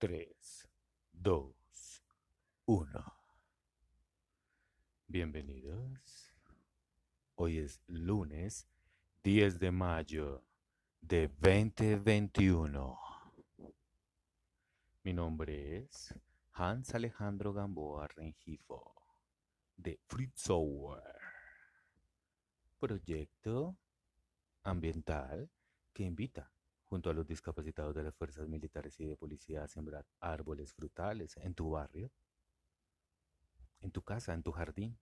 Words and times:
3, 0.00 0.68
2, 1.12 2.04
1. 2.66 3.14
Bienvenidos. 5.08 6.32
Hoy 7.34 7.58
es 7.58 7.80
lunes 7.88 8.68
10 9.24 9.58
de 9.58 9.72
mayo 9.72 10.44
de 11.00 11.26
2021. 11.26 12.96
Mi 15.02 15.12
nombre 15.12 15.78
es 15.78 16.14
Hans 16.52 16.94
Alejandro 16.94 17.52
Gamboa 17.52 18.06
Rengifo 18.06 18.94
de 19.76 19.98
Software, 20.36 21.18
proyecto 22.78 23.76
ambiental 24.62 25.50
que 25.92 26.04
invita 26.04 26.52
junto 26.88 27.10
a 27.10 27.14
los 27.14 27.26
discapacitados 27.26 27.94
de 27.94 28.02
las 28.02 28.14
fuerzas 28.14 28.48
militares 28.48 28.98
y 28.98 29.04
de 29.04 29.16
policía 29.16 29.68
sembrar 29.68 30.06
árboles 30.20 30.72
frutales 30.72 31.36
en 31.36 31.54
tu 31.54 31.70
barrio, 31.70 32.10
en 33.80 33.90
tu 33.90 34.02
casa, 34.02 34.32
en 34.32 34.42
tu 34.42 34.52
jardín. 34.52 34.98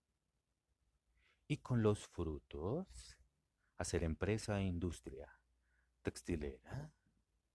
Y 1.47 1.59
con 1.59 1.83
los 1.83 2.09
frutos, 2.09 3.17
hacer 3.79 4.03
empresa 4.03 4.61
e 4.61 4.65
industria, 4.65 5.29
textilera, 6.03 6.93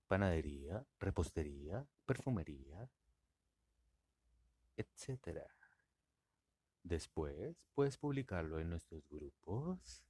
panadería, 0.08 0.86
repostería, 0.98 1.86
perfumería, 2.06 2.90
etc. 4.78 5.42
Después 6.84 7.58
puedes 7.74 7.98
publicarlo 7.98 8.60
en 8.60 8.70
nuestros 8.70 9.08
grupos 9.10 10.06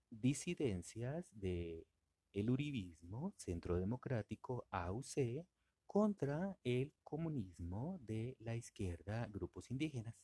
disidencias 0.08 1.26
de 1.32 1.86
el 2.32 2.48
uribismo 2.48 3.34
centro 3.36 3.76
democrático 3.76 4.66
AUC 4.70 5.44
contra 5.86 6.56
el 6.62 6.92
comunismo 7.02 7.98
de 8.02 8.36
la 8.38 8.54
izquierda 8.54 9.26
grupos 9.26 9.70
indígenas. 9.70 10.14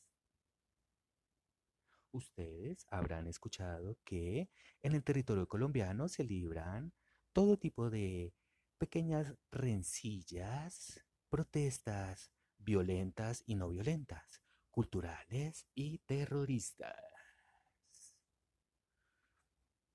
Ustedes 2.17 2.87
habrán 2.89 3.27
escuchado 3.27 3.99
que 4.03 4.49
en 4.81 4.93
el 4.93 5.03
territorio 5.03 5.47
colombiano 5.47 6.07
se 6.07 6.23
libran 6.23 6.91
todo 7.31 7.57
tipo 7.57 7.91
de 7.91 8.33
pequeñas 8.79 9.35
rencillas, 9.51 11.05
protestas 11.29 12.31
violentas 12.57 13.43
y 13.45 13.53
no 13.53 13.69
violentas, 13.69 14.41
culturales 14.71 15.67
y 15.75 15.99
terroristas. 15.99 16.95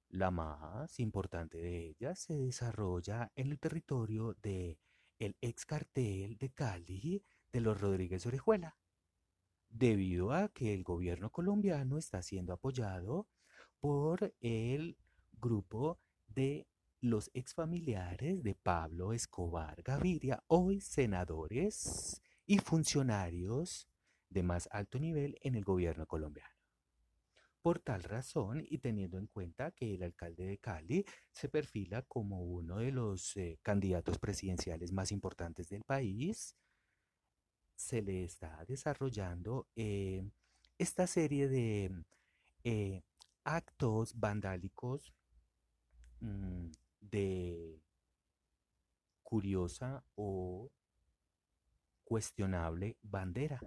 La 0.08 0.30
más 0.30 1.00
importante 1.00 1.58
de 1.58 1.88
ellas 1.88 2.20
se 2.20 2.36
desarrolla 2.36 3.32
en 3.34 3.50
el 3.50 3.58
territorio 3.58 4.34
de 4.34 4.78
el 5.18 5.36
ex 5.40 5.66
cartel 5.66 6.38
de 6.38 6.50
Cali 6.50 7.24
de 7.50 7.60
los 7.60 7.80
Rodríguez 7.80 8.24
Orejuela 8.26 8.76
debido 9.72 10.32
a 10.32 10.48
que 10.48 10.74
el 10.74 10.84
gobierno 10.84 11.30
colombiano 11.30 11.98
está 11.98 12.22
siendo 12.22 12.52
apoyado 12.52 13.26
por 13.80 14.34
el 14.40 14.96
grupo 15.32 15.98
de 16.28 16.68
los 17.00 17.30
exfamiliares 17.34 18.42
de 18.44 18.54
Pablo 18.54 19.12
Escobar 19.12 19.82
Gaviria, 19.82 20.44
hoy 20.46 20.80
senadores 20.80 22.22
y 22.46 22.58
funcionarios 22.58 23.88
de 24.28 24.42
más 24.42 24.68
alto 24.70 24.98
nivel 24.98 25.36
en 25.42 25.56
el 25.56 25.64
gobierno 25.64 26.06
colombiano. 26.06 26.50
Por 27.60 27.78
tal 27.78 28.02
razón, 28.02 28.64
y 28.68 28.78
teniendo 28.78 29.18
en 29.18 29.26
cuenta 29.26 29.70
que 29.70 29.94
el 29.94 30.02
alcalde 30.02 30.44
de 30.46 30.58
Cali 30.58 31.04
se 31.30 31.48
perfila 31.48 32.02
como 32.02 32.42
uno 32.42 32.78
de 32.78 32.90
los 32.90 33.36
eh, 33.36 33.58
candidatos 33.62 34.18
presidenciales 34.18 34.92
más 34.92 35.12
importantes 35.12 35.68
del 35.68 35.84
país, 35.84 36.56
se 37.82 38.00
le 38.00 38.24
está 38.24 38.64
desarrollando 38.66 39.66
eh, 39.74 40.24
esta 40.78 41.06
serie 41.06 41.48
de 41.48 42.04
eh, 42.64 43.02
actos 43.44 44.18
vandálicos 44.18 45.12
mm, 46.20 46.70
de 47.00 47.82
curiosa 49.22 50.04
o 50.14 50.70
cuestionable 52.04 52.98
bandera, 53.02 53.60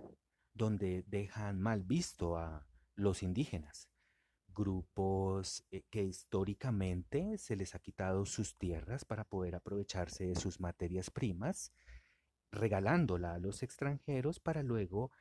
donde 0.54 1.04
dejan 1.08 1.60
mal 1.60 1.84
visto 1.84 2.38
a 2.38 2.66
los 2.96 3.22
indígenas, 3.22 3.90
grupos 4.48 5.66
eh, 5.72 5.84
que 5.90 6.04
históricamente 6.04 7.38
se 7.38 7.58
les 7.58 7.76
ha 7.76 7.80
quitado 7.80 8.26
sus 8.26 8.58
tierras 8.58 9.04
para 9.04 9.26
poder 9.26 9.56
aprovecharse 9.56 10.26
de 10.28 10.36
sus 10.36 10.62
materias 10.62 11.10
primas 11.10 11.74
regalándola 12.56 13.34
a 13.36 13.40
los 13.40 13.64
extranjeros 13.64 14.40
para 14.40 14.64
luego 14.64 15.12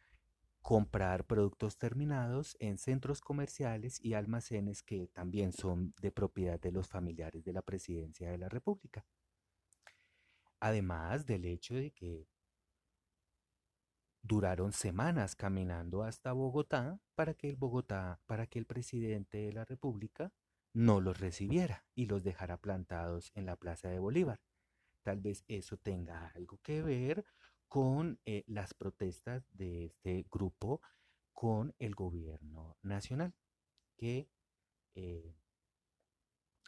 comprar 0.63 1.27
productos 1.27 1.77
terminados 1.77 2.57
en 2.59 2.79
centros 2.79 3.21
comerciales 3.21 4.01
y 4.03 4.15
almacenes 4.15 4.83
que 4.83 5.09
también 5.09 5.53
son 5.53 5.93
de 6.01 6.11
propiedad 6.11 6.59
de 6.59 6.73
los 6.73 6.89
familiares 6.89 7.45
de 7.45 7.53
la 7.53 7.61
presidencia 7.61 8.31
de 8.31 8.39
la 8.39 8.49
República. 8.49 9.05
Además 10.61 11.27
del 11.27 11.45
hecho 11.45 11.75
de 11.75 11.91
que 11.91 12.27
duraron 14.23 14.73
semanas 14.73 15.37
caminando 15.37 16.03
hasta 16.03 16.33
Bogotá 16.33 16.99
para 17.15 17.35
que 17.35 17.51
el 17.51 17.57
Bogotá, 17.57 18.23
para 18.25 18.47
que 18.47 18.59
el 18.59 18.65
presidente 18.65 19.37
de 19.37 19.53
la 19.53 19.67
República 19.67 20.33
no 20.73 21.03
los 21.03 21.21
recibiera 21.21 21.85
y 21.95 22.07
los 22.07 22.23
dejara 22.23 22.57
plantados 22.57 23.31
en 23.35 23.45
la 23.45 23.57
Plaza 23.57 23.89
de 23.89 23.99
Bolívar. 23.99 24.41
Tal 25.05 25.21
vez 25.21 25.45
eso 25.47 25.77
tenga 25.77 26.33
algo 26.35 26.59
que 26.63 26.83
ver 26.83 27.25
con 27.69 28.19
eh, 28.25 28.43
las 28.49 28.75
protestas 28.75 29.47
de 29.53 29.85
este 29.85 30.27
grupo 30.31 30.81
con 31.33 31.75
el 31.79 31.95
gobierno 31.95 32.77
nacional, 32.83 33.35
que 33.97 34.29
eh, 34.97 35.37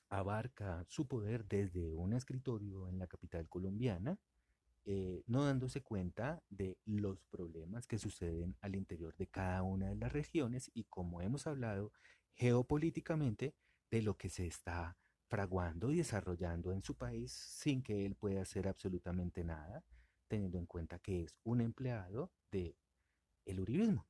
abarca 0.08 0.84
su 0.86 1.08
poder 1.08 1.46
desde 1.46 1.94
un 1.94 2.12
escritorio 2.12 2.88
en 2.88 2.98
la 2.98 3.08
capital 3.08 3.48
colombiana 3.48 4.18
eh, 4.88 5.24
no 5.26 5.44
dándose 5.44 5.82
cuenta 5.82 6.40
de 6.48 6.78
los 6.84 7.24
problemas 7.24 7.88
que 7.88 7.98
suceden 7.98 8.56
al 8.60 8.76
interior 8.76 9.16
de 9.16 9.26
cada 9.26 9.64
una 9.64 9.88
de 9.88 9.96
las 9.96 10.12
regiones 10.12 10.70
y 10.74 10.84
como 10.84 11.22
hemos 11.22 11.48
hablado 11.48 11.90
geopolíticamente 12.34 13.56
de 13.90 14.02
lo 14.02 14.16
que 14.16 14.28
se 14.28 14.46
está 14.46 14.96
fraguando 15.28 15.90
y 15.90 15.96
desarrollando 15.96 16.72
en 16.72 16.82
su 16.82 16.94
país 16.94 17.32
sin 17.32 17.82
que 17.82 18.06
él 18.06 18.14
pueda 18.14 18.42
hacer 18.42 18.68
absolutamente 18.68 19.44
nada, 19.44 19.84
teniendo 20.28 20.58
en 20.58 20.66
cuenta 20.66 20.98
que 20.98 21.22
es 21.22 21.38
un 21.44 21.60
empleado 21.60 22.32
de 22.50 22.76
el 23.44 23.60
uribismo. 23.60 24.06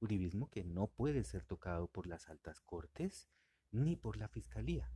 Uribismo 0.00 0.50
que 0.50 0.64
no 0.64 0.88
puede 0.88 1.24
ser 1.24 1.44
tocado 1.44 1.88
por 1.88 2.06
las 2.06 2.28
altas 2.28 2.60
cortes 2.60 3.28
ni 3.70 3.96
por 3.96 4.16
la 4.16 4.28
fiscalía. 4.28 4.90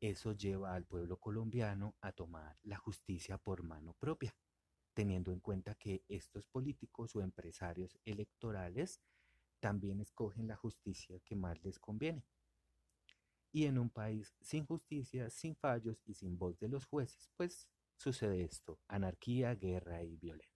Eso 0.00 0.32
lleva 0.32 0.74
al 0.74 0.84
pueblo 0.84 1.18
colombiano 1.18 1.94
a 2.00 2.12
tomar 2.12 2.58
la 2.62 2.78
justicia 2.78 3.36
por 3.36 3.62
mano 3.62 3.94
propia, 3.94 4.34
teniendo 4.94 5.30
en 5.30 5.40
cuenta 5.40 5.74
que 5.74 6.04
estos 6.08 6.46
políticos 6.46 7.14
o 7.16 7.20
empresarios 7.20 7.98
electorales 8.04 9.00
también 9.60 10.00
escogen 10.00 10.48
la 10.48 10.56
justicia 10.56 11.20
que 11.20 11.36
más 11.36 11.62
les 11.62 11.78
conviene. 11.78 12.24
Y 13.52 13.66
en 13.66 13.78
un 13.78 13.90
país 13.90 14.34
sin 14.40 14.64
justicia, 14.64 15.28
sin 15.30 15.56
fallos 15.56 16.02
y 16.06 16.14
sin 16.14 16.38
voz 16.38 16.58
de 16.60 16.68
los 16.68 16.86
jueces, 16.86 17.30
pues 17.36 17.68
sucede 17.96 18.42
esto, 18.42 18.78
anarquía, 18.88 19.54
guerra 19.54 20.02
y 20.02 20.16
violencia. 20.16 20.50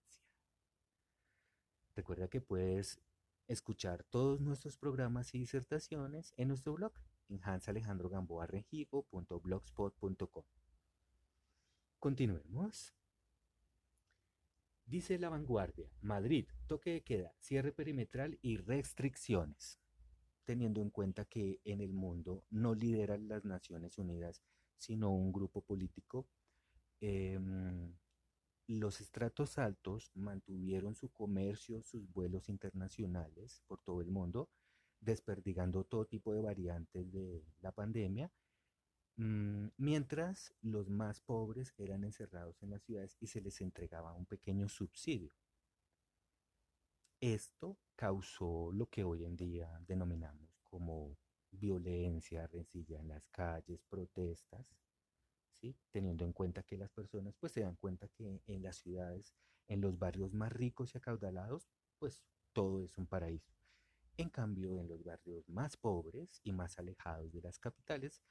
Recuerda 1.95 2.29
que 2.29 2.41
puedes 2.41 3.01
escuchar 3.47 4.05
todos 4.05 4.41
nuestros 4.41 4.77
programas 4.77 5.35
y 5.35 5.39
disertaciones 5.39 6.33
en 6.37 6.49
nuestro 6.49 6.73
blog 6.73 6.93
en. 7.29 7.41
Continuemos. 11.99 12.95
Dice 14.87 15.19
la 15.19 15.31
vanguardia, 15.31 15.91
Madrid, 16.03 16.47
toque 16.67 16.91
de 16.91 17.03
queda, 17.03 17.35
cierre 17.39 17.73
perimetral 17.73 18.39
y 18.43 18.59
restricciones, 18.59 19.79
teniendo 20.45 20.81
en 20.81 20.91
cuenta 20.91 21.25
que 21.25 21.61
en 21.65 21.81
el 21.81 21.93
mundo 21.93 22.45
no 22.51 22.75
lideran 22.75 23.29
las 23.29 23.45
Naciones 23.45 23.99
Unidas, 23.99 24.43
sino 24.77 25.11
un 25.11 25.33
grupo 25.33 25.63
político. 25.63 26.27
Em, 27.01 27.95
los 28.67 29.01
estratos 29.01 29.59
altos 29.59 30.11
mantuvieron 30.15 30.95
su 30.95 31.11
comercio, 31.11 31.83
sus 31.83 32.11
vuelos 32.13 32.49
internacionales 32.49 33.63
por 33.67 33.81
todo 33.81 34.01
el 34.01 34.11
mundo, 34.11 34.51
desperdigando 35.01 35.85
todo 35.85 36.07
tipo 36.07 36.33
de 36.33 36.41
variantes 36.41 37.13
de 37.13 37.45
la 37.61 37.73
pandemia, 37.73 38.31
mm, 39.17 39.69
mientras 39.77 40.55
los 40.63 40.89
más 40.89 41.21
pobres 41.21 41.75
eran 41.79 42.05
encerrados 42.05 42.63
en 42.63 42.71
las 42.71 42.83
ciudades 42.83 43.17
y 43.21 43.27
se 43.27 43.41
les 43.41 43.61
entregaba 43.61 44.15
un 44.15 44.27
pequeño 44.27 44.69
subsidio. 44.69 45.33
Esto 47.21 47.79
causó 47.97 48.71
lo 48.73 48.87
que 48.87 49.05
hoy 49.05 49.25
en 49.25 49.37
día 49.37 49.81
denominamos 49.87 50.61
como 50.63 51.17
violencia, 51.51 52.47
rencilla 52.47 53.01
en 53.01 53.09
las 53.09 53.27
calles, 53.29 53.83
protestas, 53.89 54.67
teniendo 55.91 56.25
en 56.25 56.33
cuenta 56.33 56.63
que 56.63 56.77
las 56.77 56.91
personas 56.91 57.35
pues 57.39 57.53
se 57.53 57.61
dan 57.63 57.77
cuenta 57.77 58.09
que 58.09 58.43
en 58.47 58.63
las 58.63 58.77
ciudades, 58.77 59.35
en 59.69 59.81
los 59.81 59.99
barrios 59.99 60.35
más 60.35 60.53
ricos 60.53 60.95
y 60.95 60.99
acaudalados, 60.99 61.69
pues 61.99 62.23
todo 62.53 62.83
es 62.83 62.99
un 62.99 63.07
paraíso. 63.07 63.55
En 64.17 64.29
cambio, 64.29 64.79
en 64.79 64.89
los 64.89 65.03
barrios 65.03 65.49
más 65.49 65.77
pobres 65.77 66.41
y 66.45 66.53
más 66.53 66.79
alejados 66.79 67.33
de 67.33 67.41
las 67.41 67.59
capitales, 67.59 68.23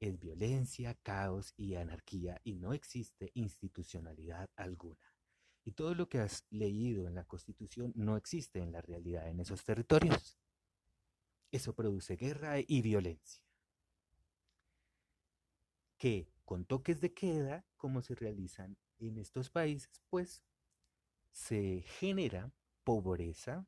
es 0.00 0.18
violencia, 0.18 0.94
caos 1.02 1.54
y 1.56 1.76
anarquía 1.76 2.40
y 2.44 2.56
no 2.56 2.74
existe 2.74 3.30
institucionalidad 3.34 4.50
alguna. 4.56 5.13
Y 5.64 5.72
todo 5.72 5.94
lo 5.94 6.08
que 6.08 6.18
has 6.18 6.44
leído 6.50 7.08
en 7.08 7.14
la 7.14 7.24
Constitución 7.24 7.92
no 7.94 8.16
existe 8.16 8.60
en 8.60 8.72
la 8.72 8.82
realidad 8.82 9.28
en 9.28 9.40
esos 9.40 9.64
territorios. 9.64 10.38
Eso 11.50 11.74
produce 11.74 12.16
guerra 12.16 12.56
y 12.58 12.82
violencia. 12.82 13.42
Que 15.96 16.28
con 16.44 16.66
toques 16.66 17.00
de 17.00 17.14
queda, 17.14 17.64
como 17.76 18.02
se 18.02 18.14
realizan 18.14 18.76
en 18.98 19.18
estos 19.18 19.48
países, 19.50 20.02
pues 20.10 20.42
se 21.30 21.82
genera 21.98 22.52
pobreza, 22.84 23.66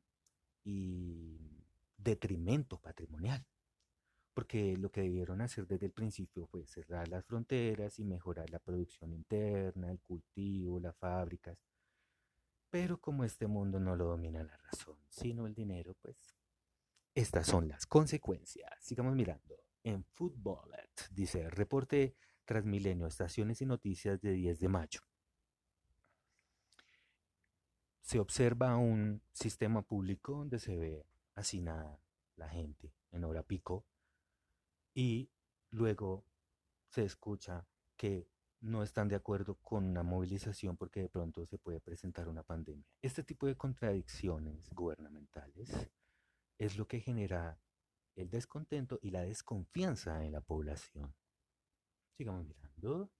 y 0.67 1.63
detrimento 1.97 2.77
patrimonial. 2.77 3.45
Porque 4.33 4.75
lo 4.77 4.91
que 4.91 5.01
debieron 5.01 5.41
hacer 5.41 5.65
desde 5.65 5.85
el 5.87 5.93
principio 5.93 6.45
fue 6.45 6.67
cerrar 6.67 7.07
las 7.07 7.25
fronteras 7.25 7.97
y 7.99 8.03
mejorar 8.03 8.49
la 8.49 8.59
producción 8.59 9.13
interna, 9.13 9.89
el 9.89 9.99
cultivo, 10.01 10.79
las 10.79 10.95
fábricas. 10.97 11.57
Pero 12.69 12.99
como 12.99 13.23
este 13.23 13.47
mundo 13.47 13.79
no 13.79 13.95
lo 13.95 14.05
domina 14.05 14.43
la 14.43 14.57
razón, 14.57 14.97
sino 15.09 15.47
el 15.47 15.55
dinero, 15.55 15.95
pues 16.01 16.35
estas 17.15 17.47
son 17.47 17.67
las 17.67 17.85
consecuencias. 17.85 18.71
Sigamos 18.81 19.15
mirando. 19.15 19.55
En 19.83 20.03
Footballet, 20.03 21.09
dice, 21.11 21.49
reporte 21.49 22.15
Transmilenio, 22.45 23.07
estaciones 23.07 23.61
y 23.61 23.65
noticias 23.65 24.21
de 24.21 24.33
10 24.33 24.59
de 24.59 24.67
mayo 24.67 25.01
se 28.07 28.21
observa 28.21 28.77
un 28.77 29.21
sistema 29.33 29.81
público 29.81 30.31
donde 30.31 30.59
se 30.59 30.77
ve 30.77 31.05
hacinada 31.35 31.99
la 32.37 32.47
gente 32.47 32.93
en 33.11 33.25
hora 33.25 33.43
pico 33.43 33.85
y 34.93 35.29
luego 35.71 36.23
se 36.87 37.03
escucha 37.03 37.67
que 37.97 38.29
no 38.61 38.83
están 38.83 39.07
de 39.07 39.15
acuerdo 39.15 39.55
con 39.55 39.85
una 39.85 40.03
movilización 40.03 40.77
porque 40.77 41.01
de 41.01 41.09
pronto 41.09 41.45
se 41.45 41.57
puede 41.57 41.79
presentar 41.79 42.27
una 42.27 42.43
pandemia. 42.43 42.85
Este 43.01 43.23
tipo 43.23 43.47
de 43.47 43.55
contradicciones 43.55 44.69
gubernamentales 44.71 45.89
es 46.57 46.77
lo 46.77 46.87
que 46.87 46.99
genera 46.99 47.59
el 48.15 48.29
descontento 48.29 48.99
y 49.01 49.11
la 49.11 49.21
desconfianza 49.21 50.25
en 50.25 50.31
la 50.31 50.41
población. 50.41 51.13
Sigamos 52.17 52.47
mirando. 52.47 53.11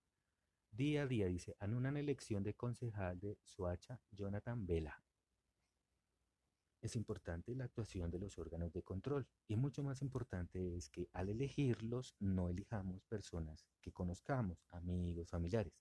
Día 0.72 1.04
a 1.04 1.08
día, 1.08 1.28
dice, 1.28 1.56
anulan 1.60 1.98
elección 1.98 2.44
de 2.44 2.56
concejal 2.56 3.20
de 3.20 3.38
Soacha, 3.44 4.02
Jonathan 4.12 4.66
Vela. 4.66 5.04
Es 6.80 6.96
importante 6.96 7.56
la 7.56 7.66
actuación 7.66 8.12
de 8.12 8.20
los 8.20 8.38
órganos 8.38 8.72
de 8.72 8.84
control 8.84 9.28
y 9.48 9.56
mucho 9.56 9.84
más 9.84 10.02
importante 10.02 10.76
es 10.76 10.90
que 10.90 11.10
al 11.14 11.30
elegirlos 11.30 12.16
no 12.20 12.50
elijamos 12.50 13.04
personas 13.06 13.66
que 13.82 13.92
conozcamos, 13.92 14.64
amigos, 14.70 15.30
familiares, 15.30 15.74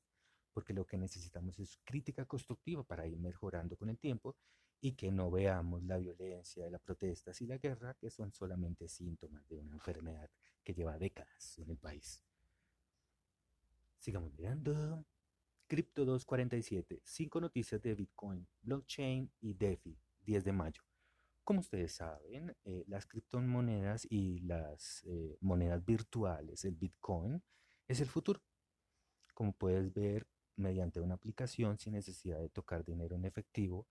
porque 0.53 0.73
lo 0.73 0.87
que 0.87 0.97
necesitamos 0.97 1.59
es 1.59 1.79
crítica 1.85 2.25
constructiva 2.25 2.83
para 2.83 3.07
ir 3.07 3.19
mejorando 3.19 3.77
con 3.77 3.91
el 3.91 3.99
tiempo 3.99 4.37
y 4.81 4.93
que 4.93 5.11
no 5.11 5.31
veamos 5.31 5.83
la 5.83 5.99
violencia, 5.99 6.71
las 6.71 6.81
protestas 6.81 7.41
y 7.43 7.47
la 7.47 7.59
guerra 7.59 7.95
que 7.95 8.11
son 8.11 8.33
solamente 8.33 8.89
síntomas 8.89 9.47
de 9.49 9.59
una 9.59 9.73
enfermedad 9.73 10.31
que 10.65 10.73
lleva 10.73 10.99
décadas 10.99 11.59
en 11.59 11.71
el 11.71 11.79
país. 11.79 12.23
Sigamos 13.99 14.33
mirando. 14.33 15.05
Crypto 15.67 16.05
247. 16.05 17.03
Cinco 17.05 17.41
noticias 17.41 17.83
de 17.83 17.95
Bitcoin, 17.95 18.47
blockchain 18.63 19.31
y 19.41 19.55
DeFi. 19.55 19.99
10 20.27 20.45
de 20.45 20.53
mayo. 20.53 20.86
Como 21.47 21.61
ustedes 21.61 21.93
saben, 21.93 22.57
eh, 22.65 22.83
las 22.89 23.07
criptomonedas 23.07 24.05
y 24.11 24.41
las 24.41 25.05
eh, 25.07 25.39
monedas 25.41 25.85
virtuales, 25.85 26.65
el 26.65 26.75
Bitcoin, 26.75 27.41
es 27.87 28.01
el 28.01 28.09
futuro. 28.09 28.43
Como 29.33 29.53
puedes 29.53 29.95
ver, 29.95 30.27
mediante 30.57 31.01
una 31.01 31.15
aplicación 31.15 31.79
sin 31.79 31.93
necesidad 31.93 32.41
de 32.41 32.49
tocar 32.49 32.85
dinero 32.85 33.15
en 33.15 33.27
efectivo, 33.27 33.87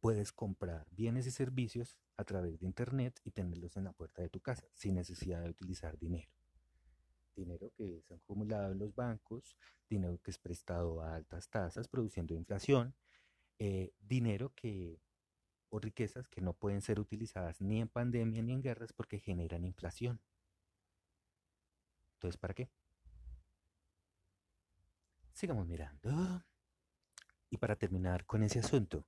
puedes 0.00 0.32
comprar 0.32 0.88
bienes 0.90 1.28
y 1.28 1.30
servicios 1.30 2.00
a 2.16 2.24
través 2.24 2.58
de 2.58 2.66
Internet 2.66 3.20
y 3.22 3.30
tenerlos 3.30 3.76
en 3.76 3.84
la 3.84 3.92
puerta 3.92 4.22
de 4.22 4.28
tu 4.28 4.40
casa 4.40 4.66
sin 4.74 4.96
necesidad 4.96 5.42
de 5.44 5.50
utilizar 5.50 5.96
dinero 5.96 6.28
dinero 7.36 7.70
que 7.76 7.98
es 7.98 8.10
acumulado 8.10 8.72
en 8.72 8.78
los 8.78 8.92
bancos, 8.92 9.56
dinero 9.88 10.18
que 10.20 10.32
es 10.32 10.38
prestado 10.38 11.00
a 11.00 11.14
altas 11.14 11.48
tasas 11.48 11.86
produciendo 11.86 12.34
inflación, 12.34 12.96
eh, 13.60 13.92
dinero 14.00 14.52
que 14.56 14.98
o 15.70 15.78
riquezas 15.78 16.28
que 16.28 16.40
no 16.40 16.52
pueden 16.52 16.80
ser 16.80 17.00
utilizadas 17.00 17.60
ni 17.60 17.80
en 17.80 17.88
pandemia 17.88 18.42
ni 18.42 18.52
en 18.52 18.62
guerras 18.62 18.92
porque 18.92 19.18
generan 19.18 19.64
inflación. 19.64 20.20
Entonces, 22.14 22.38
¿para 22.38 22.54
qué? 22.54 22.70
Sigamos 25.32 25.66
mirando. 25.66 26.44
Y 27.50 27.58
para 27.58 27.76
terminar 27.76 28.24
con 28.24 28.42
ese 28.42 28.58
asunto, 28.58 29.06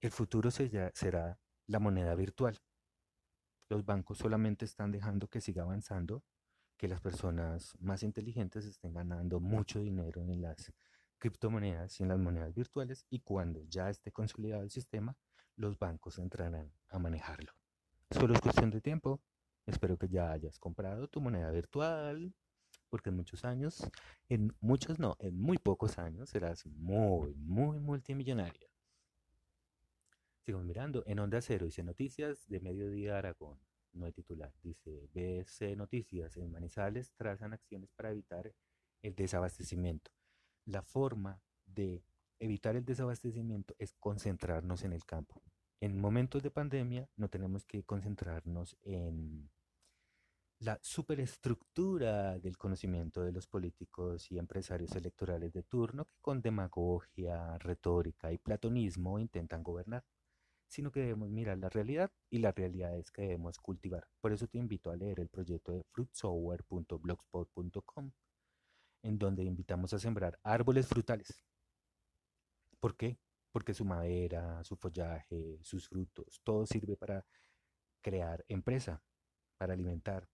el 0.00 0.10
futuro 0.10 0.50
será 0.50 1.38
la 1.66 1.78
moneda 1.78 2.14
virtual. 2.14 2.58
Los 3.68 3.84
bancos 3.84 4.18
solamente 4.18 4.64
están 4.64 4.90
dejando 4.90 5.28
que 5.28 5.40
siga 5.40 5.62
avanzando 5.62 6.24
que 6.76 6.88
las 6.88 7.00
personas 7.00 7.74
más 7.80 8.02
inteligentes 8.02 8.64
estén 8.64 8.94
ganando 8.94 9.40
mucho 9.40 9.80
dinero 9.80 10.22
en 10.22 10.40
las 10.40 10.72
criptomonedas 11.18 11.98
y 11.98 12.04
en 12.04 12.08
las 12.08 12.18
monedas 12.18 12.54
virtuales 12.54 13.04
y 13.10 13.20
cuando 13.20 13.62
ya 13.64 13.90
esté 13.90 14.12
consolidado 14.12 14.62
el 14.62 14.70
sistema, 14.70 15.16
los 15.58 15.78
bancos 15.78 16.18
entrarán 16.18 16.72
a 16.88 16.98
manejarlo. 16.98 17.52
Solo 18.10 18.32
es 18.32 18.40
cuestión 18.40 18.70
de 18.70 18.80
tiempo. 18.80 19.20
Espero 19.66 19.98
que 19.98 20.08
ya 20.08 20.32
hayas 20.32 20.58
comprado 20.58 21.08
tu 21.08 21.20
moneda 21.20 21.50
virtual, 21.50 22.32
porque 22.88 23.10
en 23.10 23.16
muchos 23.16 23.44
años, 23.44 23.86
en 24.28 24.56
muchos 24.60 24.98
no, 24.98 25.16
en 25.18 25.38
muy 25.38 25.58
pocos 25.58 25.98
años 25.98 26.30
serás 26.30 26.64
muy, 26.64 27.34
muy 27.34 27.78
multimillonario. 27.78 28.68
Sigo 30.46 30.60
mirando, 30.60 31.02
en 31.06 31.18
Onda 31.18 31.42
Cero 31.42 31.66
dice 31.66 31.82
Noticias 31.82 32.48
de 32.48 32.60
Mediodía 32.60 33.18
Aragón, 33.18 33.60
no 33.92 34.06
hay 34.06 34.12
titular, 34.12 34.54
dice 34.62 35.10
BC 35.12 35.76
Noticias, 35.76 36.36
en 36.38 36.50
Manizales 36.50 37.12
trazan 37.16 37.52
acciones 37.52 37.90
para 37.92 38.12
evitar 38.12 38.54
el 39.02 39.14
desabastecimiento. 39.14 40.10
La 40.64 40.82
forma 40.82 41.42
de 41.66 42.02
evitar 42.38 42.76
el 42.76 42.84
desabastecimiento 42.84 43.74
es 43.78 43.94
concentrarnos 43.94 44.84
en 44.84 44.92
el 44.92 45.04
campo. 45.04 45.42
En 45.80 46.00
momentos 46.00 46.42
de 46.42 46.50
pandemia 46.50 47.08
no 47.16 47.28
tenemos 47.28 47.64
que 47.64 47.84
concentrarnos 47.84 48.76
en 48.82 49.48
la 50.60 50.76
superestructura 50.82 52.36
del 52.40 52.58
conocimiento 52.58 53.22
de 53.22 53.30
los 53.30 53.46
políticos 53.46 54.28
y 54.32 54.38
empresarios 54.38 54.96
electorales 54.96 55.52
de 55.52 55.62
turno 55.62 56.06
que 56.06 56.16
con 56.20 56.42
demagogia, 56.42 57.56
retórica 57.58 58.32
y 58.32 58.38
platonismo 58.38 59.20
intentan 59.20 59.62
gobernar, 59.62 60.04
sino 60.66 60.90
que 60.90 60.98
debemos 61.00 61.30
mirar 61.30 61.58
la 61.58 61.68
realidad 61.68 62.10
y 62.28 62.38
la 62.38 62.50
realidad 62.50 62.96
es 62.96 63.12
que 63.12 63.22
debemos 63.22 63.58
cultivar. 63.58 64.08
Por 64.20 64.32
eso 64.32 64.48
te 64.48 64.58
invito 64.58 64.90
a 64.90 64.96
leer 64.96 65.20
el 65.20 65.28
proyecto 65.28 65.70
de 65.72 65.84
fruitsower.blogspot.com, 65.92 68.10
en 69.02 69.18
donde 69.18 69.44
invitamos 69.44 69.94
a 69.94 70.00
sembrar 70.00 70.40
árboles 70.42 70.88
frutales. 70.88 71.47
¿Por 72.80 72.96
qué? 72.96 73.18
Porque 73.52 73.74
su 73.74 73.84
madera, 73.84 74.62
su 74.64 74.76
follaje, 74.76 75.58
sus 75.62 75.88
frutos, 75.88 76.40
todo 76.44 76.66
sirve 76.66 76.96
para 76.96 77.24
crear 78.00 78.44
empresa, 78.48 79.02
para 79.56 79.72
alimentar, 79.72 80.28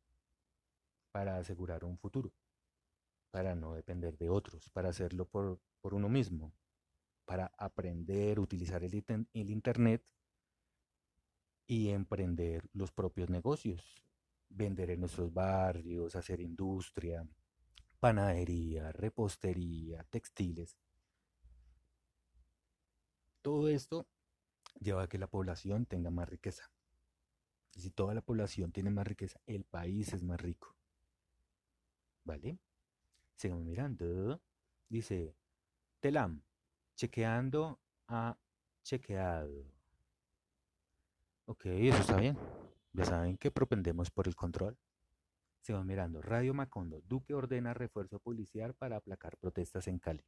para 1.12 1.38
asegurar 1.38 1.84
un 1.84 1.98
futuro, 1.98 2.32
para 3.30 3.54
no 3.54 3.74
depender 3.74 4.18
de 4.18 4.28
otros, 4.28 4.70
para 4.70 4.90
hacerlo 4.90 5.26
por, 5.26 5.60
uno 5.82 6.08
mismo, 6.08 6.52
para 7.24 7.52
aprender, 7.58 8.40
utilizar 8.40 8.82
el, 8.84 9.04
el 9.32 9.50
Internet 9.50 10.04
y 11.66 11.90
emprender 11.90 12.68
los 12.72 12.92
propios 12.92 13.30
negocios, 13.30 14.04
vender 14.48 14.90
en 14.90 15.00
nuestros 15.00 15.32
barrios, 15.32 16.16
hacer 16.16 16.40
industria, 16.40 17.26
panadería, 17.98 18.92
repostería, 18.92 20.04
textiles. 20.10 20.76
Todo 23.44 23.68
esto 23.68 24.06
lleva 24.80 25.02
a 25.02 25.06
que 25.06 25.18
la 25.18 25.26
población 25.26 25.84
tenga 25.84 26.10
más 26.10 26.26
riqueza. 26.26 26.70
Si 27.76 27.90
toda 27.90 28.14
la 28.14 28.22
población 28.22 28.72
tiene 28.72 28.88
más 28.88 29.06
riqueza, 29.06 29.38
el 29.44 29.64
país 29.64 30.14
es 30.14 30.22
más 30.22 30.40
rico. 30.40 30.74
¿Vale? 32.24 32.58
Sigamos 33.36 33.62
mirando. 33.64 34.40
Dice, 34.88 35.36
Telam, 36.00 36.40
chequeando 36.96 37.78
a 38.08 38.38
chequeado. 38.82 39.70
Ok, 41.44 41.66
eso 41.66 41.98
está 41.98 42.16
bien. 42.16 42.38
Ya 42.94 43.04
saben 43.04 43.36
que 43.36 43.50
propendemos 43.50 44.10
por 44.10 44.26
el 44.26 44.34
control. 44.34 44.78
Sigamos 45.60 45.86
mirando. 45.86 46.22
Radio 46.22 46.54
Macondo. 46.54 47.02
Duque 47.02 47.34
ordena 47.34 47.74
refuerzo 47.74 48.20
policial 48.20 48.72
para 48.72 48.96
aplacar 48.96 49.36
protestas 49.36 49.86
en 49.86 49.98
Cali. 49.98 50.24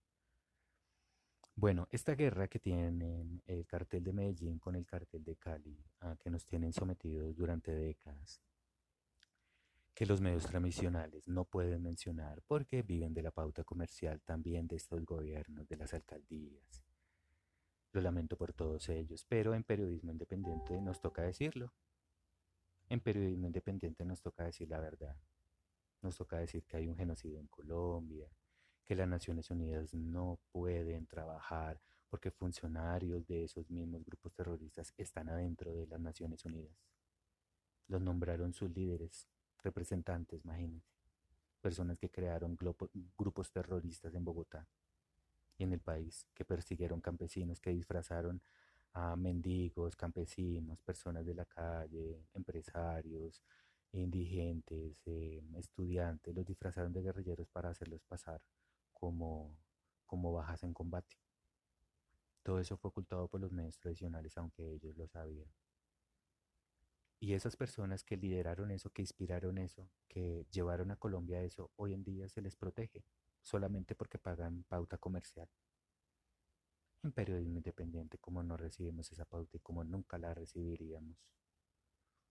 Bueno, 1.59 1.89
esta 1.91 2.15
guerra 2.15 2.49
que 2.49 2.59
tienen 2.59 3.43
el 3.47 3.67
cartel 3.67 4.05
de 4.05 4.13
Medellín 4.13 4.59
con 4.59 4.77
el 4.77 4.85
cartel 4.85 5.25
de 5.25 5.37
Cali, 5.37 5.83
a 6.01 6.15
que 6.17 6.29
nos 6.29 6.45
tienen 6.45 6.75
sometidos 6.75 7.35
durante 7.35 7.73
décadas, 7.73 8.43
que 9.95 10.05
los 10.05 10.21
medios 10.21 10.45
tradicionales 10.45 11.27
no 11.27 11.47
pueden 11.47 11.83
mencionar 11.83 12.43
porque 12.47 12.83
viven 12.83 13.15
de 13.15 13.23
la 13.23 13.31
pauta 13.31 13.65
comercial 13.65 14.21
también 14.21 14.69
de 14.69 14.77
estos 14.77 15.03
gobiernos, 15.07 15.67
de 15.67 15.77
las 15.79 15.95
alcaldías. 15.95 16.85
Lo 17.93 18.03
lamento 18.03 18.37
por 18.37 18.53
todos 18.53 18.91
ellos, 18.91 19.25
pero 19.27 19.55
en 19.55 19.65
periodismo 19.65 20.13
independiente 20.13 20.79
nos 20.83 21.01
toca 21.01 21.23
decirlo. 21.23 21.73
En 22.91 23.01
periodismo 23.01 23.47
independiente 23.47 24.05
nos 24.05 24.21
toca 24.21 24.45
decir 24.45 24.69
la 24.69 24.81
verdad. 24.81 25.17
Nos 26.03 26.19
toca 26.19 26.37
decir 26.37 26.67
que 26.67 26.77
hay 26.77 26.87
un 26.87 26.99
genocidio 26.99 27.41
en 27.41 27.47
Colombia, 27.47 28.29
que 28.87 28.95
las 28.95 29.09
Naciones 29.09 29.51
Unidas 29.51 29.93
no 29.93 30.39
pueden 30.53 31.07
trabajar 31.07 31.81
porque 32.09 32.31
funcionarios 32.31 33.27
de 33.27 33.45
esos 33.45 33.69
mismos 33.69 34.05
grupos 34.05 34.33
terroristas 34.33 34.95
están 34.97 35.29
adentro 35.29 35.75
de 35.75 35.89
las 35.89 36.01
Naciones 36.01 36.45
Unidas. 36.45 36.79
Los 37.89 38.01
nombraron 38.01 38.53
sus 38.53 38.71
líderes 38.71 39.29
representantes, 39.59 40.45
imagínense, 40.45 40.89
personas 41.61 41.99
que 41.99 42.09
crearon 42.09 42.57
grupos 43.19 43.51
terroristas 43.51 44.15
en 44.15 44.25
Bogotá 44.25 44.69
y 45.59 45.65
en 45.65 45.73
el 45.73 45.81
país, 45.81 46.29
que 46.33 46.45
persiguieron 46.45 47.01
campesinos, 47.01 47.61
que 47.61 47.71
disfrazaron 47.71 48.41
a 48.93 49.17
mendigos, 49.17 49.97
campesinos, 49.97 50.81
personas 50.83 51.27
de 51.27 51.35
la 51.35 51.45
calle, 51.45 52.25
empresarios, 52.35 53.43
indigentes, 53.93 55.03
eh, 55.07 55.43
estudiantes, 55.57 56.35
los 56.35 56.47
disfrazaron 56.47 56.93
de 56.93 57.03
guerrilleros 57.03 57.49
para 57.49 57.71
hacerlos 57.71 58.03
pasar 58.05 58.41
como, 58.99 59.55
como 60.07 60.33
bajas 60.33 60.63
en 60.63 60.73
combate. 60.73 61.17
Todo 62.43 62.61
eso 62.61 62.77
fue 62.77 62.89
ocultado 62.89 63.29
por 63.29 63.41
los 63.41 63.53
medios 63.53 63.79
tradicionales, 63.79 64.39
aunque 64.39 64.75
ellos 64.75 64.97
lo 64.97 65.07
sabían. 65.07 65.49
Y 67.21 67.35
esas 67.35 67.57
personas 67.57 68.05
que 68.05 68.17
lideraron 68.17 68.71
eso, 68.71 68.91
que 68.91 69.03
inspiraron 69.03 69.59
eso, 69.59 69.89
que 70.09 70.47
llevaron 70.51 70.91
a 70.91 70.97
Colombia 70.97 71.43
eso, 71.43 71.71
hoy 71.77 71.93
en 71.93 72.05
día 72.05 72.29
se 72.29 72.41
les 72.41 72.57
protege 72.57 73.05
solamente 73.43 73.95
porque 73.95 74.19
pagan 74.19 74.65
pauta 74.65 74.97
comercial. 74.99 75.49
En 77.03 77.13
periodismo 77.13 77.59
independiente, 77.59 78.19
como 78.19 78.43
no 78.43 78.57
recibimos 78.57 79.11
esa 79.13 79.25
pauta 79.25 79.57
y 79.57 79.61
como 79.61 79.85
nunca 79.85 80.19
la 80.19 80.35
recibiríamos, 80.35 81.17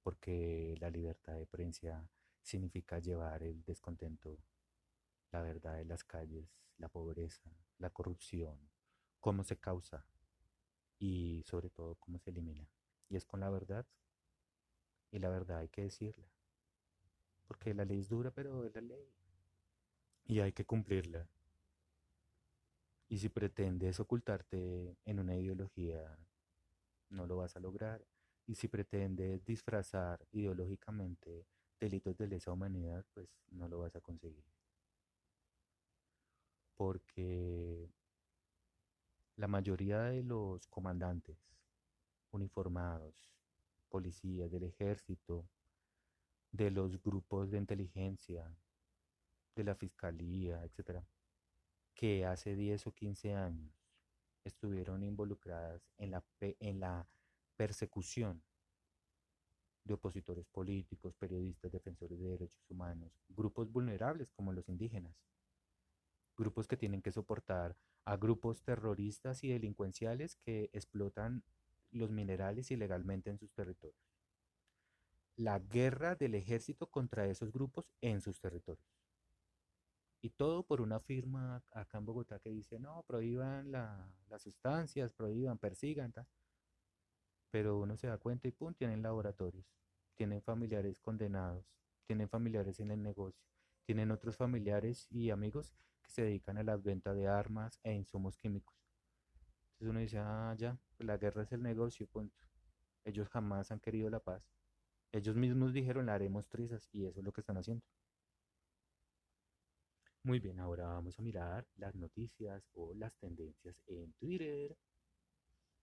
porque 0.01 0.75
la 0.79 0.89
libertad 0.89 1.33
de 1.33 1.45
prensa 1.45 2.07
significa 2.41 2.99
llevar 2.99 3.43
el 3.43 3.63
descontento, 3.63 4.37
la 5.31 5.41
verdad 5.41 5.75
de 5.77 5.85
las 5.85 6.03
calles, 6.03 6.49
la 6.77 6.89
pobreza, 6.89 7.49
la 7.77 7.89
corrupción, 7.89 8.59
cómo 9.19 9.43
se 9.43 9.57
causa 9.57 10.05
y 10.99 11.43
sobre 11.45 11.69
todo 11.69 11.95
cómo 11.95 12.19
se 12.19 12.29
elimina. 12.29 12.67
Y 13.09 13.15
es 13.15 13.25
con 13.25 13.39
la 13.39 13.49
verdad 13.49 13.85
y 15.11 15.19
la 15.19 15.29
verdad 15.29 15.59
hay 15.59 15.69
que 15.69 15.83
decirla. 15.83 16.27
Porque 17.47 17.73
la 17.73 17.85
ley 17.85 17.99
es 17.99 18.09
dura, 18.09 18.31
pero 18.31 18.65
es 18.65 18.73
la 18.73 18.81
ley. 18.81 19.13
Y 20.25 20.39
hay 20.39 20.51
que 20.51 20.65
cumplirla. 20.65 21.29
Y 23.07 23.19
si 23.19 23.29
pretendes 23.29 23.99
ocultarte 23.99 24.97
en 25.05 25.19
una 25.19 25.35
ideología, 25.35 26.17
no 27.09 27.27
lo 27.27 27.37
vas 27.37 27.55
a 27.55 27.59
lograr. 27.59 28.03
Y 28.47 28.55
si 28.55 28.67
pretendes 28.67 29.45
disfrazar 29.45 30.25
ideológicamente 30.31 31.45
delitos 31.79 32.17
de 32.17 32.27
lesa 32.27 32.51
humanidad, 32.51 33.05
pues 33.13 33.29
no 33.51 33.67
lo 33.67 33.79
vas 33.79 33.95
a 33.95 34.01
conseguir. 34.01 34.54
Porque 36.75 37.89
la 39.37 39.47
mayoría 39.47 40.03
de 40.03 40.23
los 40.23 40.67
comandantes 40.67 41.37
uniformados 42.31 43.13
policías, 43.89 44.51
del 44.51 44.63
ejército, 44.63 45.47
de 46.51 46.71
los 46.71 47.01
grupos 47.01 47.51
de 47.51 47.57
inteligencia, 47.57 48.49
de 49.55 49.63
la 49.63 49.75
fiscalía, 49.75 50.63
etcétera, 50.63 51.05
que 51.93 52.25
hace 52.25 52.55
10 52.55 52.87
o 52.87 52.91
15 52.91 53.35
años 53.35 53.73
estuvieron 54.43 55.03
involucradas 55.03 55.81
en 55.97 56.11
la, 56.11 56.23
en 56.39 56.79
la 56.79 57.07
persecución 57.55 58.43
de 59.83 59.93
opositores 59.93 60.45
políticos, 60.47 61.15
periodistas, 61.15 61.71
defensores 61.71 62.19
de 62.19 62.29
derechos 62.29 62.69
humanos, 62.69 63.11
grupos 63.29 63.71
vulnerables 63.71 64.31
como 64.31 64.51
los 64.51 64.67
indígenas, 64.67 65.15
grupos 66.35 66.67
que 66.67 66.77
tienen 66.77 67.01
que 67.01 67.11
soportar 67.11 67.75
a 68.05 68.17
grupos 68.17 68.61
terroristas 68.61 69.43
y 69.43 69.49
delincuenciales 69.49 70.35
que 70.37 70.69
explotan 70.73 71.43
los 71.91 72.11
minerales 72.11 72.71
ilegalmente 72.71 73.29
en 73.29 73.37
sus 73.37 73.53
territorios. 73.53 73.99
La 75.35 75.59
guerra 75.59 76.15
del 76.15 76.35
ejército 76.35 76.87
contra 76.87 77.27
esos 77.27 77.51
grupos 77.51 77.89
en 78.01 78.21
sus 78.21 78.39
territorios. 78.39 78.85
Y 80.21 80.29
todo 80.31 80.63
por 80.63 80.81
una 80.81 80.99
firma 80.99 81.63
acá 81.71 81.97
en 81.97 82.05
Bogotá 82.05 82.39
que 82.39 82.49
dice, 82.49 82.79
no, 82.79 83.03
prohíban 83.03 83.71
las 83.71 84.41
sustancias, 84.41 85.13
prohíban, 85.13 85.57
persigan. 85.57 86.13
Pero 87.51 87.77
uno 87.77 87.95
se 87.95 88.07
da 88.07 88.17
cuenta 88.17 88.47
y 88.47 88.51
pum, 88.51 88.73
tienen 88.73 89.03
laboratorios, 89.03 89.65
tienen 90.15 90.41
familiares 90.41 90.99
condenados, 90.99 91.65
tienen 92.07 92.27
familiares 92.27 92.79
en 92.79 92.91
el 92.91 93.03
negocio, 93.03 93.45
tienen 93.85 94.11
otros 94.11 94.35
familiares 94.35 95.07
y 95.11 95.29
amigos 95.29 95.73
que 96.01 96.11
se 96.11 96.23
dedican 96.23 96.57
a 96.57 96.63
la 96.63 96.77
venta 96.77 97.13
de 97.13 97.27
armas 97.27 97.79
e 97.83 97.93
insumos 97.93 98.37
químicos. 98.37 98.75
Entonces 99.73 99.89
uno 99.89 99.99
dice, 99.99 100.17
ah, 100.19 100.55
ya, 100.57 100.77
pues 100.97 101.07
la 101.07 101.17
guerra 101.17 101.43
es 101.43 101.51
el 101.51 101.61
negocio, 101.61 102.07
punto. 102.07 102.43
Ellos 103.03 103.29
jamás 103.29 103.71
han 103.71 103.79
querido 103.79 104.09
la 104.09 104.19
paz. 104.19 104.49
Ellos 105.11 105.35
mismos 105.35 105.73
dijeron, 105.73 106.07
la 106.07 106.15
haremos 106.15 106.49
trizas, 106.49 106.89
y 106.91 107.05
eso 107.05 107.19
es 107.19 107.25
lo 107.25 107.31
que 107.31 107.41
están 107.41 107.57
haciendo. 107.57 107.83
Muy 110.23 110.39
bien, 110.39 110.59
ahora 110.59 110.87
vamos 110.87 111.19
a 111.19 111.21
mirar 111.21 111.67
las 111.75 111.93
noticias 111.93 112.67
o 112.73 112.93
las 112.95 113.15
tendencias 113.17 113.79
en 113.85 114.11
Twitter. 114.13 114.75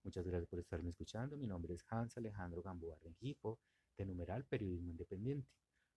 Muchas 0.03 0.25
gracias 0.27 0.49
por 0.49 0.59
estarme 0.59 0.89
escuchando. 0.89 1.37
Mi 1.37 1.47
nombre 1.47 1.75
es 1.75 1.85
Hans 1.87 2.17
Alejandro 2.17 2.61
Gamboa 2.61 2.97
Rengifo, 3.01 3.59
de 3.97 4.05
numeral 4.05 4.43
Periodismo 4.43 4.91
Independiente. 4.91 5.49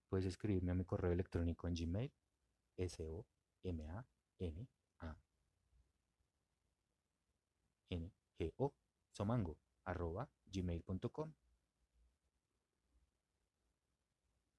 Puedes 0.08 0.26
escribirme 0.26 0.72
a 0.72 0.74
mi 0.74 0.84
correo 0.84 1.12
electrónico 1.12 1.66
en 1.68 1.74
Gmail, 1.74 2.12
S-O-M-A-N-A. 2.76 4.06
N-G-O, 7.90 8.74
somango, 9.12 9.56
arroba 9.84 10.28
gmail.com. 10.46 11.32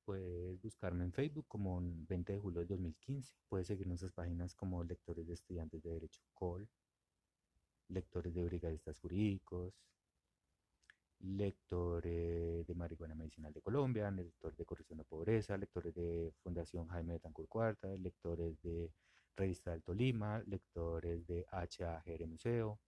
Puedes 0.05 0.61
buscarme 0.61 1.03
en 1.03 1.11
Facebook 1.11 1.45
como 1.47 1.81
20 1.81 2.33
de 2.33 2.39
julio 2.39 2.61
de 2.61 2.67
2015. 2.67 3.35
Puedes 3.49 3.67
seguir 3.67 3.87
nuestras 3.87 4.13
páginas 4.13 4.55
como 4.55 4.83
Lectores 4.83 5.27
de 5.27 5.33
Estudiantes 5.33 5.83
de 5.83 5.89
Derecho 5.89 6.21
COL, 6.33 6.69
Lectores 7.89 8.33
de 8.33 8.43
Brigadistas 8.43 8.97
Jurídicos, 8.99 9.73
Lectores 11.19 12.65
de 12.67 12.75
Marihuana 12.75 13.15
Medicinal 13.15 13.51
de 13.51 13.61
Colombia, 13.61 14.09
Lectores 14.11 14.57
de 14.57 14.65
Corrección 14.65 14.99
de 14.99 15.05
Pobreza, 15.05 15.57
Lectores 15.57 15.93
de 15.95 16.31
Fundación 16.43 16.87
Jaime 16.87 17.13
de 17.13 17.19
Tancur 17.19 17.47
Cuarta, 17.47 17.87
Lectores 17.97 18.61
de 18.61 18.91
Revista 19.35 19.71
del 19.71 19.83
Tolima, 19.83 20.41
Lectores 20.45 21.25
de 21.27 21.45
HAGR 21.51 22.27
Museo. 22.27 22.79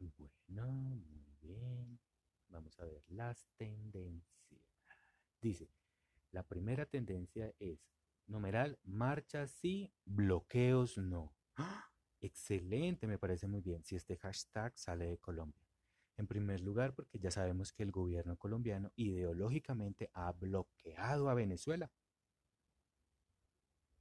Bueno, 0.00 0.66
muy 0.72 1.36
bien. 1.42 2.00
Vamos 2.48 2.78
a 2.80 2.86
ver 2.86 3.04
las 3.08 3.46
tendencias. 3.56 4.62
Dice, 5.40 5.68
la 6.32 6.42
primera 6.42 6.86
tendencia 6.86 7.52
es 7.58 7.86
numeral 8.26 8.78
marchas 8.84 9.50
sí, 9.50 9.92
bloqueos 10.04 10.96
no. 10.96 11.34
¡Ah! 11.56 11.86
Excelente, 12.20 13.06
me 13.06 13.18
parece 13.18 13.46
muy 13.46 13.60
bien 13.60 13.84
si 13.84 13.96
este 13.96 14.16
hashtag 14.16 14.76
sale 14.78 15.06
de 15.06 15.18
Colombia. 15.18 15.62
En 16.16 16.26
primer 16.26 16.60
lugar, 16.60 16.94
porque 16.94 17.18
ya 17.18 17.30
sabemos 17.30 17.72
que 17.72 17.82
el 17.82 17.90
gobierno 17.90 18.36
colombiano 18.36 18.92
ideológicamente 18.96 20.10
ha 20.12 20.32
bloqueado 20.32 21.30
a 21.30 21.34
Venezuela. 21.34 21.90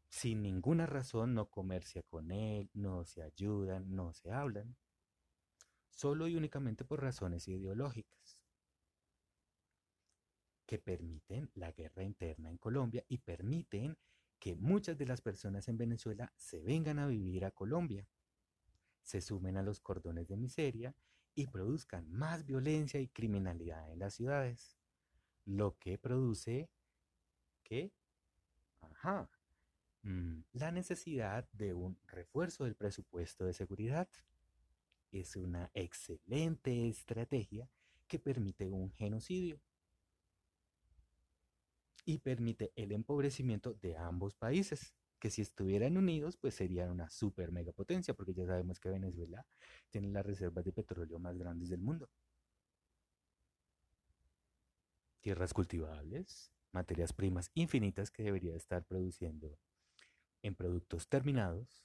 Sin 0.10 0.42
ninguna 0.42 0.86
razón 0.86 1.34
no 1.34 1.50
comercia 1.50 2.04
con 2.04 2.32
él, 2.32 2.70
no 2.74 3.06
se 3.06 3.22
ayudan, 3.22 3.96
no 3.96 4.12
se 4.14 4.32
hablan. 4.32 4.76
Solo 6.00 6.30
y 6.30 6.38
únicamente 6.38 6.86
por 6.86 7.02
razones 7.02 7.46
ideológicas 7.50 8.42
que 10.66 10.80
permiten 10.80 11.52
la 11.56 11.74
guerra 11.74 12.04
interna 12.04 12.50
en 12.50 12.58
Colombia 12.58 13.04
y 13.10 13.18
permiten 13.18 13.98
que 14.40 14.56
muchas 14.56 14.98
de 14.98 15.06
las 15.06 15.20
personas 15.20 15.68
en 15.68 15.78
Venezuela 15.78 16.32
se 16.38 16.62
vengan 16.62 17.00
a 17.00 17.08
vivir 17.08 17.44
a 17.44 17.52
Colombia, 17.52 18.08
se 19.04 19.20
sumen 19.20 19.58
a 19.58 19.62
los 19.62 19.82
cordones 19.82 20.30
de 20.30 20.38
miseria 20.38 20.96
y 21.36 21.48
produzcan 21.48 22.10
más 22.10 22.46
violencia 22.46 23.02
y 23.02 23.10
criminalidad 23.10 23.92
en 23.92 24.00
las 24.00 24.14
ciudades, 24.14 24.78
lo 25.44 25.78
que 25.80 25.98
produce 25.98 26.70
que, 27.62 27.92
mm, 30.04 30.42
la 30.54 30.72
necesidad 30.72 31.50
de 31.52 31.74
un 31.74 31.98
refuerzo 32.08 32.64
del 32.64 32.76
presupuesto 32.76 33.46
de 33.46 33.54
seguridad. 33.54 34.08
Es 35.12 35.36
una 35.36 35.72
excelente 35.74 36.88
estrategia 36.88 37.70
que 38.08 38.20
permite 38.20 38.70
un 38.70 38.92
genocidio 38.92 39.60
y 42.06 42.20
permite 42.20 42.72
el 42.76 42.92
empobrecimiento 42.92 43.74
de 43.74 43.98
ambos 43.98 44.36
países 44.36 44.94
que 45.20 45.30
si 45.30 45.42
estuvieran 45.42 45.98
unidos, 45.98 46.38
pues 46.38 46.56
serían 46.56 46.90
una 46.90 47.10
super 47.10 47.52
megapotencia, 47.52 48.14
porque 48.14 48.34
ya 48.34 48.46
sabemos 48.46 48.80
que 48.80 48.90
Venezuela 48.90 49.46
tiene 49.90 50.10
las 50.10 50.26
reservas 50.26 50.64
de 50.64 50.72
petróleo 50.72 51.20
más 51.20 51.38
grandes 51.38 51.70
del 51.70 51.82
mundo. 51.82 52.10
Tierras 55.22 55.54
cultivables, 55.54 56.52
materias 56.72 57.12
primas 57.12 57.52
infinitas 57.54 58.12
que 58.12 58.24
debería 58.24 58.56
estar 58.56 58.86
produciendo 58.86 59.60
en 60.42 60.56
productos 60.56 61.10
terminados, 61.10 61.84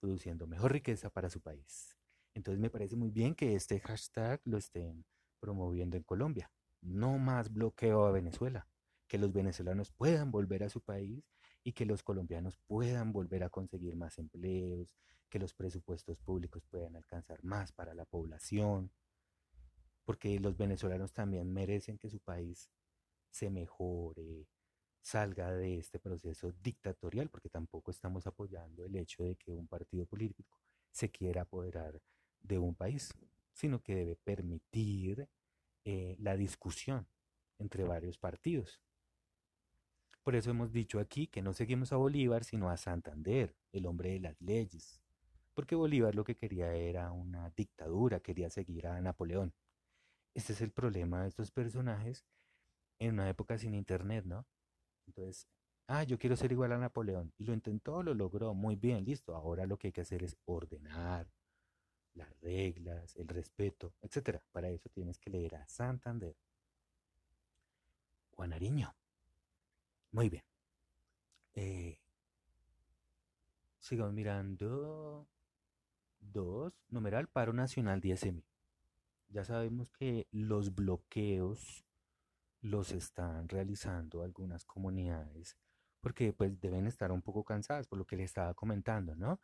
produciendo 0.00 0.46
mejor 0.46 0.72
riqueza 0.72 1.10
para 1.10 1.30
su 1.30 1.40
país. 1.40 1.97
Entonces 2.38 2.60
me 2.60 2.70
parece 2.70 2.94
muy 2.94 3.10
bien 3.10 3.34
que 3.34 3.56
este 3.56 3.80
hashtag 3.80 4.40
lo 4.44 4.58
estén 4.58 5.04
promoviendo 5.40 5.96
en 5.96 6.04
Colombia. 6.04 6.48
No 6.80 7.18
más 7.18 7.52
bloqueo 7.52 8.06
a 8.06 8.12
Venezuela, 8.12 8.68
que 9.08 9.18
los 9.18 9.32
venezolanos 9.32 9.90
puedan 9.90 10.30
volver 10.30 10.62
a 10.62 10.68
su 10.68 10.80
país 10.80 11.28
y 11.64 11.72
que 11.72 11.84
los 11.84 12.04
colombianos 12.04 12.56
puedan 12.68 13.12
volver 13.12 13.42
a 13.42 13.50
conseguir 13.50 13.96
más 13.96 14.18
empleos, 14.18 14.94
que 15.28 15.40
los 15.40 15.52
presupuestos 15.52 16.20
públicos 16.20 16.64
puedan 16.70 16.94
alcanzar 16.94 17.42
más 17.42 17.72
para 17.72 17.92
la 17.92 18.04
población, 18.04 18.92
porque 20.04 20.38
los 20.38 20.56
venezolanos 20.56 21.12
también 21.12 21.52
merecen 21.52 21.98
que 21.98 22.08
su 22.08 22.20
país 22.20 22.70
se 23.30 23.50
mejore, 23.50 24.46
salga 25.00 25.52
de 25.52 25.78
este 25.78 25.98
proceso 25.98 26.52
dictatorial, 26.62 27.30
porque 27.30 27.48
tampoco 27.48 27.90
estamos 27.90 28.28
apoyando 28.28 28.84
el 28.84 28.94
hecho 28.94 29.24
de 29.24 29.34
que 29.34 29.56
un 29.56 29.66
partido 29.66 30.06
político 30.06 30.56
se 30.92 31.10
quiera 31.10 31.42
apoderar 31.42 32.00
de 32.42 32.58
un 32.58 32.74
país, 32.74 33.14
sino 33.52 33.82
que 33.82 33.94
debe 33.94 34.16
permitir 34.16 35.28
eh, 35.84 36.16
la 36.20 36.36
discusión 36.36 37.06
entre 37.58 37.84
varios 37.84 38.18
partidos. 38.18 38.80
Por 40.22 40.36
eso 40.36 40.50
hemos 40.50 40.72
dicho 40.72 41.00
aquí 41.00 41.26
que 41.26 41.42
no 41.42 41.52
seguimos 41.52 41.92
a 41.92 41.96
Bolívar, 41.96 42.44
sino 42.44 42.68
a 42.68 42.76
Santander, 42.76 43.56
el 43.72 43.86
hombre 43.86 44.10
de 44.10 44.20
las 44.20 44.40
leyes. 44.40 45.00
Porque 45.54 45.74
Bolívar 45.74 46.14
lo 46.14 46.24
que 46.24 46.36
quería 46.36 46.72
era 46.74 47.10
una 47.10 47.50
dictadura, 47.56 48.20
quería 48.20 48.50
seguir 48.50 48.86
a 48.86 49.00
Napoleón. 49.00 49.54
Este 50.34 50.52
es 50.52 50.60
el 50.60 50.70
problema 50.70 51.22
de 51.22 51.28
estos 51.28 51.50
personajes 51.50 52.24
en 52.98 53.14
una 53.14 53.28
época 53.28 53.58
sin 53.58 53.74
internet, 53.74 54.24
¿no? 54.26 54.46
Entonces, 55.06 55.48
ah, 55.86 56.04
yo 56.04 56.18
quiero 56.18 56.36
ser 56.36 56.52
igual 56.52 56.72
a 56.72 56.78
Napoleón. 56.78 57.32
Y 57.38 57.44
lo 57.44 57.54
intentó, 57.54 58.02
lo 58.02 58.14
logró, 58.14 58.54
muy 58.54 58.76
bien, 58.76 59.04
listo. 59.04 59.34
Ahora 59.34 59.66
lo 59.66 59.78
que 59.78 59.88
hay 59.88 59.92
que 59.92 60.02
hacer 60.02 60.22
es 60.22 60.36
ordenar 60.44 61.28
las 62.18 62.40
reglas, 62.40 63.16
el 63.16 63.28
respeto, 63.28 63.94
etc. 64.02 64.40
Para 64.52 64.68
eso 64.68 64.88
tienes 64.90 65.18
que 65.18 65.30
leer 65.30 65.56
a 65.56 65.66
Santander. 65.66 66.36
Juan 68.32 68.52
Ariño. 68.52 68.94
Muy 70.12 70.28
bien. 70.28 70.44
Eh, 71.54 71.98
sigamos 73.78 74.12
mirando. 74.12 75.26
Dos, 76.20 76.74
numeral 76.90 77.28
paro 77.28 77.52
nacional 77.52 78.00
10M. 78.00 78.42
Ya 79.28 79.44
sabemos 79.44 79.90
que 79.92 80.26
los 80.30 80.74
bloqueos 80.74 81.86
los 82.60 82.92
están 82.92 83.48
realizando 83.48 84.22
algunas 84.22 84.64
comunidades 84.64 85.56
porque 86.00 86.32
pues 86.32 86.60
deben 86.60 86.86
estar 86.86 87.12
un 87.12 87.22
poco 87.22 87.44
cansadas 87.44 87.86
por 87.86 87.98
lo 87.98 88.06
que 88.06 88.16
les 88.16 88.26
estaba 88.26 88.54
comentando, 88.54 89.14
¿no? 89.14 89.40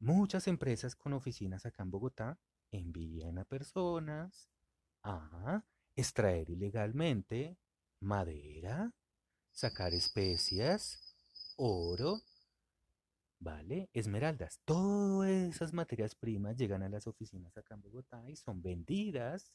Muchas 0.00 0.46
empresas 0.46 0.94
con 0.94 1.12
oficinas 1.12 1.66
acá 1.66 1.82
en 1.82 1.90
Bogotá 1.90 2.38
envían 2.70 3.38
a 3.38 3.44
personas 3.44 4.48
a 5.02 5.64
extraer 5.96 6.50
ilegalmente 6.50 7.58
madera, 8.00 8.92
sacar 9.50 9.94
especias, 9.94 11.16
oro, 11.56 12.22
¿vale? 13.40 13.90
Esmeraldas. 13.92 14.60
Todas 14.64 15.30
esas 15.30 15.72
materias 15.72 16.14
primas 16.14 16.56
llegan 16.56 16.84
a 16.84 16.88
las 16.88 17.08
oficinas 17.08 17.56
acá 17.56 17.74
en 17.74 17.82
Bogotá 17.82 18.28
y 18.30 18.36
son 18.36 18.62
vendidas 18.62 19.52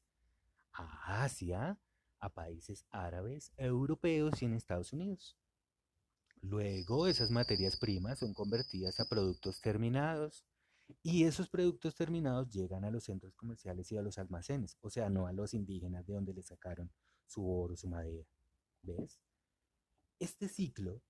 a 0.73 1.23
Asia, 1.23 1.77
a 2.19 2.29
países 2.29 2.85
árabes, 2.89 3.53
europeos 3.55 4.41
y 4.41 4.45
en 4.45 4.55
Estados 4.55 4.91
Unidos. 4.91 5.37
Luego 6.43 7.07
esas 7.07 7.31
materias 7.31 7.77
primas 7.77 8.19
son 8.19 8.33
convertidas 8.33 8.99
a 8.99 9.05
productos 9.05 9.61
terminados 9.61 10.43
y 11.01 11.23
esos 11.23 11.47
productos 11.47 11.95
terminados 11.95 12.49
llegan 12.49 12.83
a 12.83 12.91
los 12.91 13.05
centros 13.05 13.33
comerciales 13.33 13.89
y 13.93 13.97
a 13.97 14.01
los 14.01 14.17
almacenes, 14.17 14.77
o 14.81 14.89
sea, 14.89 15.09
no 15.09 15.25
a 15.25 15.31
los 15.31 15.53
indígenas 15.53 16.05
de 16.05 16.13
donde 16.15 16.33
le 16.33 16.43
sacaron 16.43 16.91
su 17.25 17.49
oro, 17.49 17.77
su 17.77 17.87
madera. 17.87 18.27
¿Ves? 18.81 19.21
Este 20.19 20.49
ciclo 20.49 21.01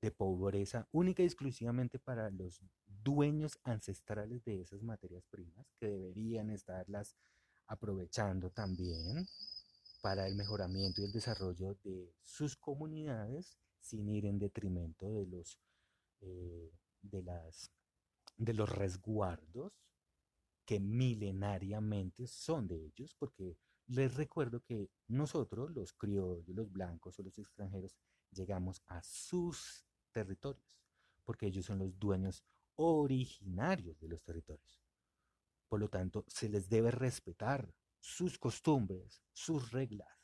de 0.00 0.10
pobreza 0.10 0.88
única 0.90 1.22
y 1.22 1.26
exclusivamente 1.26 2.00
para 2.00 2.28
los 2.30 2.60
dueños 2.84 3.60
ancestrales 3.62 4.44
de 4.44 4.62
esas 4.62 4.82
materias 4.82 5.24
primas, 5.30 5.64
que 5.78 5.86
deberían 5.86 6.50
estarlas 6.50 7.14
aprovechando 7.68 8.50
también 8.50 9.28
para 10.02 10.26
el 10.26 10.34
mejoramiento 10.34 11.00
y 11.00 11.04
el 11.04 11.12
desarrollo 11.12 11.76
de 11.84 12.12
sus 12.20 12.56
comunidades 12.56 13.61
sin 13.82 14.08
ir 14.08 14.24
en 14.26 14.38
detrimento 14.38 15.12
de 15.12 15.26
los, 15.26 15.58
eh, 16.20 16.72
de 17.02 17.22
las, 17.22 17.70
de 18.36 18.54
los 18.54 18.68
resguardos 18.70 19.72
que 20.64 20.80
milenariamente 20.80 22.26
son 22.26 22.68
de 22.68 22.86
ellos, 22.86 23.14
porque 23.18 23.58
les 23.88 24.14
recuerdo 24.14 24.60
que 24.60 24.88
nosotros, 25.08 25.70
los 25.72 25.92
criollos, 25.92 26.48
los 26.48 26.70
blancos 26.70 27.18
o 27.18 27.22
los 27.22 27.38
extranjeros, 27.38 27.96
llegamos 28.30 28.82
a 28.86 29.02
sus 29.02 29.84
territorios, 30.12 30.80
porque 31.24 31.46
ellos 31.46 31.66
son 31.66 31.80
los 31.80 31.98
dueños 31.98 32.44
originarios 32.76 33.98
de 33.98 34.08
los 34.08 34.22
territorios. 34.22 34.80
Por 35.68 35.80
lo 35.80 35.88
tanto, 35.88 36.24
se 36.28 36.48
les 36.48 36.68
debe 36.68 36.90
respetar 36.90 37.74
sus 37.98 38.38
costumbres, 38.38 39.22
sus 39.32 39.72
reglas. 39.72 40.21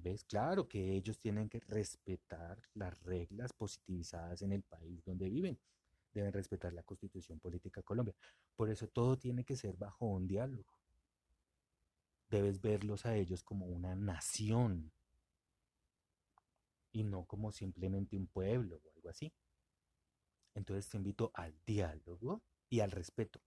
¿Ves? 0.00 0.24
Claro 0.24 0.68
que 0.68 0.94
ellos 0.94 1.18
tienen 1.18 1.48
que 1.48 1.60
respetar 1.60 2.62
las 2.74 3.00
reglas 3.02 3.52
positivizadas 3.52 4.42
en 4.42 4.52
el 4.52 4.62
país 4.62 5.04
donde 5.04 5.28
viven. 5.28 5.58
Deben 6.12 6.32
respetar 6.32 6.72
la 6.72 6.82
constitución 6.82 7.38
política 7.40 7.80
de 7.80 7.84
Colombia. 7.84 8.14
Por 8.54 8.70
eso 8.70 8.88
todo 8.88 9.18
tiene 9.18 9.44
que 9.44 9.56
ser 9.56 9.76
bajo 9.76 10.06
un 10.06 10.26
diálogo. 10.26 10.78
Debes 12.30 12.60
verlos 12.60 13.06
a 13.06 13.16
ellos 13.16 13.42
como 13.42 13.66
una 13.66 13.94
nación 13.94 14.92
y 16.92 17.04
no 17.04 17.24
como 17.24 17.52
simplemente 17.52 18.16
un 18.16 18.26
pueblo 18.26 18.80
o 18.84 18.90
algo 18.94 19.08
así. 19.08 19.32
Entonces 20.54 20.88
te 20.88 20.96
invito 20.96 21.30
al 21.34 21.54
diálogo 21.64 22.42
y 22.68 22.80
al 22.80 22.90
respeto 22.90 23.40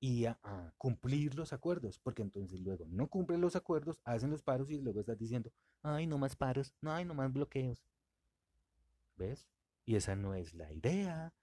y 0.00 0.24
a, 0.24 0.38
cumplir 0.78 1.34
los 1.34 1.52
acuerdos, 1.52 1.98
porque 1.98 2.22
entonces 2.22 2.60
luego 2.60 2.86
no 2.88 3.08
cumplen 3.08 3.40
los 3.40 3.54
acuerdos, 3.54 4.00
hacen 4.04 4.30
los 4.30 4.42
paros 4.42 4.70
y 4.70 4.80
luego 4.80 5.00
estás 5.00 5.18
diciendo, 5.18 5.52
ay, 5.82 6.06
no 6.06 6.18
más 6.18 6.36
paros, 6.36 6.74
no 6.80 6.92
hay 6.92 7.04
no 7.04 7.14
más 7.14 7.32
bloqueos. 7.32 7.84
¿Ves? 9.16 9.46
Y 9.84 9.96
esa 9.96 10.16
no 10.16 10.34
es 10.34 10.54
la 10.54 10.72
idea. 10.72 11.34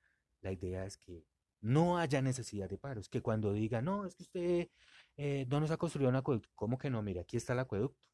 La 0.41 0.51
idea 0.51 0.85
es 0.85 0.97
que 0.97 1.23
no 1.61 1.97
haya 1.97 2.21
necesidad 2.21 2.69
de 2.69 2.77
paros, 2.77 3.09
que 3.09 3.21
cuando 3.21 3.53
diga, 3.53 3.81
no, 3.81 4.05
es 4.05 4.15
que 4.15 4.23
usted 4.23 4.69
eh, 5.17 5.45
no 5.49 5.59
nos 5.59 5.71
ha 5.71 5.77
construido 5.77 6.09
un 6.09 6.15
acueducto, 6.15 6.49
¿cómo 6.55 6.77
que 6.77 6.89
no? 6.89 7.01
Mira, 7.03 7.21
aquí 7.21 7.37
está 7.37 7.53
el 7.53 7.59
acueducto. 7.59 8.07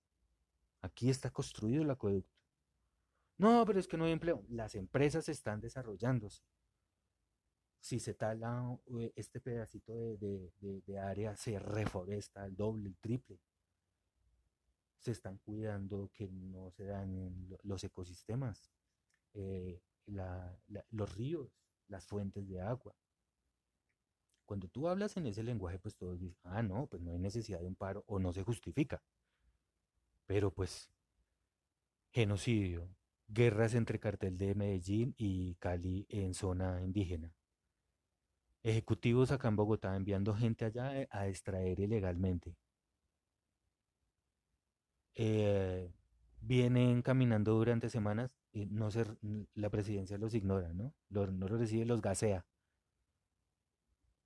Aquí 0.81 1.09
está 1.09 1.29
construido 1.31 1.83
el 1.83 1.89
acueducto. 1.89 2.35
No, 3.37 3.65
pero 3.65 3.79
es 3.79 3.87
que 3.87 3.97
no 3.97 4.05
hay 4.05 4.11
empleo. 4.11 4.43
Las 4.49 4.75
empresas 4.75 5.29
están 5.29 5.61
desarrollándose. 5.61 6.43
Si 7.83 7.99
se 7.99 8.13
tala 8.13 8.79
eh, 8.97 9.11
este 9.13 9.41
pedacito 9.41 10.15
de, 10.15 10.99
área, 10.99 11.35
se 11.35 11.59
reforesta 11.59 12.45
el 12.45 12.55
doble, 12.55 12.87
el 12.87 12.95
triple. 12.95 13.41
Se 14.99 15.11
están 15.11 15.37
cuidando 15.39 16.09
que 16.13 16.29
no 16.29 16.71
se 16.71 16.85
dañen 16.85 17.57
los 17.63 17.83
ecosistemas, 17.83 18.71
eh, 19.33 19.81
los 20.91 21.13
ríos, 21.13 21.51
las 21.89 22.07
fuentes 22.07 22.47
de 22.47 22.61
agua. 22.61 22.95
Cuando 24.45 24.69
tú 24.69 24.87
hablas 24.87 25.17
en 25.17 25.27
ese 25.27 25.43
lenguaje, 25.43 25.77
pues 25.77 25.97
todos 25.97 26.17
dicen, 26.17 26.39
ah, 26.45 26.63
no, 26.63 26.87
pues 26.87 27.01
no 27.01 27.11
hay 27.11 27.19
necesidad 27.19 27.59
de 27.59 27.67
un 27.67 27.75
paro 27.75 28.05
o 28.07 28.17
no 28.17 28.31
se 28.31 28.43
justifica. 28.43 29.03
Pero 30.25 30.51
pues, 30.51 30.89
genocidio, 32.11 32.87
guerras 33.27 33.73
entre 33.73 33.99
cartel 33.99 34.37
de 34.37 34.55
Medellín 34.55 35.13
y 35.17 35.55
Cali 35.55 36.05
en 36.07 36.33
zona 36.33 36.81
indígena. 36.81 37.35
Ejecutivos 38.63 39.31
acá 39.31 39.49
en 39.49 39.55
Bogotá 39.55 39.95
enviando 39.95 40.33
gente 40.35 40.65
allá 40.65 40.97
eh, 40.99 41.07
a 41.11 41.27
extraer 41.27 41.79
ilegalmente. 41.79 42.55
Eh, 45.15 45.91
vienen 46.41 47.01
caminando 47.01 47.53
durante 47.53 47.89
semanas 47.89 48.35
y 48.51 48.65
no 48.65 48.89
ser, 48.89 49.17
la 49.53 49.69
presidencia 49.69 50.17
los 50.17 50.33
ignora, 50.33 50.73
¿no? 50.73 50.93
no 51.09 51.47
los 51.47 51.59
recibe, 51.59 51.85
los 51.85 52.01
gasea. 52.01 52.45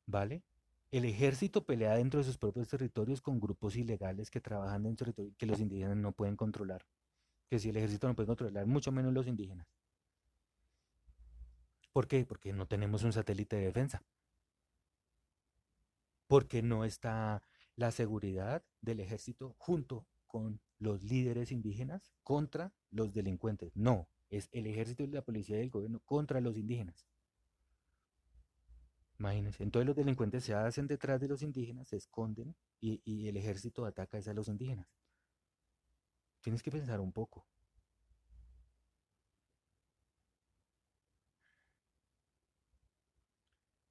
¿Vale? 0.05 0.43
El 0.91 1.05
ejército 1.05 1.65
pelea 1.65 1.95
dentro 1.95 2.19
de 2.19 2.23
sus 2.23 2.37
propios 2.37 2.69
territorios 2.69 3.21
con 3.21 3.39
grupos 3.39 3.75
ilegales 3.75 4.31
que 4.31 4.39
trabajan 4.39 4.83
dentro 4.83 5.07
de 5.07 5.13
territorio 5.13 5.37
que 5.37 5.45
los 5.45 5.59
indígenas 5.59 5.97
no 5.97 6.13
pueden 6.13 6.37
controlar 6.37 6.85
que 7.49 7.59
si 7.59 7.69
el 7.69 7.77
ejército 7.77 8.07
no 8.07 8.15
puede 8.15 8.27
controlar, 8.27 8.65
mucho 8.65 8.91
menos 8.91 9.13
los 9.13 9.27
indígenas. 9.27 9.67
¿Por 11.93 12.07
qué? 12.07 12.25
Porque 12.25 12.53
no 12.53 12.67
tenemos 12.67 13.03
un 13.03 13.13
satélite 13.13 13.55
de 13.55 13.65
defensa. 13.65 14.03
Porque 16.27 16.61
no 16.61 16.85
está 16.85 17.41
la 17.75 17.91
seguridad 17.91 18.63
del 18.81 18.99
ejército 18.99 19.55
junto 19.57 20.05
con 20.27 20.59
los 20.79 21.03
líderes 21.03 21.51
indígenas 21.51 22.11
contra 22.23 22.73
los 22.91 23.13
delincuentes. 23.13 23.75
No, 23.75 24.07
es 24.29 24.49
el 24.51 24.67
ejército 24.67 25.03
y 25.03 25.07
la 25.07 25.23
policía 25.23 25.57
del 25.57 25.69
gobierno 25.69 26.01
contra 26.05 26.41
los 26.41 26.57
indígenas. 26.57 27.05
Imagínense, 29.19 29.63
entonces 29.63 29.87
los 29.87 29.95
delincuentes 29.95 30.43
se 30.43 30.53
hacen 30.53 30.85
detrás 30.87 31.19
de 31.19 31.27
los 31.27 31.41
indígenas, 31.41 31.87
se 31.87 31.97
esconden 31.97 32.55
y, 32.79 33.01
y 33.03 33.27
el 33.27 33.37
ejército 33.37 33.85
ataca 33.85 34.19
a 34.19 34.33
los 34.33 34.47
indígenas. 34.47 34.87
Tienes 36.41 36.61
que 36.61 36.71
pensar 36.71 36.99
un 36.99 37.11
poco. 37.11 37.45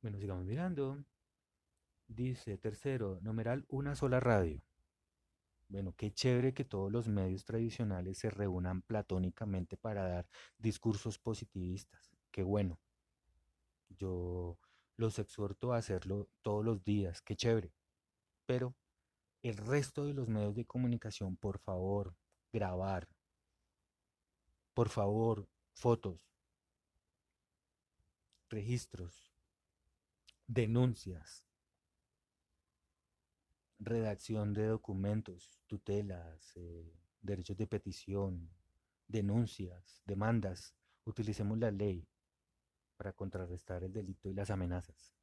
Bueno, 0.01 0.19
sigamos 0.19 0.45
mirando. 0.45 1.05
Dice, 2.09 2.57
tercero, 2.57 3.19
numeral, 3.21 3.65
una 3.69 3.95
sola 3.97 4.21
radio. 4.21 4.63
Bueno, 5.69 5.95
qué 5.97 6.13
chévere 6.13 6.55
que 6.55 6.65
todos 6.65 6.93
los 6.93 7.09
medios 7.09 7.45
tradicionales 7.45 8.19
se 8.19 8.31
reúnan 8.31 8.83
platónicamente 8.83 9.77
para 9.77 10.07
dar 10.07 10.29
discursos 10.59 11.19
positivistas. 11.19 12.13
Qué 12.31 12.45
bueno. 12.45 12.79
Yo 13.89 14.59
los 14.97 15.19
exhorto 15.19 15.73
a 15.73 15.79
hacerlo 15.79 16.29
todos 16.43 16.65
los 16.65 16.85
días. 16.85 17.21
Qué 17.23 17.35
chévere. 17.35 17.73
Pero 18.47 18.77
el 19.43 19.57
resto 19.57 20.07
de 20.07 20.15
los 20.15 20.29
medios 20.29 20.55
de 20.55 20.65
comunicación, 20.65 21.37
por 21.37 21.59
favor, 21.59 22.15
grabar. 22.53 23.09
Por 24.75 24.89
favor, 24.89 25.49
fotos, 25.73 26.21
registros, 28.49 29.33
denuncias, 30.47 31.46
redacción 33.79 34.53
de 34.53 34.67
documentos, 34.67 35.61
tutelas, 35.67 36.53
eh, 36.57 36.93
derechos 37.21 37.57
de 37.57 37.67
petición, 37.67 38.51
denuncias, 39.09 40.03
demandas. 40.07 40.75
Utilicemos 41.05 41.59
la 41.59 41.71
ley 41.71 42.09
para 42.97 43.13
contrarrestar 43.13 43.85
el 43.85 43.93
delito 43.93 44.29
y 44.29 44.35
las 44.35 44.51
amenazas. 44.51 45.15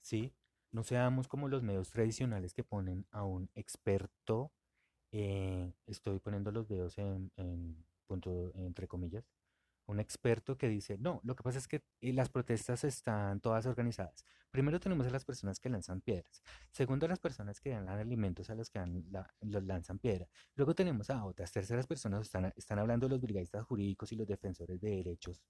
¿Sí? 0.00 0.34
No 0.72 0.82
seamos 0.82 1.28
como 1.28 1.48
los 1.48 1.62
medios 1.62 1.90
tradicionales 1.90 2.54
que 2.54 2.64
ponen 2.64 3.06
a 3.10 3.24
un 3.24 3.50
experto 3.54 4.52
eh, 5.12 5.72
estoy 5.86 6.20
poniendo 6.20 6.52
los 6.52 6.68
dedos 6.68 6.96
en, 6.98 7.32
punto, 8.06 8.52
entre 8.54 8.86
comillas, 8.86 9.24
un 9.90 10.00
experto 10.00 10.56
que 10.56 10.68
dice, 10.68 10.96
no, 10.98 11.20
lo 11.24 11.34
que 11.34 11.42
pasa 11.42 11.58
es 11.58 11.68
que 11.68 11.82
eh, 12.00 12.12
las 12.12 12.28
protestas 12.28 12.84
están 12.84 13.40
todas 13.40 13.66
organizadas. 13.66 14.24
Primero 14.50 14.80
tenemos 14.80 15.06
a 15.06 15.10
las 15.10 15.24
personas 15.24 15.58
que 15.60 15.68
lanzan 15.68 16.00
piedras. 16.00 16.42
Segundo, 16.70 17.06
a 17.06 17.08
las 17.08 17.18
personas 17.18 17.60
que 17.60 17.70
dan 17.70 17.88
alimentos 17.88 18.50
a 18.50 18.54
los 18.54 18.70
que 18.70 18.80
los 19.42 19.64
lanzan 19.64 19.98
piedra. 19.98 20.26
Luego 20.54 20.74
tenemos 20.74 21.10
a 21.10 21.24
otras 21.24 21.52
terceras 21.52 21.86
personas, 21.86 22.22
están, 22.22 22.52
están 22.56 22.78
hablando 22.78 23.06
de 23.06 23.10
los 23.10 23.20
brigadistas 23.20 23.64
jurídicos 23.64 24.12
y 24.12 24.16
los 24.16 24.26
defensores 24.26 24.80
de 24.80 24.90
derechos. 24.90 25.42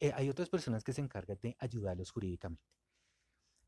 Eh, 0.00 0.12
hay 0.14 0.28
otras 0.28 0.48
personas 0.48 0.82
que 0.82 0.92
se 0.92 1.00
encargan 1.00 1.38
de 1.40 1.56
ayudarlos 1.60 2.10
jurídicamente. 2.10 2.64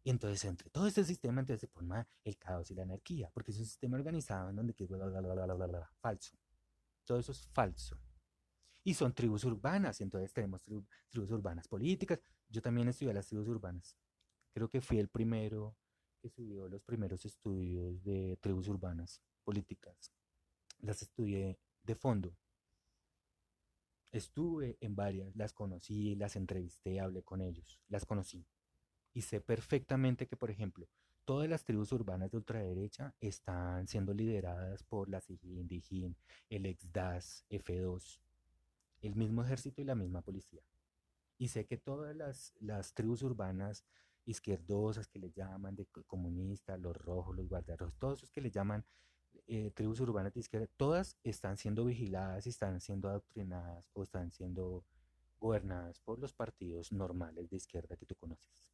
Y 0.02 0.10
entonces, 0.10 0.44
entre 0.44 0.68
todo 0.70 0.86
este 0.86 1.04
sistema, 1.04 1.40
entonces 1.40 1.62
se 1.62 1.68
forma 1.68 2.06
el 2.24 2.36
caos 2.36 2.70
y 2.70 2.74
la 2.74 2.82
anarquía, 2.82 3.30
porque 3.32 3.52
es 3.52 3.58
un 3.58 3.64
sistema 3.64 3.96
organizado 3.96 4.50
en 4.50 4.56
donde 4.56 4.74
que 4.74 4.86
falso. 6.00 6.36
Todo 7.04 7.18
eso 7.18 7.32
es 7.32 7.46
falso. 7.52 7.96
Y 8.84 8.94
son 8.94 9.14
tribus 9.14 9.44
urbanas, 9.44 10.00
entonces 10.02 10.32
tenemos 10.32 10.62
tribus 10.62 11.30
urbanas 11.30 11.66
políticas. 11.66 12.20
Yo 12.48 12.60
también 12.60 12.88
estudié 12.88 13.14
las 13.14 13.26
tribus 13.26 13.48
urbanas. 13.48 13.96
Creo 14.52 14.68
que 14.68 14.82
fui 14.82 14.98
el 14.98 15.08
primero 15.08 15.74
que 16.20 16.28
subió 16.28 16.68
los 16.68 16.84
primeros 16.84 17.24
estudios 17.24 18.02
de 18.04 18.38
tribus 18.40 18.68
urbanas 18.68 19.20
políticas. 19.42 20.12
Las 20.80 21.02
estudié 21.02 21.58
de 21.82 21.94
fondo. 21.94 22.36
Estuve 24.12 24.76
en 24.80 24.94
varias, 24.94 25.34
las 25.34 25.52
conocí, 25.52 26.14
las 26.14 26.36
entrevisté, 26.36 27.00
hablé 27.00 27.22
con 27.22 27.40
ellos, 27.40 27.80
las 27.88 28.04
conocí. 28.06 28.46
Y 29.12 29.22
sé 29.22 29.40
perfectamente 29.40 30.26
que, 30.26 30.36
por 30.36 30.50
ejemplo, 30.50 30.88
todas 31.24 31.48
las 31.48 31.64
tribus 31.64 31.90
urbanas 31.92 32.30
de 32.30 32.36
ultraderecha 32.36 33.14
están 33.20 33.88
siendo 33.88 34.14
lideradas 34.14 34.82
por 34.84 35.08
la 35.08 35.20
SIGIN, 35.20 35.66
DIGIN, 35.66 36.16
el 36.48 36.66
ex-DAS, 36.66 37.44
F2, 37.50 38.20
el 39.06 39.16
mismo 39.16 39.44
ejército 39.44 39.82
y 39.82 39.84
la 39.84 39.94
misma 39.94 40.22
policía. 40.22 40.62
Y 41.38 41.48
sé 41.48 41.66
que 41.66 41.76
todas 41.76 42.16
las, 42.16 42.54
las 42.60 42.94
tribus 42.94 43.22
urbanas 43.22 43.84
izquierdosas 44.24 45.08
que 45.08 45.18
le 45.18 45.30
llaman, 45.30 45.76
de 45.76 45.86
comunistas, 46.06 46.80
los 46.80 46.96
rojos, 46.96 47.36
los 47.36 47.48
guardiarrojos, 47.48 47.94
todos 47.98 48.18
esos 48.18 48.30
que 48.30 48.40
le 48.40 48.50
llaman 48.50 48.84
eh, 49.46 49.70
tribus 49.72 50.00
urbanas 50.00 50.32
de 50.32 50.40
izquierda, 50.40 50.66
todas 50.76 51.18
están 51.22 51.58
siendo 51.58 51.84
vigiladas, 51.84 52.46
están 52.46 52.80
siendo 52.80 53.08
adoctrinadas 53.08 53.90
o 53.92 54.02
están 54.02 54.30
siendo 54.30 54.84
gobernadas 55.38 56.00
por 56.00 56.18
los 56.18 56.32
partidos 56.32 56.92
normales 56.92 57.50
de 57.50 57.56
izquierda 57.56 57.96
que 57.96 58.06
tú 58.06 58.14
conoces. 58.14 58.70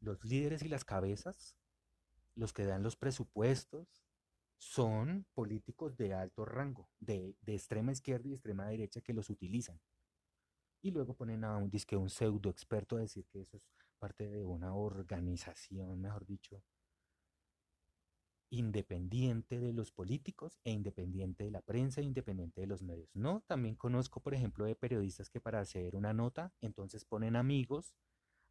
Los 0.00 0.24
líderes 0.24 0.62
y 0.62 0.68
las 0.68 0.84
cabezas, 0.84 1.56
los 2.34 2.54
que 2.54 2.64
dan 2.64 2.82
los 2.82 2.96
presupuestos, 2.96 4.02
son 4.58 5.26
políticos 5.34 5.96
de 5.96 6.14
alto 6.14 6.44
rango, 6.44 6.88
de, 7.00 7.36
de 7.42 7.54
extrema 7.54 7.92
izquierda 7.92 8.28
y 8.28 8.32
extrema 8.32 8.66
derecha 8.68 9.00
que 9.00 9.12
los 9.12 9.30
utilizan 9.30 9.80
y 10.84 10.90
luego 10.90 11.14
ponen 11.14 11.44
a 11.44 11.56
un 11.56 11.70
disque 11.70 11.96
un 11.96 12.10
pseudo 12.10 12.50
experto 12.50 12.96
a 12.96 13.00
decir 13.00 13.26
que 13.26 13.40
eso 13.40 13.56
es 13.56 13.64
parte 13.98 14.28
de 14.28 14.44
una 14.44 14.74
organización, 14.74 15.98
mejor 15.98 16.26
dicho, 16.26 16.62
independiente 18.50 19.58
de 19.58 19.72
los 19.72 19.92
políticos 19.92 20.60
e 20.62 20.72
independiente 20.72 21.44
de 21.44 21.50
la 21.50 21.62
prensa 21.62 22.02
e 22.02 22.04
independiente 22.04 22.60
de 22.60 22.66
los 22.66 22.82
medios. 22.82 23.08
No, 23.16 23.42
también 23.46 23.76
conozco, 23.76 24.20
por 24.20 24.34
ejemplo, 24.34 24.66
de 24.66 24.76
periodistas 24.76 25.30
que 25.30 25.40
para 25.40 25.60
hacer 25.60 25.96
una 25.96 26.12
nota, 26.12 26.52
entonces 26.60 27.06
ponen 27.06 27.34
amigos 27.34 27.94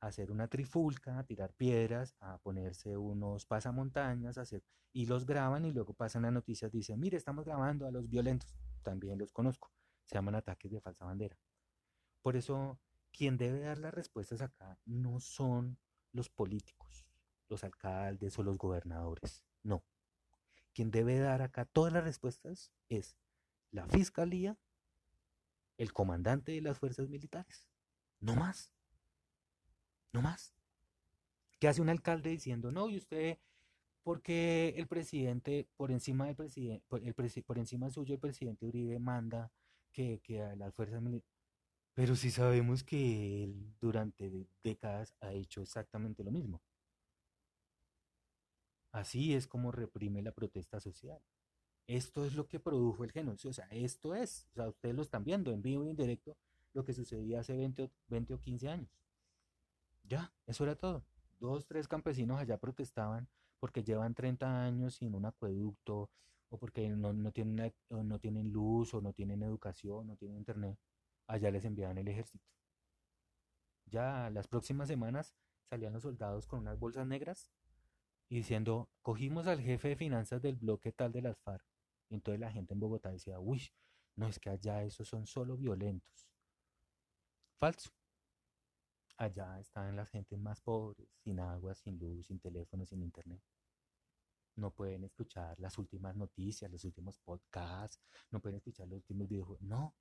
hacer 0.08 0.32
una 0.32 0.48
trifulca, 0.48 1.18
a 1.18 1.24
tirar 1.24 1.54
piedras, 1.54 2.16
a 2.20 2.38
ponerse 2.40 2.98
unos 2.98 3.46
pasamontañas, 3.46 4.38
hacer 4.38 4.64
y 4.94 5.08
los 5.08 5.26
graban 5.26 5.66
y 5.66 5.72
luego 5.72 5.94
pasan 5.94 6.22
las 6.22 6.32
noticias, 6.32 6.72
dicen, 6.72 7.00
mire, 7.00 7.18
estamos 7.18 7.46
grabando 7.46 7.88
a 7.88 7.92
los 7.92 8.08
violentos. 8.08 8.56
También 8.84 9.18
los 9.18 9.32
conozco. 9.32 9.72
Se 10.06 10.16
llaman 10.16 10.36
ataques 10.36 10.72
de 10.72 10.82
falsa 10.82 11.06
bandera. 11.06 11.38
Por 12.22 12.36
eso, 12.36 12.80
quien 13.12 13.38
debe 13.38 13.62
dar 13.62 13.80
las 13.80 13.94
respuestas 13.94 14.42
acá 14.42 14.78
no 14.86 15.20
son 15.20 15.80
los 16.12 16.30
políticos, 16.30 17.08
los 17.50 17.64
alcaldes 17.64 18.38
o 18.38 18.44
los 18.44 18.58
gobernadores, 18.58 19.44
no. 19.64 19.84
Quien 20.74 20.92
debe 20.92 21.18
dar 21.18 21.42
acá 21.42 21.66
todas 21.66 21.92
las 21.92 22.04
respuestas 22.04 22.72
es 22.90 23.18
la 23.72 23.88
fiscalía, 23.88 24.58
el 25.78 25.92
comandante 25.92 26.52
de 26.52 26.62
las 26.62 26.78
fuerzas 26.78 27.10
militares, 27.10 27.68
no 28.20 28.36
más, 28.36 28.73
no 30.14 30.22
más. 30.22 30.54
¿Qué 31.60 31.68
hace 31.68 31.82
un 31.82 31.90
alcalde 31.90 32.30
diciendo, 32.30 32.72
no, 32.72 32.90
y 32.90 32.98
usted, 32.98 33.38
porque 34.04 34.74
el 34.78 34.88
presidente, 34.88 35.68
por 35.76 35.92
encima 35.92 36.26
del 36.28 36.36
presidente, 36.36 36.84
por, 36.88 37.02
el 37.04 37.14
por 37.44 37.58
encima 37.58 37.90
suyo, 37.90 38.14
el 38.14 38.20
presidente 38.20 38.66
Uribe 38.66 39.00
manda 39.00 39.52
que, 39.92 40.20
que 40.24 40.42
a 40.42 40.56
las 40.56 40.74
fuerzas 40.74 41.02
militares, 41.02 41.34
pero 41.94 42.16
sí 42.16 42.32
sabemos 42.32 42.84
que 42.84 43.44
él 43.44 43.74
durante 43.80 44.48
décadas 44.64 45.16
ha 45.22 45.32
hecho 45.34 45.62
exactamente 45.62 46.24
lo 46.24 46.32
mismo. 46.32 46.62
Así 48.92 49.34
es 49.34 49.48
como 49.48 49.72
reprime 49.72 50.22
la 50.22 50.32
protesta 50.32 50.80
social. 50.80 51.20
Esto 51.88 52.26
es 52.26 52.36
lo 52.36 52.48
que 52.48 52.60
produjo 52.60 53.04
el 53.04 53.12
genocidio. 53.12 53.50
O 53.50 53.54
sea, 53.54 53.68
esto 53.72 54.16
es, 54.16 54.48
o 54.52 54.54
sea, 54.56 54.68
ustedes 54.70 54.96
lo 54.96 55.02
están 55.02 55.24
viendo 55.24 55.52
en 55.52 55.62
vivo 55.62 55.86
y 55.86 55.90
en 55.90 55.96
directo, 55.96 56.38
lo 56.74 56.84
que 56.86 56.94
sucedía 56.94 57.40
hace 57.40 57.56
20 57.56 57.84
o, 57.84 57.92
20 58.08 58.34
o 58.34 58.40
15 58.40 58.70
años. 58.70 58.90
Ya, 60.04 60.34
eso 60.46 60.64
era 60.64 60.76
todo. 60.76 61.06
Dos, 61.40 61.66
tres 61.66 61.88
campesinos 61.88 62.40
allá 62.40 62.58
protestaban 62.58 63.28
porque 63.60 63.84
llevan 63.84 64.14
30 64.14 64.64
años 64.64 64.96
sin 64.96 65.16
un 65.16 65.26
acueducto 65.26 66.10
o 66.50 66.58
porque 66.58 66.90
no, 66.90 67.14
no, 67.14 67.32
tienen, 67.32 67.74
no 67.90 68.20
tienen 68.20 68.52
luz 68.52 68.94
o 68.94 69.02
no 69.02 69.14
tienen 69.14 69.42
educación, 69.44 70.08
no 70.08 70.16
tienen 70.16 70.38
internet 70.38 70.78
allá 71.28 71.52
les 71.52 71.66
enviaban 71.66 71.98
el 71.98 72.08
ejército. 72.08 72.46
Ya 73.86 74.30
las 74.30 74.48
próximas 74.48 74.88
semanas 74.88 75.36
salían 75.70 75.94
los 75.94 76.04
soldados 76.04 76.48
con 76.48 76.60
unas 76.60 76.80
bolsas 76.80 77.08
negras 77.08 77.52
y 78.30 78.38
diciendo, 78.38 78.90
cogimos 79.02 79.48
al 79.48 79.62
jefe 79.62 79.90
de 79.90 79.96
finanzas 79.96 80.42
del 80.42 80.56
bloque 80.56 80.92
tal 80.92 81.12
de 81.12 81.22
las 81.22 81.40
FARC. 81.40 81.66
Y 82.10 82.16
entonces 82.16 82.40
la 82.40 82.52
gente 82.52 82.74
en 82.74 82.80
Bogotá 82.80 83.12
decía, 83.12 83.40
uy, 83.40 83.70
no 84.16 84.28
es 84.28 84.40
que 84.40 84.50
allá 84.50 84.84
esos 84.84 85.08
son 85.08 85.26
solo 85.28 85.58
violentos. 85.58 86.28
Falso. 87.60 87.92
Allá 89.18 89.60
están 89.60 89.96
las 89.96 90.10
gentes 90.10 90.40
más 90.40 90.62
pobres, 90.62 91.08
sin 91.24 91.40
agua, 91.40 91.76
sin 91.76 92.00
luz, 92.00 92.28
sin 92.28 92.40
teléfono, 92.40 92.86
sin 92.86 93.02
internet. 93.04 93.42
No 94.56 94.72
pueden 94.72 95.04
escuchar 95.04 95.60
las 95.60 95.78
últimas 95.78 96.16
noticias, 96.16 96.72
los 96.72 96.84
últimos 96.84 97.18
podcasts, 97.20 98.00
no 98.32 98.40
pueden 98.40 98.58
escuchar 98.58 98.88
los 98.88 98.98
últimos 98.98 99.28
videojuegos. 99.28 99.62
No, 99.62 99.96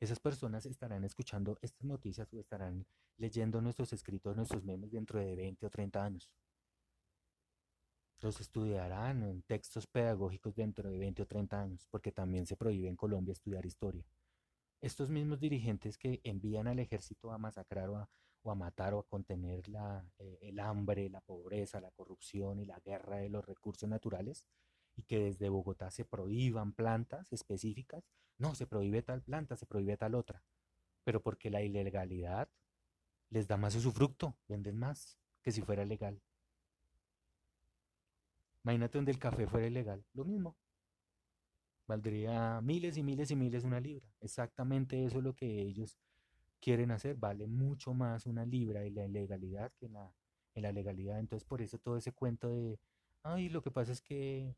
esas 0.00 0.20
personas 0.20 0.64
estarán 0.64 1.02
escuchando 1.04 1.58
estas 1.60 1.84
noticias 1.84 2.32
o 2.32 2.38
estarán 2.38 2.86
leyendo 3.16 3.60
nuestros 3.60 3.92
escritos, 3.92 4.36
nuestros 4.36 4.62
memes 4.62 4.92
dentro 4.92 5.18
de 5.18 5.34
20 5.34 5.66
o 5.66 5.70
30 5.70 6.04
años. 6.04 6.30
Los 8.20 8.40
estudiarán 8.40 9.24
en 9.24 9.42
textos 9.42 9.86
pedagógicos 9.88 10.54
dentro 10.54 10.88
de 10.88 10.98
20 10.98 11.22
o 11.22 11.26
30 11.26 11.60
años, 11.60 11.86
porque 11.90 12.12
también 12.12 12.46
se 12.46 12.56
prohíbe 12.56 12.88
en 12.88 12.96
Colombia 12.96 13.32
estudiar 13.32 13.66
historia. 13.66 14.04
Estos 14.80 15.10
mismos 15.10 15.40
dirigentes 15.40 15.98
que 15.98 16.20
envían 16.22 16.68
al 16.68 16.78
ejército 16.78 17.32
a 17.32 17.38
masacrar 17.38 17.90
o 17.90 18.50
a, 18.50 18.54
matar 18.54 18.94
o 18.94 19.00
a 19.00 19.06
contener 19.06 19.64
eh, 20.18 20.38
el 20.42 20.60
hambre, 20.60 21.10
la 21.10 21.20
pobreza, 21.20 21.80
la 21.80 21.90
corrupción 21.90 22.60
y 22.60 22.64
la 22.64 22.78
guerra 22.80 23.16
de 23.16 23.28
los 23.28 23.44
recursos 23.44 23.88
naturales, 23.88 24.44
y 24.94 25.02
que 25.02 25.18
desde 25.18 25.48
Bogotá 25.48 25.90
se 25.90 26.04
prohíban 26.04 26.72
plantas 26.72 27.32
específicas. 27.32 28.04
No, 28.38 28.54
se 28.54 28.66
prohíbe 28.66 29.02
tal 29.02 29.22
planta, 29.22 29.56
se 29.56 29.66
prohíbe 29.66 29.96
tal 29.96 30.14
otra. 30.14 30.44
Pero 31.04 31.22
porque 31.22 31.50
la 31.50 31.62
ilegalidad 31.62 32.48
les 33.30 33.48
da 33.48 33.56
más 33.56 33.74
usufructo, 33.74 34.36
venden 34.46 34.78
más 34.78 35.18
que 35.42 35.52
si 35.52 35.62
fuera 35.62 35.84
legal. 35.84 36.22
Imagínate 38.64 38.98
donde 38.98 39.12
el 39.12 39.18
café 39.18 39.46
fuera 39.46 39.66
ilegal, 39.66 40.04
lo 40.14 40.24
mismo. 40.24 40.56
Valdría 41.88 42.60
miles 42.60 42.98
y 42.98 43.02
miles 43.02 43.30
y 43.30 43.36
miles 43.36 43.64
una 43.64 43.80
libra. 43.80 44.06
Exactamente 44.20 45.04
eso 45.04 45.18
es 45.18 45.24
lo 45.24 45.34
que 45.34 45.62
ellos 45.62 45.98
quieren 46.60 46.90
hacer. 46.90 47.16
Vale 47.16 47.46
mucho 47.46 47.94
más 47.94 48.26
una 48.26 48.44
libra 48.44 48.84
y 48.84 48.90
la 48.90 49.06
ilegalidad 49.06 49.72
que 49.78 49.86
en 49.86 49.94
la, 49.94 50.12
en 50.54 50.62
la 50.62 50.72
legalidad. 50.72 51.18
Entonces 51.18 51.48
por 51.48 51.62
eso 51.62 51.78
todo 51.78 51.96
ese 51.96 52.12
cuento 52.12 52.50
de, 52.50 52.78
ay, 53.22 53.48
lo 53.48 53.62
que 53.62 53.70
pasa 53.70 53.92
es 53.92 54.02
que 54.02 54.54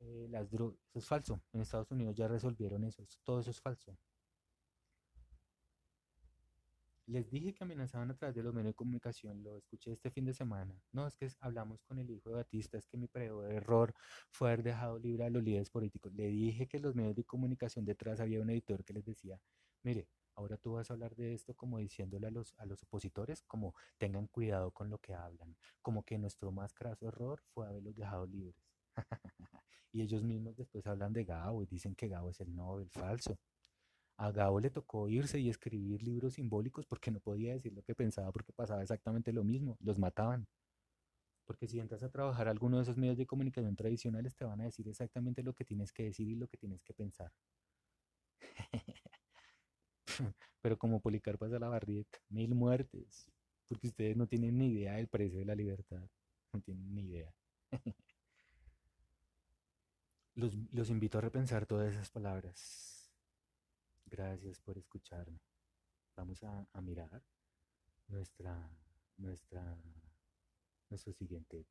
eh, 0.00 0.28
las 0.30 0.50
drogas, 0.50 0.78
eso 0.90 0.98
es 0.98 1.06
falso. 1.06 1.40
En 1.54 1.62
Estados 1.62 1.90
Unidos 1.90 2.14
ya 2.14 2.28
resolvieron 2.28 2.84
eso, 2.84 3.02
todo 3.24 3.40
eso 3.40 3.50
es 3.50 3.60
falso. 3.60 3.96
Les 7.06 7.30
dije 7.30 7.52
que 7.52 7.64
amenazaban 7.64 8.10
a 8.10 8.14
través 8.14 8.34
de 8.34 8.42
los 8.42 8.54
medios 8.54 8.70
de 8.70 8.74
comunicación, 8.74 9.42
lo 9.42 9.58
escuché 9.58 9.92
este 9.92 10.10
fin 10.10 10.24
de 10.24 10.32
semana. 10.32 10.74
No, 10.92 11.06
es 11.06 11.16
que 11.16 11.28
hablamos 11.40 11.82
con 11.82 11.98
el 11.98 12.10
hijo 12.10 12.30
de 12.30 12.36
Batista, 12.36 12.78
es 12.78 12.86
que 12.86 12.96
mi 12.96 13.08
peor 13.08 13.52
error 13.52 13.94
fue 14.30 14.48
haber 14.48 14.62
dejado 14.62 14.98
libre 14.98 15.24
a 15.24 15.30
los 15.30 15.42
líderes 15.42 15.68
políticos. 15.68 16.14
Le 16.14 16.28
dije 16.28 16.66
que 16.66 16.78
los 16.78 16.94
medios 16.94 17.14
de 17.14 17.24
comunicación 17.24 17.84
detrás 17.84 18.20
había 18.20 18.40
un 18.40 18.48
editor 18.48 18.84
que 18.84 18.94
les 18.94 19.04
decía, 19.04 19.38
mire, 19.82 20.08
ahora 20.34 20.56
tú 20.56 20.72
vas 20.72 20.90
a 20.90 20.94
hablar 20.94 21.14
de 21.14 21.34
esto 21.34 21.54
como 21.54 21.78
diciéndole 21.78 22.26
a 22.26 22.30
los, 22.30 22.54
opositores, 22.82 23.42
como 23.42 23.74
tengan 23.98 24.26
cuidado 24.26 24.70
con 24.70 24.88
lo 24.88 24.98
que 24.98 25.14
hablan, 25.14 25.56
como 25.82 26.04
que 26.04 26.18
nuestro 26.18 26.52
más 26.52 26.72
craso 26.72 27.06
error 27.06 27.42
fue 27.52 27.66
haberlos 27.66 27.94
dejado 27.96 28.26
libres. 28.26 28.56
y 29.92 30.02
ellos 30.02 30.22
mismos 30.22 30.56
después 30.56 30.86
hablan 30.86 31.12
de 31.12 31.24
Gabo 31.24 31.62
y 31.62 31.66
dicen 31.66 31.94
que 31.94 32.08
Gabo 32.08 32.30
es 32.30 32.40
el 32.40 32.54
Nobel, 32.54 32.88
falso. 32.88 33.38
A 34.16 34.30
Gabo 34.30 34.60
le 34.60 34.70
tocó 34.70 35.08
irse 35.08 35.38
y 35.40 35.48
escribir 35.48 36.02
libros 36.02 36.34
simbólicos 36.34 36.86
porque 36.86 37.10
no 37.10 37.20
podía 37.20 37.52
decir 37.52 37.72
lo 37.72 37.82
que 37.82 37.94
pensaba 37.94 38.30
porque 38.32 38.52
pasaba 38.52 38.82
exactamente 38.82 39.32
lo 39.32 39.44
mismo, 39.44 39.76
los 39.80 39.98
mataban. 39.98 40.46
Porque 41.44 41.68
si 41.68 41.78
entras 41.80 42.02
a 42.02 42.10
trabajar 42.10 42.48
a 42.48 42.50
alguno 42.50 42.76
de 42.78 42.84
esos 42.84 42.96
medios 42.96 43.18
de 43.18 43.26
comunicación 43.26 43.76
tradicionales 43.76 44.34
te 44.34 44.44
van 44.44 44.60
a 44.60 44.64
decir 44.64 44.88
exactamente 44.88 45.42
lo 45.42 45.54
que 45.54 45.64
tienes 45.64 45.92
que 45.92 46.04
decir 46.04 46.28
y 46.28 46.36
lo 46.36 46.48
que 46.48 46.56
tienes 46.56 46.82
que 46.82 46.94
pensar. 46.94 47.32
Pero 50.62 50.78
como 50.78 51.00
Policarpo 51.00 51.44
a 51.44 51.48
la 51.48 51.68
barrieta, 51.68 52.18
mil 52.28 52.54
muertes, 52.54 53.30
porque 53.68 53.88
ustedes 53.88 54.16
no 54.16 54.26
tienen 54.26 54.56
ni 54.58 54.68
idea 54.72 54.94
del 54.94 55.08
precio 55.08 55.38
de 55.38 55.44
la 55.44 55.54
libertad, 55.54 56.08
no 56.52 56.60
tienen 56.60 56.94
ni 56.94 57.02
idea. 57.02 57.34
Los, 60.36 60.90
invito 60.90 61.18
a 61.18 61.20
repensar 61.20 61.64
todas 61.64 61.92
esas 61.92 62.10
palabras. 62.10 62.93
Gracias 64.06 64.60
por 64.60 64.78
escucharme. 64.78 65.40
Vamos 66.16 66.42
a, 66.44 66.80
mirar 66.80 67.22
nuestra, 68.08 68.70
nuestra, 69.16 69.76
nuestro 70.88 71.12
siguiente. 71.12 71.66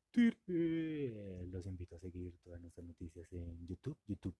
Los 0.46 1.66
invito 1.66 1.96
a 1.96 1.98
seguir 1.98 2.36
todas 2.42 2.60
nuestras 2.60 2.86
noticias 2.86 3.32
en 3.32 3.66
YouTube, 3.66 3.96
YouTube, 4.06 4.36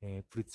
eh, 0.00 0.22
Fruit. 0.28 0.48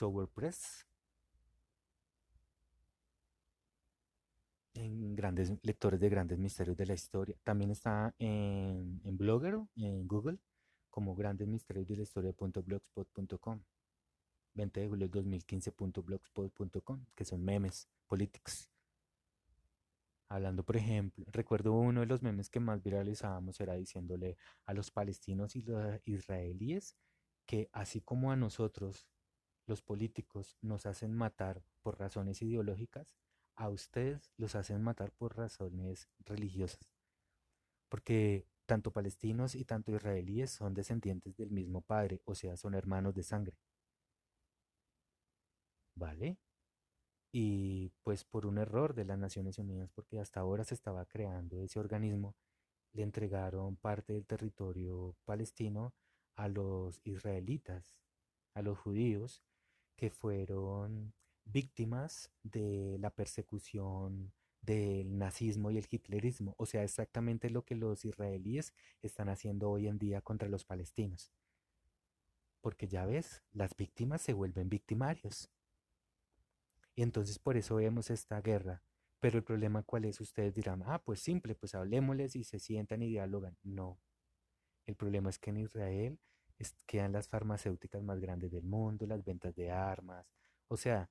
En 4.73 5.15
grandes 5.15 5.53
lectores 5.61 5.99
de 5.99 6.09
grandes 6.09 6.37
misterios 6.39 6.75
de 6.75 6.85
la 6.85 6.93
historia. 6.95 7.37
También 7.43 7.71
está 7.71 8.13
en, 8.17 8.99
en 9.05 9.17
Blogger, 9.17 9.59
en 9.75 10.07
Google, 10.07 10.39
como 10.89 11.15
grandes 11.15 11.47
misterios 11.47 11.87
de 11.87 11.97
la 11.97 12.03
historia.blogspot.com. 12.03 13.61
20 14.53 14.79
de 14.79 14.87
julio 14.87 15.09
2015.blogspot.com, 15.09 17.05
que 17.15 17.25
son 17.25 17.43
memes 17.43 17.89
políticos. 18.07 18.69
Hablando, 20.29 20.63
por 20.63 20.77
ejemplo, 20.77 21.25
recuerdo 21.31 21.73
uno 21.73 21.99
de 21.99 22.07
los 22.07 22.23
memes 22.23 22.49
que 22.49 22.59
más 22.59 22.81
viralizábamos 22.81 23.59
era 23.59 23.75
diciéndole 23.75 24.37
a 24.65 24.73
los 24.73 24.89
palestinos 24.89 25.55
y 25.55 25.61
los 25.61 25.99
israelíes 26.05 26.95
que 27.45 27.69
así 27.71 28.01
como 28.01 28.31
a 28.31 28.35
nosotros, 28.35 29.07
los 29.65 29.81
políticos, 29.81 30.57
nos 30.61 30.85
hacen 30.85 31.13
matar 31.13 31.63
por 31.81 31.99
razones 31.99 32.41
ideológicas, 32.41 33.07
a 33.55 33.69
ustedes 33.69 34.31
los 34.37 34.55
hacen 34.55 34.81
matar 34.81 35.11
por 35.11 35.37
razones 35.37 36.09
religiosas. 36.25 36.91
Porque 37.89 38.47
tanto 38.65 38.91
palestinos 38.91 39.55
y 39.55 39.65
tanto 39.65 39.91
israelíes 39.91 40.51
son 40.51 40.73
descendientes 40.73 41.35
del 41.35 41.51
mismo 41.51 41.81
padre, 41.81 42.21
o 42.25 42.33
sea, 42.33 42.57
son 42.57 42.73
hermanos 42.73 43.13
de 43.13 43.23
sangre. 43.23 43.57
¿Vale? 45.95 46.37
Y 47.31 47.91
pues 48.03 48.23
por 48.25 48.45
un 48.45 48.57
error 48.57 48.93
de 48.93 49.05
las 49.05 49.17
Naciones 49.17 49.57
Unidas, 49.57 49.91
porque 49.91 50.19
hasta 50.19 50.39
ahora 50.39 50.63
se 50.63 50.75
estaba 50.75 51.05
creando 51.05 51.61
ese 51.61 51.79
organismo, 51.79 52.35
le 52.93 53.03
entregaron 53.03 53.75
parte 53.75 54.13
del 54.13 54.25
territorio 54.25 55.15
palestino 55.25 55.93
a 56.35 56.47
los 56.47 57.01
israelitas, 57.03 57.97
a 58.55 58.61
los 58.61 58.77
judíos, 58.77 59.43
que 59.95 60.09
fueron 60.11 61.13
víctimas 61.45 62.31
de 62.43 62.97
la 62.99 63.09
persecución 63.11 64.33
del 64.61 65.17
nazismo 65.17 65.71
y 65.71 65.77
el 65.77 65.87
hitlerismo, 65.89 66.55
o 66.57 66.65
sea, 66.65 66.83
exactamente 66.83 67.49
lo 67.49 67.65
que 67.65 67.75
los 67.75 68.05
israelíes 68.05 68.73
están 69.01 69.29
haciendo 69.29 69.69
hoy 69.69 69.87
en 69.87 69.97
día 69.97 70.21
contra 70.21 70.47
los 70.47 70.63
palestinos. 70.65 71.31
Porque 72.61 72.87
ya 72.87 73.05
ves, 73.05 73.43
las 73.51 73.75
víctimas 73.75 74.21
se 74.21 74.33
vuelven 74.33 74.69
victimarios. 74.69 75.49
Y 76.95 77.01
entonces 77.01 77.39
por 77.39 77.57
eso 77.57 77.75
vemos 77.75 78.09
esta 78.09 78.41
guerra. 78.41 78.83
Pero 79.19 79.37
el 79.37 79.43
problema 79.43 79.83
cuál 79.83 80.05
es, 80.05 80.19
ustedes 80.19 80.53
dirán, 80.53 80.83
ah, 80.85 81.01
pues 81.03 81.21
simple, 81.21 81.55
pues 81.55 81.75
hablemosles 81.75 82.35
y 82.35 82.43
se 82.43 82.59
sientan 82.59 83.01
y 83.01 83.07
dialogan. 83.07 83.57
No. 83.63 83.99
El 84.85 84.95
problema 84.95 85.29
es 85.29 85.39
que 85.39 85.51
en 85.51 85.57
Israel 85.57 86.19
quedan 86.85 87.13
las 87.13 87.27
farmacéuticas 87.27 88.01
más 88.03 88.19
grandes 88.19 88.51
del 88.51 88.63
mundo, 88.63 89.05
las 89.07 89.23
ventas 89.23 89.55
de 89.55 89.71
armas. 89.71 90.25
O 90.67 90.77
sea, 90.77 91.09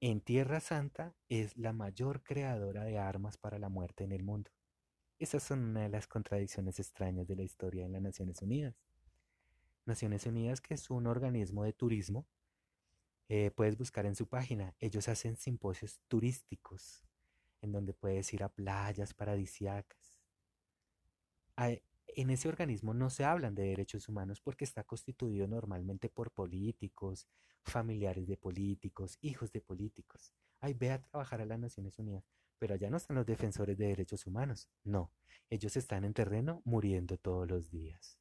en 0.00 0.20
Tierra 0.20 0.60
Santa 0.60 1.14
es 1.28 1.56
la 1.56 1.72
mayor 1.72 2.22
creadora 2.22 2.84
de 2.84 2.98
armas 2.98 3.36
para 3.36 3.58
la 3.58 3.68
muerte 3.68 4.04
en 4.04 4.12
el 4.12 4.22
mundo. 4.22 4.50
Esas 5.18 5.42
son 5.42 5.60
una 5.64 5.82
de 5.82 5.88
las 5.88 6.06
contradicciones 6.08 6.80
extrañas 6.80 7.28
de 7.28 7.36
la 7.36 7.42
historia 7.42 7.84
de 7.84 7.90
las 7.90 8.02
Naciones 8.02 8.42
Unidas. 8.42 8.74
Naciones 9.84 10.26
Unidas, 10.26 10.60
que 10.60 10.74
es 10.74 10.90
un 10.90 11.06
organismo 11.06 11.64
de 11.64 11.72
turismo, 11.72 12.26
eh, 13.34 13.50
puedes 13.50 13.78
buscar 13.78 14.04
en 14.04 14.14
su 14.14 14.26
página. 14.26 14.74
Ellos 14.78 15.08
hacen 15.08 15.38
simposios 15.38 16.02
turísticos 16.06 17.02
en 17.62 17.72
donde 17.72 17.94
puedes 17.94 18.30
ir 18.34 18.42
a 18.42 18.50
playas 18.50 19.14
paradisiacas. 19.14 20.20
En 21.56 22.28
ese 22.28 22.50
organismo 22.50 22.92
no 22.92 23.08
se 23.08 23.24
hablan 23.24 23.54
de 23.54 23.62
derechos 23.62 24.06
humanos 24.10 24.42
porque 24.42 24.66
está 24.66 24.84
constituido 24.84 25.48
normalmente 25.48 26.10
por 26.10 26.30
políticos, 26.30 27.26
familiares 27.64 28.26
de 28.26 28.36
políticos, 28.36 29.16
hijos 29.22 29.50
de 29.50 29.62
políticos. 29.62 30.34
Ay, 30.60 30.74
ve 30.74 30.90
a 30.90 31.00
trabajar 31.00 31.40
a 31.40 31.46
las 31.46 31.58
Naciones 31.58 31.98
Unidas. 31.98 32.28
Pero 32.58 32.74
allá 32.74 32.90
no 32.90 32.98
están 32.98 33.16
los 33.16 33.24
defensores 33.24 33.78
de 33.78 33.86
derechos 33.86 34.26
humanos. 34.26 34.68
No, 34.84 35.10
ellos 35.48 35.74
están 35.78 36.04
en 36.04 36.12
terreno 36.12 36.60
muriendo 36.66 37.16
todos 37.16 37.48
los 37.48 37.70
días 37.70 38.18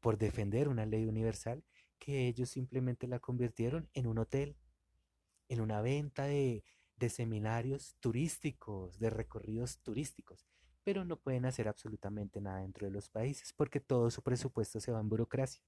por 0.00 0.18
defender 0.18 0.68
una 0.68 0.86
ley 0.86 1.06
universal 1.06 1.64
que 1.98 2.28
ellos 2.28 2.50
simplemente 2.50 3.06
la 3.06 3.18
convirtieron 3.18 3.88
en 3.94 4.06
un 4.06 4.18
hotel, 4.18 4.56
en 5.48 5.60
una 5.60 5.80
venta 5.80 6.24
de, 6.24 6.64
seminarios 7.10 7.96
turísticos, 8.00 8.98
de 8.98 9.10
recorridos 9.10 9.78
turísticos, 9.80 10.46
pero 10.82 11.04
no 11.04 11.18
pueden 11.18 11.44
hacer 11.44 11.68
absolutamente 11.68 12.40
nada 12.40 12.60
dentro 12.60 12.86
de 12.86 12.92
los 12.92 13.08
países 13.08 13.52
porque 13.52 13.78
todo 13.78 14.10
su 14.10 14.22
presupuesto 14.22 14.80
se 14.80 14.90
va 14.90 15.00
en 15.00 15.08
burocracia. 15.08 15.62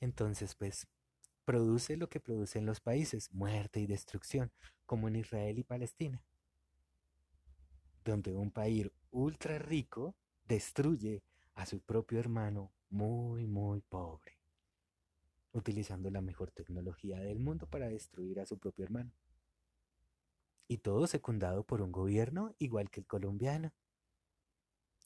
Entonces, 0.00 0.54
pues, 0.54 0.88
produce 1.44 1.96
lo 1.96 2.08
que 2.08 2.20
producen 2.20 2.66
los 2.66 2.80
países, 2.80 3.32
muerte 3.32 3.80
y 3.80 3.86
destrucción, 3.86 4.52
como 4.84 5.08
en 5.08 5.16
Israel 5.16 5.58
y 5.58 5.62
Palestina, 5.64 6.22
donde 8.04 8.34
un 8.34 8.50
país 8.50 8.90
ultra 9.10 9.58
rico 9.58 10.14
destruye 10.44 11.22
a 11.54 11.66
su 11.66 11.80
propio 11.80 12.18
hermano 12.18 12.72
muy, 12.92 13.46
muy 13.46 13.80
pobre, 13.80 14.38
utilizando 15.52 16.10
la 16.10 16.20
mejor 16.20 16.50
tecnología 16.50 17.18
del 17.18 17.38
mundo 17.38 17.66
para 17.66 17.88
destruir 17.88 18.38
a 18.38 18.46
su 18.46 18.58
propio 18.58 18.84
hermano. 18.84 19.10
Y 20.68 20.78
todo 20.78 21.06
secundado 21.06 21.64
por 21.64 21.80
un 21.80 21.90
gobierno 21.90 22.54
igual 22.58 22.90
que 22.90 23.00
el 23.00 23.06
colombiano. 23.06 23.72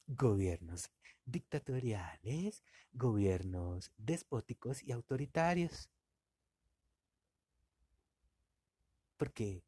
Gobiernos 0.09 0.91
dictatoriales, 1.25 2.65
gobiernos 2.93 3.93
despóticos 3.97 4.83
y 4.83 4.93
autoritarios. 4.93 5.89
Porque, 9.17 9.63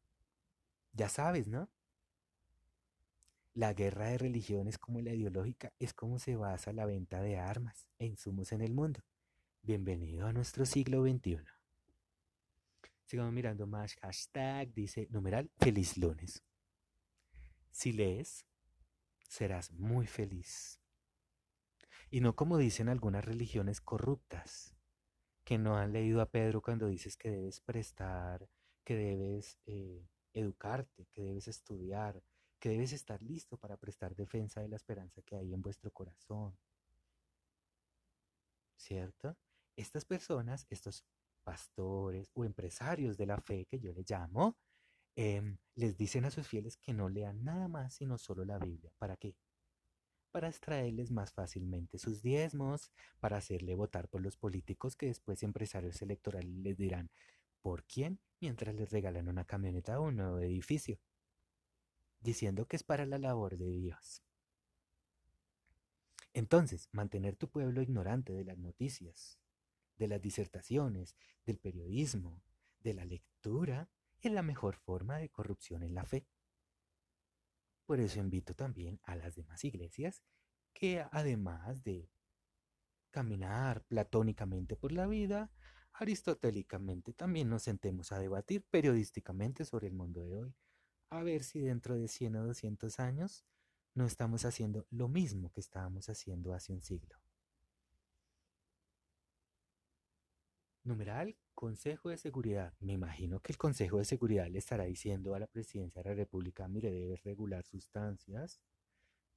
ya 0.93 1.09
sabes, 1.09 1.47
¿no? 1.47 1.69
La 3.59 3.73
guerra 3.73 4.05
de 4.05 4.17
religiones 4.17 4.77
como 4.77 5.01
la 5.01 5.13
ideológica 5.13 5.73
es 5.79 5.93
como 5.93 6.17
se 6.17 6.37
basa 6.37 6.71
la 6.71 6.85
venta 6.85 7.21
de 7.21 7.39
armas 7.39 7.89
e 7.97 8.05
insumos 8.05 8.53
en 8.53 8.61
el 8.61 8.73
mundo. 8.73 9.01
Bienvenido 9.63 10.27
a 10.27 10.31
nuestro 10.31 10.65
siglo 10.65 11.03
XXI. 11.03 11.41
Sigamos 13.03 13.33
mirando 13.33 13.67
más 13.67 13.95
hashtag, 13.95 14.73
dice 14.73 15.09
numeral 15.09 15.51
feliz 15.59 15.97
lunes. 15.97 16.41
Si 17.69 17.91
lees, 17.91 18.45
serás 19.27 19.73
muy 19.73 20.07
feliz. 20.07 20.79
Y 22.09 22.21
no 22.21 22.37
como 22.37 22.59
dicen 22.59 22.87
algunas 22.87 23.25
religiones 23.25 23.81
corruptas, 23.81 24.73
que 25.43 25.57
no 25.57 25.75
han 25.75 25.91
leído 25.91 26.21
a 26.21 26.27
Pedro 26.27 26.61
cuando 26.61 26.87
dices 26.87 27.17
que 27.17 27.29
debes 27.29 27.59
prestar, 27.59 28.47
que 28.85 28.95
debes 28.95 29.59
eh, 29.65 30.07
educarte, 30.31 31.07
que 31.13 31.23
debes 31.23 31.49
estudiar, 31.49 32.23
que 32.59 32.69
debes 32.69 32.93
estar 32.93 33.21
listo 33.21 33.57
para 33.57 33.77
prestar 33.77 34.15
defensa 34.15 34.61
de 34.61 34.67
la 34.67 34.75
esperanza 34.75 35.21
que 35.21 35.35
hay 35.35 35.53
en 35.53 35.61
vuestro 35.61 35.91
corazón. 35.91 36.57
¿Cierto? 38.75 39.37
Estas 39.75 40.05
personas, 40.05 40.65
estos 40.69 41.05
pastores 41.43 42.29
o 42.33 42.45
empresarios 42.45 43.17
de 43.17 43.25
la 43.25 43.39
fe 43.39 43.65
que 43.65 43.79
yo 43.79 43.93
le 43.93 44.03
llamo, 44.07 44.57
em, 45.15 45.57
les 45.75 45.97
dicen 45.97 46.25
a 46.25 46.31
sus 46.31 46.47
fieles 46.47 46.77
que 46.77 46.93
no 46.93 47.09
lean 47.09 47.43
nada 47.43 47.67
más 47.67 47.95
sino 47.95 48.17
solo 48.17 48.45
la 48.45 48.59
Biblia. 48.59 48.91
¿Para 48.97 49.17
qué? 49.17 49.35
Para 50.31 50.49
extraerles 50.49 51.11
más 51.11 51.33
fácilmente 51.33 51.97
sus 51.97 52.21
diezmos, 52.21 52.91
para 53.19 53.37
hacerle 53.37 53.75
votar 53.75 54.09
por 54.09 54.21
los 54.21 54.37
políticos 54.37 54.95
que 54.95 55.07
después 55.07 55.43
empresarios 55.43 56.01
electorales 56.01 56.55
les 56.57 56.77
dirán 56.77 57.09
por 57.61 57.83
quién 57.85 58.19
mientras 58.39 58.75
les 58.75 58.91
regalan 58.91 59.27
una 59.27 59.45
camioneta 59.45 59.99
o 59.99 60.03
un 60.07 60.17
nuevo 60.17 60.39
edificio 60.39 60.99
diciendo 62.19 62.65
que 62.65 62.75
es 62.75 62.83
para 62.83 63.05
la 63.05 63.17
labor 63.17 63.57
de 63.57 63.71
Dios. 63.71 64.23
Entonces, 66.33 66.89
mantener 66.91 67.35
tu 67.35 67.49
pueblo 67.49 67.81
ignorante 67.81 68.33
de 68.33 68.43
las 68.43 68.57
noticias, 68.57 69.39
de 69.97 70.07
las 70.07 70.21
disertaciones, 70.21 71.15
del 71.45 71.57
periodismo, 71.57 72.41
de 72.79 72.93
la 72.93 73.05
lectura, 73.05 73.89
es 74.21 74.31
la 74.31 74.43
mejor 74.43 74.75
forma 74.75 75.17
de 75.17 75.29
corrupción 75.29 75.83
en 75.83 75.95
la 75.95 76.05
fe. 76.05 76.27
Por 77.85 77.99
eso 77.99 78.19
invito 78.19 78.53
también 78.53 78.99
a 79.03 79.15
las 79.15 79.35
demás 79.35 79.63
iglesias 79.63 80.23
que 80.73 81.03
además 81.11 81.83
de 81.83 82.09
caminar 83.09 83.83
platónicamente 83.85 84.75
por 84.75 84.91
la 84.91 85.07
vida, 85.07 85.51
aristotélicamente 85.93 87.13
también 87.13 87.49
nos 87.49 87.63
sentemos 87.63 88.11
a 88.11 88.19
debatir 88.19 88.63
periodísticamente 88.69 89.65
sobre 89.65 89.87
el 89.87 89.93
mundo 89.93 90.23
de 90.23 90.37
hoy 90.37 90.55
a 91.09 91.23
ver 91.23 91.43
si 91.43 91.59
dentro 91.59 91.95
de 91.95 92.07
100 92.07 92.35
o 92.37 92.45
200 92.45 92.99
años 92.99 93.45
no 93.95 94.05
estamos 94.05 94.45
haciendo 94.45 94.85
lo 94.91 95.07
mismo 95.07 95.51
que 95.51 95.59
estábamos 95.59 96.09
haciendo 96.09 96.53
hace 96.53 96.71
un 96.73 96.81
siglo. 96.81 97.17
Numeral, 100.83 101.35
Consejo 101.53 102.09
de 102.09 102.17
Seguridad. 102.17 102.73
Me 102.79 102.93
imagino 102.93 103.41
que 103.41 103.51
el 103.51 103.57
Consejo 103.57 103.97
de 103.97 104.05
Seguridad 104.05 104.47
le 104.47 104.59
estará 104.59 104.85
diciendo 104.85 105.35
a 105.35 105.39
la 105.39 105.47
Presidencia 105.47 106.01
de 106.01 106.09
la 106.09 106.15
República, 106.15 106.67
mire, 106.67 106.91
debe 106.91 107.17
regular 107.17 107.65
sustancias, 107.65 108.61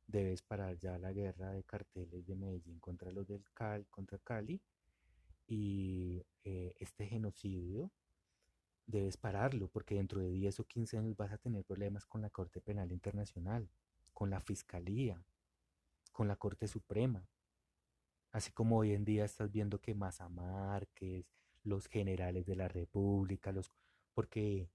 debes 0.07 0.43
parar 0.43 0.79
ya 0.79 0.99
la 0.99 1.13
guerra 1.13 1.53
de 1.53 1.65
carteles 1.65 2.27
de 2.27 2.37
Medellín 2.37 2.79
contra 2.81 3.11
los 3.11 3.27
del 3.27 3.45
Cal, 3.53 3.87
contra 3.91 4.19
Cali 4.19 4.63
y 5.47 6.25
eh, 6.45 6.75
este 6.79 7.07
genocidio 7.07 7.91
debes 8.87 9.17
pararlo 9.17 9.69
porque 9.69 9.95
dentro 9.95 10.21
de 10.21 10.31
10 10.31 10.61
o 10.61 10.65
15 10.65 10.99
años 10.99 11.17
vas 11.17 11.33
a 11.33 11.39
tener 11.39 11.65
problemas 11.65 12.07
con 12.07 12.23
la 12.23 12.31
Corte 12.31 12.61
Penal 12.61 12.93
Internacional, 12.93 13.69
con 14.13 14.31
la 14.31 14.41
Fiscalía, 14.41 15.23
con 16.13 16.29
la 16.29 16.37
Corte 16.37 16.69
Suprema. 16.69 17.27
Así 18.31 18.51
como 18.53 18.79
hoy 18.79 18.93
en 18.93 19.05
día 19.05 19.25
estás 19.25 19.51
viendo 19.51 19.81
que 19.81 19.95
Maza 19.95 20.29
Márquez, 20.29 21.27
los 21.65 21.87
generales 21.87 22.47
de 22.47 22.57
la 22.57 22.69
República, 22.69 23.53
los 23.53 23.71
porque 24.15 24.71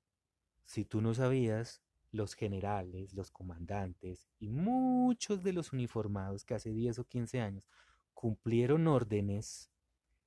si 0.66 0.86
tú 0.86 1.02
no 1.02 1.14
sabías, 1.14 1.82
los 2.12 2.34
generales, 2.34 3.14
los 3.14 3.32
comandantes 3.32 4.28
y 4.40 4.50
muchos 4.50 5.44
de 5.44 5.54
los 5.54 5.74
uniformados 5.74 6.46
que 6.46 6.56
hace 6.56 6.72
10 6.72 7.00
o 7.00 7.04
15 7.06 7.42
años 7.42 7.68
cumplieron 8.14 8.88
órdenes 8.88 9.70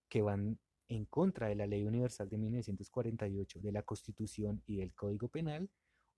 que 0.09 0.23
van 0.23 0.59
en 0.91 1.05
contra 1.05 1.47
de 1.47 1.55
la 1.55 1.69
Ley 1.69 1.85
Universal 1.85 2.29
de 2.29 2.37
1948, 2.37 3.61
de 3.61 3.73
la 3.73 3.83
Constitución 3.83 4.61
y 4.67 4.79
del 4.79 4.93
Código 4.93 5.29
Penal, 5.29 5.71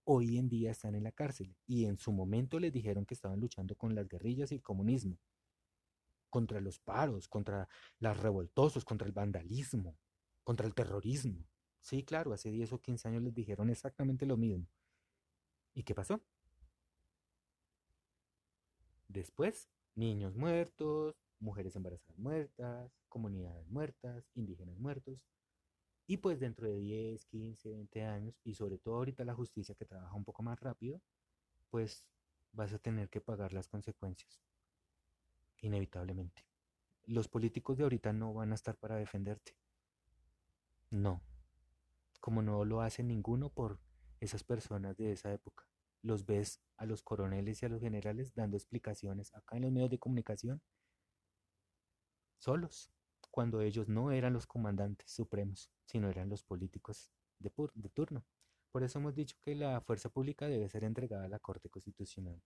hoy 0.05 0.39
en 0.39 0.49
día 0.49 0.71
están 0.71 0.95
en 0.95 1.05
la 1.05 1.13
cárcel 1.13 1.55
y 1.67 1.85
en 1.85 1.99
su 1.99 2.11
momento 2.11 2.59
les 2.59 2.73
dijeron 2.73 3.05
que 3.05 3.13
estaban 3.13 3.39
luchando 3.39 3.77
con 3.77 3.95
las 3.95 4.09
guerrillas 4.09 4.51
y 4.51 4.55
el 4.55 4.63
comunismo, 4.63 5.19
contra 6.31 6.59
los 6.63 6.79
paros, 6.79 7.29
contra 7.29 7.69
los 7.99 8.17
revoltosos, 8.17 8.83
contra 8.87 9.07
el 9.07 9.13
vandalismo, 9.13 9.99
contra 10.43 10.67
el 10.67 10.75
terrorismo. 10.75 11.47
Sí, 11.81 12.03
claro, 12.03 12.33
hace 12.33 12.51
10 12.51 12.73
o 12.73 12.81
15 12.81 13.09
años 13.09 13.23
les 13.23 13.35
dijeron 13.35 13.69
exactamente 13.69 14.25
lo 14.25 14.39
mismo. 14.39 14.67
¿Y 15.75 15.83
qué 15.83 15.95
pasó? 15.95 16.23
Después, 19.07 19.69
niños 19.95 20.35
muertos, 20.35 21.22
mujeres 21.43 21.77
embarazadas 21.77 22.19
muertas, 22.19 22.93
comunidades 23.09 23.69
muertas, 23.69 24.31
indígenas 24.35 24.79
muertos. 24.79 25.27
Y 26.07 26.19
pues 26.19 26.41
dentro 26.41 26.67
de 26.67 26.77
10, 26.77 27.25
15, 27.27 27.71
20 27.71 28.05
años, 28.05 28.41
y 28.45 28.55
sobre 28.55 28.79
todo 28.79 28.97
ahorita 28.97 29.25
la 29.25 29.35
justicia 29.35 29.75
que 29.75 29.85
trabaja 29.85 30.15
un 30.15 30.25
poco 30.25 30.43
más 30.43 30.59
rápido, 30.61 31.01
pues 31.71 32.07
vas 32.53 32.73
a 32.73 32.79
tener 32.79 33.09
que 33.09 33.21
pagar 33.21 33.53
las 33.53 33.69
consecuencias, 33.69 34.41
inevitablemente. 35.61 36.45
Los 37.05 37.29
políticos 37.29 37.79
de 37.79 37.85
ahorita 37.85 38.13
no 38.13 38.35
van 38.35 38.53
a 38.53 38.55
estar 38.55 38.77
para 38.77 38.97
defenderte. 38.97 39.57
No, 40.91 41.23
como 42.21 42.43
no 42.43 42.65
lo 42.65 42.83
hace 42.83 43.03
ninguno 43.03 43.49
por 43.49 43.81
esas 44.21 44.45
personas 44.45 44.97
de 44.97 45.13
esa 45.13 45.33
época. 45.33 45.67
Los 46.03 46.27
ves 46.27 46.61
a 46.77 46.85
los 46.85 47.03
coroneles 47.03 47.63
y 47.63 47.67
a 47.67 47.69
los 47.69 47.81
generales 47.81 48.35
dando 48.35 48.57
explicaciones 48.57 49.35
acá 49.35 49.57
en 49.57 49.63
los 49.63 49.73
medios 49.73 49.91
de 49.91 49.99
comunicación 49.99 50.61
solos, 52.43 52.91
cuando 53.31 53.61
ellos 53.63 53.89
no 53.89 54.11
eran 54.13 54.33
los 54.33 54.47
comandantes 54.47 55.11
supremos, 55.11 55.71
sino 55.87 56.11
eran 56.11 56.29
los 56.29 56.43
políticos 56.43 57.11
de, 57.39 57.51
pur 57.51 57.73
de 57.75 57.89
turno. 57.89 58.25
Por 58.73 58.83
eso 58.83 58.99
hemos 58.99 59.15
dicho 59.15 59.37
que 59.43 59.55
la 59.55 59.81
fuerza 59.81 60.09
pública 60.11 60.49
debe 60.49 60.69
ser 60.69 60.85
entregada 60.85 61.25
a 61.25 61.29
la 61.29 61.39
Corte 61.39 61.69
Constitucional, 61.71 62.41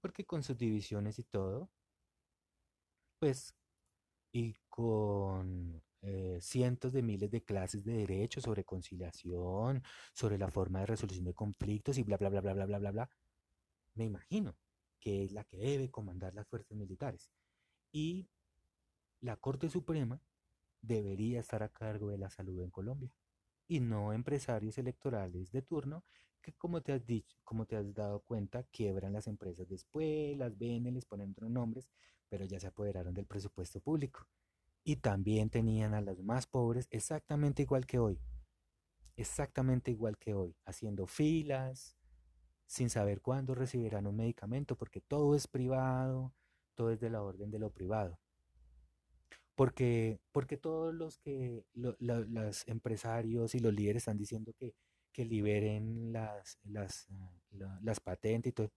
porque 0.00 0.24
con 0.24 0.42
sus 0.42 0.56
divisiones 0.56 1.18
y 1.18 1.24
todo, 1.24 1.70
pues, 3.18 3.54
y 4.32 4.54
con 4.68 5.82
eh, 6.02 6.38
cientos 6.40 6.92
de 6.92 7.02
miles 7.02 7.30
de 7.30 7.42
clases 7.42 7.84
de 7.84 7.92
derechos 7.92 8.44
sobre 8.44 8.64
conciliación, 8.64 9.82
sobre 10.14 10.38
la 10.38 10.50
forma 10.50 10.80
de 10.80 10.86
resolución 10.86 11.24
de 11.24 11.34
conflictos 11.34 11.98
y 11.98 12.02
bla, 12.04 12.16
bla, 12.16 12.28
bla, 12.28 12.40
bla, 12.40 12.54
bla, 12.54 12.66
bla, 12.66 12.78
bla, 12.78 12.90
bla. 12.92 13.10
Me 13.94 14.04
imagino 14.04 14.56
que 15.00 15.24
es 15.24 15.32
la 15.32 15.44
que 15.44 15.56
debe 15.56 15.90
comandar 15.90 16.34
las 16.34 16.46
fuerzas 16.48 16.76
militares. 16.76 17.30
Y 17.92 18.28
la 19.20 19.36
Corte 19.36 19.68
Suprema 19.68 20.20
debería 20.80 21.40
estar 21.40 21.62
a 21.62 21.68
cargo 21.68 22.08
de 22.08 22.18
la 22.18 22.30
salud 22.30 22.60
en 22.62 22.70
Colombia 22.70 23.12
y 23.66 23.80
no 23.80 24.12
empresarios 24.12 24.78
electorales 24.78 25.50
de 25.52 25.62
turno 25.62 26.04
que 26.40 26.52
como 26.54 26.80
te 26.82 26.92
has 26.92 27.04
dicho, 27.06 27.36
como 27.44 27.66
te 27.66 27.76
has 27.76 27.92
dado 27.94 28.20
cuenta, 28.20 28.62
quiebran 28.64 29.12
las 29.12 29.26
empresas 29.26 29.68
después, 29.68 30.36
las 30.36 30.56
venden, 30.56 30.94
les 30.94 31.04
ponen 31.04 31.32
otros 31.32 31.50
nombres, 31.50 31.88
pero 32.28 32.44
ya 32.44 32.60
se 32.60 32.68
apoderaron 32.68 33.14
del 33.14 33.26
presupuesto 33.26 33.80
público. 33.80 34.26
Y 34.84 34.96
también 34.96 35.50
tenían 35.50 35.94
a 35.94 36.00
los 36.00 36.22
más 36.22 36.46
pobres 36.46 36.86
exactamente 36.90 37.62
igual 37.62 37.86
que 37.86 37.98
hoy, 37.98 38.20
exactamente 39.16 39.90
igual 39.90 40.16
que 40.16 40.34
hoy, 40.34 40.56
haciendo 40.64 41.06
filas, 41.06 41.96
sin 42.66 42.88
saber 42.88 43.20
cuándo 43.20 43.54
recibirán 43.54 44.06
un 44.06 44.16
medicamento, 44.16 44.76
porque 44.76 45.00
todo 45.00 45.34
es 45.34 45.46
privado, 45.48 46.34
todo 46.74 46.90
es 46.90 47.00
de 47.00 47.10
la 47.10 47.22
orden 47.22 47.50
de 47.50 47.58
lo 47.58 47.70
privado. 47.70 48.18
Porque, 49.58 50.20
porque 50.30 50.56
todos 50.56 50.94
los 50.94 51.18
que 51.18 51.64
los 51.74 52.68
empresarios 52.68 53.56
y 53.56 53.58
los 53.58 53.74
líderes 53.74 54.02
están 54.02 54.16
diciendo 54.16 54.52
que, 54.56 54.76
que 55.12 55.24
liberen 55.24 56.12
las, 56.12 56.60
las, 56.62 57.08
ah, 57.10 57.80
las 57.82 57.98
patentes 57.98 58.50
y 58.50 58.52
todo, 58.52 58.70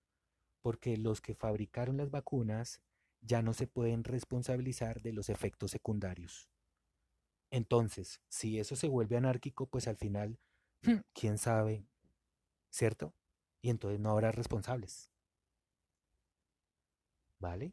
porque 0.63 0.97
los 0.97 1.21
que 1.21 1.36
fabricaron 1.36 1.97
las 1.97 2.09
vacunas 2.09 2.82
ya 3.21 3.43
no 3.43 3.53
se 3.53 3.67
pueden 3.67 4.03
responsabilizar 4.03 5.03
de 5.03 5.13
los 5.13 5.29
efectos 5.29 5.69
secundarios. 5.69 6.49
Entonces, 7.51 8.19
si 8.27 8.57
eso 8.57 8.75
se 8.75 8.88
vuelve 8.88 9.17
anárquico, 9.17 9.67
pues 9.67 9.88
al 9.88 9.97
final, 9.97 10.39
quién 11.13 11.38
sabe, 11.38 11.86
¿cierto? 12.71 13.13
Y 13.61 13.69
entonces 13.69 13.99
no 13.99 14.09
habrá 14.09 14.32
responsables. 14.32 15.11
¿Vale? 17.38 17.71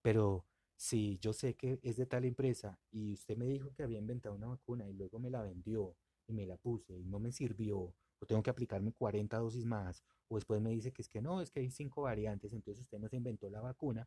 Pero 0.00 0.46
si 0.84 1.16
yo 1.18 1.32
sé 1.32 1.54
que 1.54 1.80
es 1.82 1.96
de 1.96 2.04
tal 2.04 2.26
empresa 2.26 2.78
y 2.90 3.14
usted 3.14 3.38
me 3.38 3.46
dijo 3.46 3.72
que 3.72 3.82
había 3.82 3.96
inventado 3.96 4.34
una 4.34 4.48
vacuna 4.48 4.86
y 4.86 4.92
luego 4.92 5.18
me 5.18 5.30
la 5.30 5.40
vendió 5.40 5.96
y 6.26 6.34
me 6.34 6.44
la 6.44 6.58
puse 6.58 6.98
y 6.98 7.06
no 7.06 7.18
me 7.18 7.32
sirvió, 7.32 7.94
o 8.18 8.26
tengo 8.26 8.42
que 8.42 8.50
aplicarme 8.50 8.92
40 8.92 9.38
dosis 9.38 9.64
más, 9.64 10.04
o 10.28 10.34
después 10.34 10.60
me 10.60 10.68
dice 10.68 10.92
que 10.92 11.00
es 11.00 11.08
que 11.08 11.22
no, 11.22 11.40
es 11.40 11.50
que 11.50 11.60
hay 11.60 11.70
cinco 11.70 12.02
variantes, 12.02 12.52
entonces 12.52 12.82
usted 12.82 12.98
no 12.98 13.08
se 13.08 13.16
inventó 13.16 13.48
la 13.48 13.62
vacuna, 13.62 14.06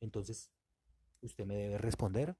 entonces 0.00 0.50
usted 1.20 1.44
me 1.44 1.54
debe 1.54 1.76
responder, 1.76 2.34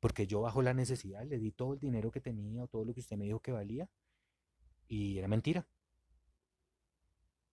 porque 0.00 0.26
yo 0.26 0.40
bajo 0.40 0.62
la 0.62 0.72
necesidad 0.72 1.22
le 1.26 1.38
di 1.38 1.52
todo 1.52 1.74
el 1.74 1.78
dinero 1.78 2.10
que 2.10 2.22
tenía 2.22 2.64
o 2.64 2.68
todo 2.68 2.86
lo 2.86 2.94
que 2.94 3.00
usted 3.00 3.18
me 3.18 3.26
dijo 3.26 3.40
que 3.40 3.52
valía 3.52 3.90
y 4.88 5.18
era 5.18 5.28
mentira 5.28 5.66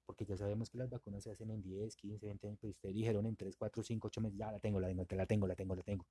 porque 0.08 0.26
ya 0.26 0.38
sabemos 0.38 0.70
que 0.70 0.78
las 0.78 0.90
vacunas 0.90 1.22
se 1.22 1.32
hacen 1.32 1.52
en 1.52 1.62
10, 1.62 1.96
15, 1.98 2.26
20 2.26 2.48
años, 2.48 2.58
pero 2.62 2.72
ustedes 2.72 2.96
dijeron 2.96 3.26
en 3.26 3.36
3, 3.36 3.56
4, 3.58 3.84
5, 3.84 4.08
8 4.08 4.22
meses, 4.22 4.40
ya 4.40 4.52
la 4.52 4.60
tengo, 4.60 4.80
la 4.80 4.88
tengo, 4.88 5.06
la 5.16 5.26
tengo, 5.26 5.48
la 5.48 5.56
tengo, 5.56 5.76
la 5.76 5.84
tengo. 5.84 6.06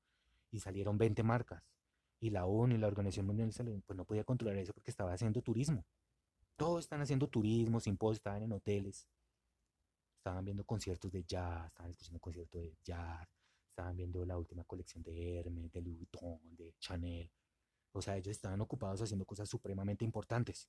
Y 0.52 0.60
salieron 0.60 0.98
20 0.98 1.22
marcas. 1.22 1.62
Y 2.20 2.30
la 2.30 2.44
ONU 2.44 2.74
y 2.74 2.78
la 2.78 2.86
Organización 2.86 3.26
Mundial 3.26 3.48
de 3.48 3.54
Salud, 3.54 3.80
pues 3.86 3.96
no 3.96 4.04
podía 4.04 4.22
controlar 4.22 4.58
eso 4.58 4.74
porque 4.74 4.90
estaba 4.90 5.14
haciendo 5.14 5.40
turismo. 5.40 5.84
Todos 6.56 6.84
están 6.84 7.00
haciendo 7.00 7.26
turismo, 7.28 7.80
simposios, 7.80 8.18
estaban 8.18 8.42
en 8.42 8.52
hoteles. 8.52 9.08
Estaban 10.18 10.44
viendo 10.44 10.64
conciertos 10.64 11.10
de 11.10 11.24
jazz, 11.24 11.66
estaban 11.66 11.90
escuchando 11.90 12.20
conciertos 12.20 12.60
de 12.60 12.76
jazz, 12.84 13.26
estaban 13.70 13.96
viendo 13.96 14.24
la 14.26 14.36
última 14.36 14.64
colección 14.64 15.02
de 15.02 15.38
Hermes, 15.38 15.72
de 15.72 15.80
Louis 15.80 15.96
Vuitton, 15.96 16.40
de 16.54 16.74
Chanel. 16.78 17.30
O 17.92 18.02
sea, 18.02 18.16
ellos 18.16 18.32
estaban 18.32 18.60
ocupados 18.60 19.00
haciendo 19.00 19.24
cosas 19.24 19.48
supremamente 19.48 20.04
importantes 20.04 20.68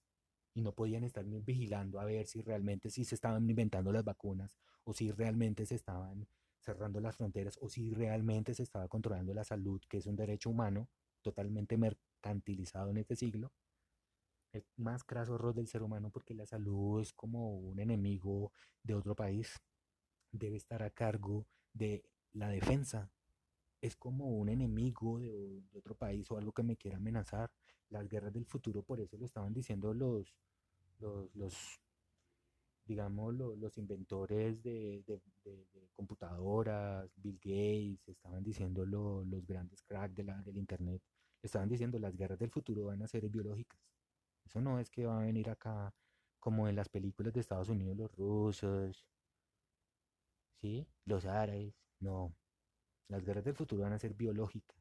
y 0.57 0.61
no 0.61 0.71
podían 0.71 1.03
estar 1.03 1.23
vigilando 1.23 1.99
a 1.99 2.05
ver 2.05 2.25
si 2.25 2.41
realmente 2.41 2.89
sí 2.89 3.05
se 3.05 3.13
estaban 3.13 3.47
inventando 3.47 3.91
las 3.91 4.03
vacunas 4.03 4.57
o 4.85 4.91
si 4.91 5.11
realmente 5.11 5.67
se 5.67 5.75
estaban 5.75 6.27
cerrando 6.57 6.99
las 6.99 7.15
fronteras 7.15 7.59
o 7.61 7.69
si 7.69 7.93
realmente 7.93 8.55
se 8.55 8.63
estaba 8.63 8.87
controlando 8.87 9.35
la 9.35 9.43
salud, 9.43 9.79
que 9.87 9.97
es 9.97 10.07
un 10.07 10.15
derecho 10.15 10.49
humano 10.49 10.89
totalmente 11.21 11.77
mercantilizado 11.77 12.89
en 12.89 12.97
este 12.97 13.15
siglo. 13.15 13.51
El 14.51 14.65
más 14.77 15.03
craso 15.03 15.35
error 15.35 15.53
del 15.53 15.67
ser 15.67 15.83
humano 15.83 16.09
porque 16.09 16.33
la 16.33 16.47
salud 16.47 17.01
es 17.01 17.13
como 17.13 17.55
un 17.55 17.79
enemigo 17.79 18.51
de 18.81 18.95
otro 18.95 19.13
país. 19.15 19.61
Debe 20.31 20.55
estar 20.57 20.81
a 20.81 20.89
cargo 20.89 21.45
de 21.71 22.03
la 22.33 22.49
defensa. 22.49 23.11
Es 23.79 23.95
como 23.95 24.31
un 24.31 24.49
enemigo 24.49 25.19
de, 25.19 25.61
de 25.71 25.77
otro 25.77 25.93
país 25.93 26.31
o 26.31 26.37
algo 26.39 26.51
que 26.51 26.63
me 26.63 26.77
quiera 26.77 26.97
amenazar. 26.97 27.51
Las 27.89 28.09
guerras 28.09 28.33
del 28.33 28.45
futuro, 28.45 28.81
por 28.81 28.99
eso 28.99 29.17
lo 29.17 29.23
estaban 29.23 29.53
diciendo 29.53 29.93
los, 29.93 30.35
los, 30.99 31.79
digamos, 32.85 33.33
los, 33.35 33.77
inventores 33.77 34.61
de, 34.63 35.03
computadoras, 35.95 37.09
Bill 37.17 37.39
Gates, 37.39 38.07
estaban 38.07 38.43
diciendo 38.43 38.85
los 38.85 39.45
grandes 39.45 39.81
cracks 39.83 40.15
de 40.15 40.23
del 40.23 40.57
Internet, 40.57 41.01
estaban 41.41 41.69
diciendo 41.69 41.99
las 41.99 42.15
guerras 42.15 42.39
del 42.39 42.51
futuro 42.51 42.85
van 42.85 43.01
a 43.01 43.07
ser 43.07 43.27
biológicas. 43.29 43.79
Eso 44.45 44.61
no 44.61 44.79
es 44.79 44.89
que 44.89 45.05
va 45.05 45.19
a 45.19 45.25
venir 45.25 45.49
acá 45.49 45.93
como 46.39 46.67
en 46.67 46.75
las 46.75 46.89
películas 46.89 47.33
de 47.33 47.41
Estados 47.41 47.69
Unidos 47.69 47.97
los 47.97 48.11
rusos, 48.15 49.05
¿sí? 50.61 50.87
Los 51.05 51.25
árabes, 51.25 51.75
no. 51.99 52.33
Las 53.09 53.23
guerras 53.23 53.43
del 53.45 53.55
futuro 53.55 53.83
van 53.83 53.93
a 53.93 53.99
ser 53.99 54.13
biológicas. 54.13 54.77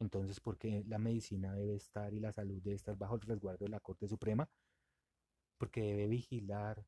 Entonces, 0.00 0.40
¿por 0.40 0.58
qué 0.58 0.84
la 0.86 0.98
medicina 0.98 1.54
debe 1.54 1.74
estar 1.74 2.14
y 2.14 2.20
la 2.20 2.32
salud 2.32 2.62
debe 2.62 2.76
estar 2.76 2.96
bajo 2.96 3.16
el 3.16 3.22
resguardo 3.22 3.64
de 3.64 3.70
la 3.70 3.80
Corte 3.80 4.06
Suprema? 4.08 4.48
Porque 5.58 5.82
debe 5.82 6.06
vigilar 6.06 6.84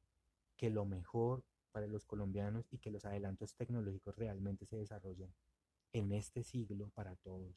que 0.56 0.70
lo 0.70 0.84
mejor 0.84 1.44
para 1.72 1.86
los 1.86 2.04
colombianos 2.04 2.66
y 2.70 2.78
que 2.78 2.90
los 2.90 3.04
adelantos 3.04 3.54
tecnológicos 3.54 4.16
realmente 4.16 4.66
se 4.66 4.76
desarrollen 4.76 5.34
en 5.92 6.12
este 6.12 6.42
siglo 6.42 6.90
para 6.90 7.16
todos. 7.16 7.54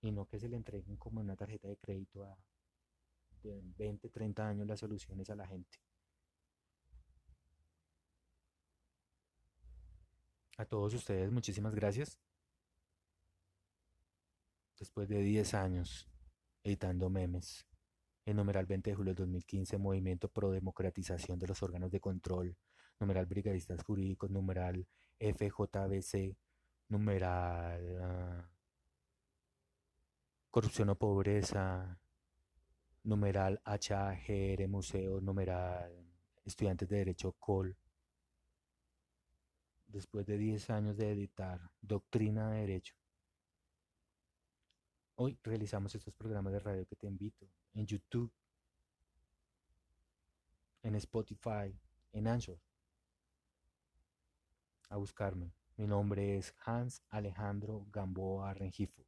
Y 0.00 0.12
no 0.12 0.26
que 0.26 0.38
se 0.38 0.48
le 0.48 0.56
entreguen 0.56 0.96
como 0.96 1.20
una 1.20 1.36
tarjeta 1.36 1.68
de 1.68 1.76
crédito 1.76 2.24
a 2.24 2.36
de 3.42 3.60
20, 3.76 4.08
30 4.08 4.48
años 4.48 4.66
las 4.66 4.80
soluciones 4.80 5.28
a 5.30 5.34
la 5.34 5.46
gente. 5.46 5.78
A 10.58 10.64
todos 10.64 10.94
ustedes, 10.94 11.30
muchísimas 11.32 11.74
gracias. 11.74 12.18
Después 14.78 15.08
de 15.08 15.20
10 15.22 15.54
años 15.54 16.08
editando 16.62 17.08
memes, 17.10 17.66
el 18.24 18.36
numeral 18.36 18.66
20 18.66 18.90
de 18.90 18.96
julio 18.96 19.14
de 19.14 19.22
2015, 19.22 19.78
Movimiento 19.78 20.28
Pro 20.28 20.50
Democratización 20.50 21.38
de 21.38 21.48
los 21.48 21.62
Órganos 21.62 21.90
de 21.90 22.00
Control, 22.00 22.56
numeral 23.00 23.26
Brigadistas 23.26 23.82
Jurídicos, 23.82 24.30
numeral 24.30 24.86
FJBC, 25.18 26.36
numeral 26.88 27.98
ah, 28.00 28.48
Corrupción 30.50 30.90
o 30.90 30.94
Pobreza, 30.96 31.98
numeral 33.04 33.60
HAGR 33.64 34.68
Museo, 34.68 35.20
numeral 35.20 35.90
Estudiantes 36.44 36.88
de 36.88 36.98
Derecho 36.98 37.32
COL. 37.38 37.76
Después 39.86 40.26
de 40.26 40.38
10 40.38 40.70
años 40.70 40.96
de 40.96 41.10
editar 41.10 41.60
Doctrina 41.80 42.50
de 42.50 42.60
Derecho, 42.60 42.94
hoy 45.16 45.38
realizamos 45.42 45.94
estos 45.94 46.14
programas 46.14 46.52
de 46.52 46.60
radio 46.60 46.86
que 46.86 46.96
te 46.96 47.06
invito 47.06 47.46
en 47.74 47.86
YouTube, 47.86 48.30
en 50.82 50.94
Spotify, 50.96 51.74
en 52.12 52.26
Anchor, 52.26 52.58
a 54.88 54.96
buscarme. 54.96 55.52
Mi 55.76 55.86
nombre 55.86 56.36
es 56.36 56.54
Hans 56.64 57.02
Alejandro 57.08 57.86
Gamboa 57.90 58.52
Rengifo. 58.54 59.06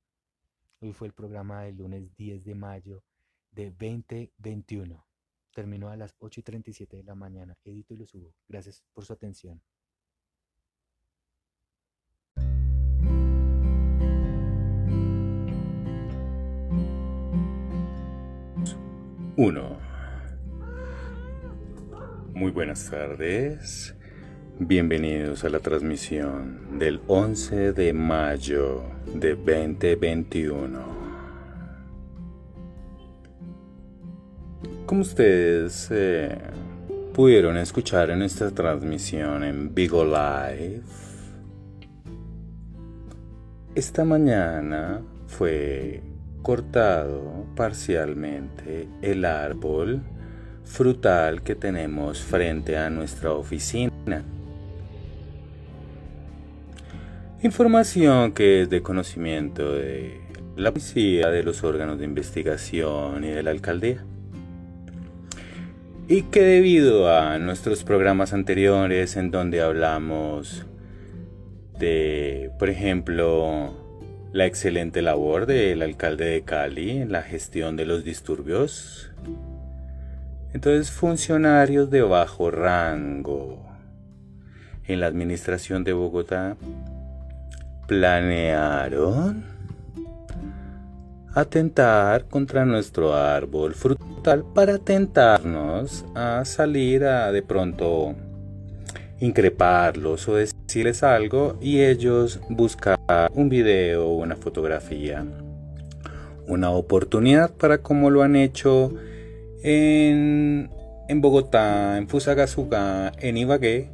Hoy 0.81 0.93
fue 0.93 1.09
el 1.09 1.13
programa 1.13 1.63
del 1.63 1.77
lunes 1.77 2.15
10 2.17 2.45
de 2.45 2.55
mayo 2.55 3.03
de 3.51 3.71
2021. 3.71 5.07
Terminó 5.53 5.89
a 5.89 5.97
las 5.97 6.15
8 6.19 6.41
y 6.41 6.43
37 6.43 6.97
de 6.97 7.05
la 7.05 7.15
mañana. 7.15 7.57
Edito 7.65 7.95
y 7.95 7.99
lo 7.99 8.07
subo. 8.07 8.35
Gracias 8.49 8.83
por 8.93 9.05
su 9.05 9.13
atención. 9.13 9.63
Uno. 19.37 19.79
Muy 22.35 22.53
buenas 22.53 22.89
tardes. 22.89 23.93
Bienvenidos 24.61 25.43
a 25.43 25.49
la 25.49 25.59
transmisión 25.59 26.79
del 26.79 27.01
11 27.09 27.73
de 27.73 27.93
mayo 27.93 28.85
de 29.13 29.35
2021. 29.35 30.79
Como 34.87 35.01
ustedes 35.01 35.89
eh, 35.91 36.39
pudieron 37.13 37.57
escuchar 37.57 38.11
en 38.11 38.23
esta 38.23 38.53
transmisión 38.53 39.43
en 39.43 39.75
Vigo 39.75 40.05
Live, 40.05 40.83
esta 43.75 44.05
mañana 44.05 45.03
fue 45.27 46.14
cortado 46.45 47.47
parcialmente 47.57 48.87
el 49.03 49.25
árbol 49.25 50.03
frutal 50.63 51.43
que 51.43 51.55
tenemos 51.57 52.21
frente 52.21 52.77
a 52.77 52.91
nuestra 52.91 53.33
oficina. 53.33 54.23
Información 57.43 58.33
que 58.33 58.63
es 58.63 58.71
de 58.71 58.83
conocimiento 58.83 59.73
de 59.73 60.21
la 60.57 60.71
policía, 60.71 61.31
de 61.31 61.43
los 61.43 61.65
órganos 61.65 61.99
de 61.99 62.05
investigación 62.05 63.25
y 63.25 63.29
de 63.31 63.43
la 63.43 63.51
alcaldía 63.51 64.05
y 66.07 66.23
que 66.25 66.43
debido 66.43 67.11
a 67.11 67.39
nuestros 67.39 67.85
programas 67.85 68.35
anteriores 68.35 69.17
en 69.17 69.31
donde 69.31 69.63
hablamos 69.63 70.67
de, 71.79 72.51
por 72.59 72.69
ejemplo, 72.69 73.84
la 74.35 74.47
excelente 74.47 75.01
labor 75.01 75.47
del 75.47 75.81
alcalde 75.81 76.25
de 76.25 76.43
Cali 76.43 76.91
en 76.91 77.13
la 77.13 77.23
gestión 77.23 77.77
de 77.77 77.87
los 77.87 78.03
disturbios, 78.03 79.13
entonces 80.53 80.91
funcionarios 80.91 81.89
de 81.89 82.03
bajo 82.03 82.51
rango 82.51 83.65
en 84.87 84.99
la 84.99 85.07
administración 85.07 85.85
de 85.85 85.93
Bogotá 85.93 86.57
planearon 87.87 89.45
atentar 91.33 92.25
contra 92.25 92.65
nuestro 92.65 93.15
árbol 93.15 93.73
frutal 93.75 94.45
para 94.53 94.79
tentarnos 94.79 96.05
a 96.17 96.45
salir 96.45 97.05
a 97.05 97.31
de 97.31 97.43
pronto 97.43 98.17
increparlos 99.21 100.27
o 100.27 100.41
decirles 100.75 101.05
algo 101.05 101.57
y 101.61 101.83
ellos 101.83 102.41
buscar 102.49 102.99
un 103.33 103.49
video 103.49 104.09
una 104.09 104.35
fotografía. 104.35 105.25
Una 106.49 106.71
oportunidad 106.71 107.53
para 107.53 107.79
como 107.79 108.11
lo 108.11 108.25
han 108.25 108.35
hecho 108.35 108.93
en, 109.63 110.69
en 111.09 111.21
Bogotá, 111.21 111.97
en 111.97 112.09
Fusagasugá, 112.09 113.13
en 113.21 113.37
Ibagué, 113.37 113.91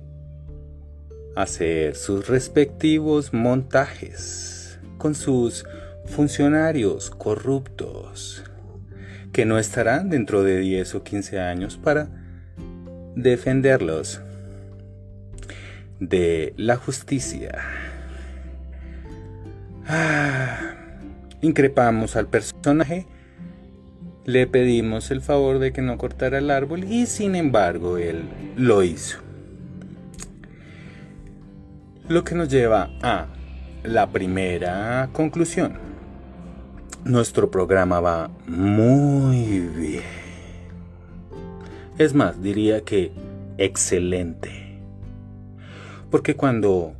hacer 1.37 1.97
sus 1.97 2.27
respectivos 2.29 3.35
montajes 3.35 4.79
con 4.97 5.15
sus 5.15 5.67
funcionarios 6.07 7.11
corruptos 7.11 8.43
que 9.35 9.45
no 9.45 9.59
estarán 9.59 10.09
dentro 10.09 10.43
de 10.43 10.59
10 10.61 10.95
o 10.95 11.03
15 11.05 11.41
años 11.41 11.77
para 11.77 12.09
defenderlos 13.15 14.23
de 16.01 16.55
la 16.57 16.77
justicia. 16.77 17.59
Ah, 19.87 20.75
increpamos 21.43 22.17
al 22.17 22.27
personaje, 22.27 23.07
le 24.25 24.47
pedimos 24.47 25.11
el 25.11 25.21
favor 25.21 25.59
de 25.59 25.73
que 25.73 25.83
no 25.83 25.99
cortara 25.99 26.39
el 26.39 26.51
árbol 26.51 26.85
y 26.85 27.07
sin 27.07 27.35
embargo 27.35 27.99
él 27.99 28.23
lo 28.57 28.83
hizo. 28.83 29.19
Lo 32.09 32.25
que 32.25 32.35
nos 32.35 32.49
lleva 32.49 32.91
a 33.03 33.29
la 33.85 34.11
primera 34.11 35.09
conclusión. 35.13 35.79
Nuestro 37.05 37.51
programa 37.51 38.01
va 38.01 38.31
muy 38.47 39.61
bien. 39.61 40.03
Es 41.99 42.15
más, 42.15 42.43
diría 42.43 42.83
que 42.83 43.13
excelente. 43.59 44.70
Porque 46.11 46.35
cuando 46.35 46.95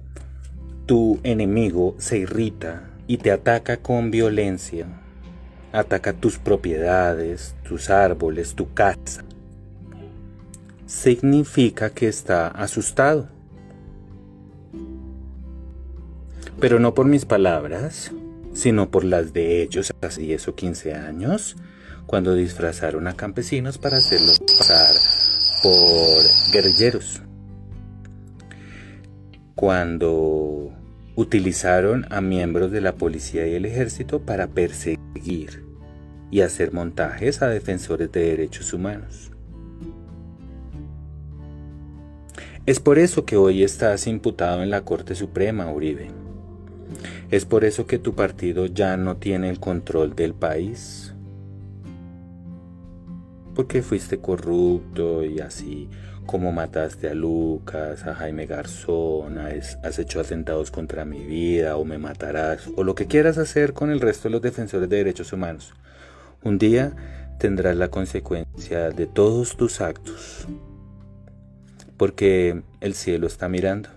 tu 0.87 1.19
enemigo 1.23 1.95
se 1.99 2.19
irrita 2.19 2.91
y 3.07 3.19
te 3.19 3.33
ataca 3.33 3.79
con 3.79 4.11
violencia, 4.11 4.87
ataca 5.73 6.13
tus 6.13 6.39
propiedades, 6.39 7.55
tus 7.63 7.91
árboles, 7.91 8.55
tu 8.55 8.73
casa, 8.73 9.25
significa 10.87 11.91
que 11.91 12.09
está 12.09 12.49
asustado. 12.49 13.29
Pero 16.61 16.79
no 16.79 16.95
por 16.95 17.07
mis 17.07 17.25
palabras, 17.25 18.13
sino 18.53 18.91
por 18.91 19.05
las 19.05 19.33
de 19.33 19.63
ellos 19.63 19.93
hace 20.03 20.21
10 20.23 20.49
o 20.49 20.55
15 20.55 20.95
años, 20.95 21.57
cuando 22.07 22.35
disfrazaron 22.35 23.07
a 23.07 23.15
campesinos 23.15 23.79
para 23.79 23.99
hacerlos 23.99 24.41
pasar 24.41 24.95
por 25.63 26.53
guerrilleros. 26.53 27.23
Cuando 29.61 30.73
utilizaron 31.17 32.07
a 32.09 32.23
miembros 32.23 32.71
de 32.71 32.81
la 32.81 32.95
policía 32.95 33.47
y 33.47 33.57
el 33.57 33.67
ejército 33.67 34.23
para 34.23 34.47
perseguir 34.47 35.67
y 36.31 36.41
hacer 36.41 36.73
montajes 36.73 37.43
a 37.43 37.49
defensores 37.49 38.11
de 38.11 38.23
derechos 38.23 38.73
humanos. 38.73 39.31
Es 42.65 42.81
por 42.81 42.99
eso 42.99 43.27
que 43.27 43.37
hoy 43.37 43.63
estás 43.63 44.07
imputado 44.07 44.63
en 44.63 44.71
la 44.71 44.81
Corte 44.81 45.15
Suprema, 45.15 45.71
Uribe. 45.71 46.09
Es 47.31 47.45
por 47.45 47.67
eso 47.67 47.87
que 47.87 47.99
tu 47.99 48.15
partido 48.15 48.65
ya 48.65 48.97
no 48.97 49.19
tiene 49.19 49.51
el 49.51 49.61
control 49.61 50.17
del 50.17 50.33
país. 50.33 51.15
Porque 53.55 53.83
fuiste 53.83 54.21
corrupto 54.21 55.23
y 55.23 55.41
así 55.41 55.91
como 56.27 56.53
mataste 56.53 57.09
a 57.09 57.15
Lucas, 57.15 58.07
a 58.07 58.15
Jaime 58.15 58.47
Garzón, 58.47 59.39
has 59.39 59.99
hecho 59.99 60.21
atentados 60.21 60.71
contra 60.71 61.05
mi 61.05 61.25
vida 61.25 61.77
o 61.77 61.85
me 61.85 61.99
matarás 61.99 62.69
o 62.77 62.85
lo 62.85 62.95
que 62.95 63.07
quieras 63.07 63.39
hacer 63.39 63.73
con 63.73 63.91
el 63.91 64.01
resto 64.01 64.29
de 64.29 64.33
los 64.33 64.43
defensores 64.43 64.89
de 64.89 64.97
derechos 64.97 65.33
humanos. 65.33 65.75
Un 66.43 66.59
día 66.59 66.93
tendrás 67.39 67.77
la 67.77 67.89
consecuencia 67.89 68.91
de 68.91 69.07
todos 69.07 69.57
tus 69.57 69.81
actos. 69.81 70.47
porque 71.97 72.63
el 72.81 72.95
cielo 72.95 73.27
está 73.27 73.51
mirando 73.51 73.91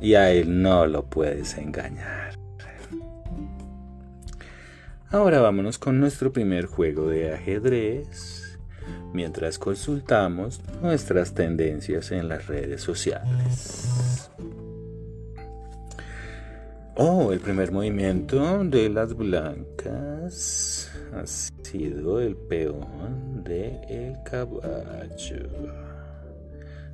y 0.00 0.14
a 0.14 0.30
él 0.32 0.62
no 0.62 0.86
lo 0.86 1.04
puedes 1.04 1.58
engañar. 1.58 2.32
Ahora 5.10 5.40
vámonos 5.40 5.76
con 5.78 6.00
nuestro 6.00 6.32
primer 6.32 6.64
juego 6.64 7.08
de 7.08 7.34
ajedrez 7.34 8.43
mientras 9.14 9.58
consultamos 9.58 10.60
nuestras 10.82 11.32
tendencias 11.32 12.12
en 12.12 12.28
las 12.28 12.46
redes 12.46 12.82
sociales. 12.82 14.28
Oh, 16.96 17.32
el 17.32 17.40
primer 17.40 17.72
movimiento 17.72 18.62
de 18.64 18.88
las 18.88 19.14
blancas 19.14 20.90
ha 21.12 21.26
sido 21.26 22.20
el 22.20 22.36
peón 22.36 23.42
de 23.42 23.80
el 23.88 24.22
caballo. 24.22 25.48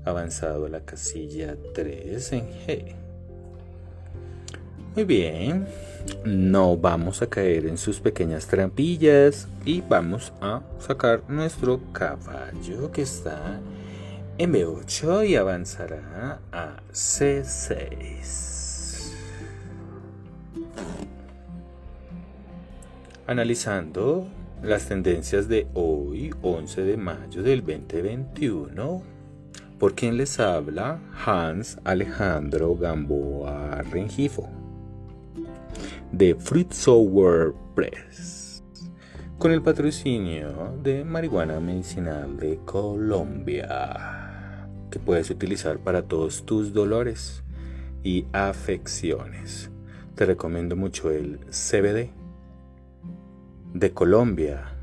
Avanzado 0.05 0.67
a 0.67 0.69
la 0.69 0.81
casilla 0.81 1.57
3 1.75 2.33
en 2.33 2.49
G. 2.67 3.00
Muy 4.97 5.05
bien, 5.05 5.69
no 6.25 6.77
vamos 6.77 7.23
a 7.23 7.29
caer 7.29 7.67
en 7.67 7.79
sus 7.79 8.01
pequeñas 8.01 8.49
trampillas 8.49 9.47
y 9.65 9.83
vamos 9.83 10.33
a 10.41 10.63
sacar 10.81 11.23
nuestro 11.29 11.81
caballo 11.93 12.91
que 12.91 13.03
está 13.03 13.61
en 14.37 14.53
B8 14.53 15.29
y 15.29 15.37
avanzará 15.37 16.41
a 16.51 16.83
C6. 16.93 19.13
Analizando 23.29 24.27
las 24.61 24.89
tendencias 24.89 25.49
de 25.49 25.69
hoy, 25.73 26.35
11 26.43 26.83
de 26.83 26.97
mayo 26.97 27.45
del 27.45 27.61
2021, 27.61 29.05
por 29.79 29.95
quien 29.95 30.17
les 30.17 30.41
habla 30.41 30.99
Hans 31.25 31.79
Alejandro 31.85 32.75
Gamboa 32.75 33.83
Rengifo 33.83 34.60
de 36.21 36.35
Fruit 36.35 36.71
Sour 36.71 37.55
Press, 37.75 38.63
con 39.39 39.53
el 39.53 39.63
patrocinio 39.63 40.77
de 40.83 41.03
marihuana 41.03 41.61
medicinal 41.61 42.37
de 42.37 42.59
Colombia, 42.67 44.69
que 44.91 44.99
puedes 44.99 45.31
utilizar 45.31 45.79
para 45.79 46.03
todos 46.03 46.45
tus 46.45 46.75
dolores 46.75 47.43
y 48.05 48.27
afecciones. 48.35 49.71
Te 50.15 50.27
recomiendo 50.27 50.77
mucho 50.77 51.11
el 51.11 51.39
CBD 51.49 52.11
de 53.73 53.91
Colombia. 53.93 54.75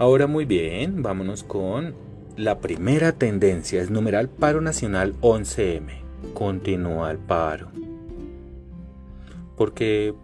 Ahora 0.00 0.26
muy 0.26 0.46
bien, 0.46 1.00
vámonos 1.00 1.44
con 1.44 1.94
la 2.36 2.58
primera 2.58 3.12
tendencia, 3.12 3.80
es 3.80 3.88
numeral 3.88 4.28
paro 4.28 4.60
nacional 4.60 5.14
11M. 5.20 5.92
Continúa 6.34 7.12
el 7.12 7.18
paro 7.18 7.70
porque 9.60 10.14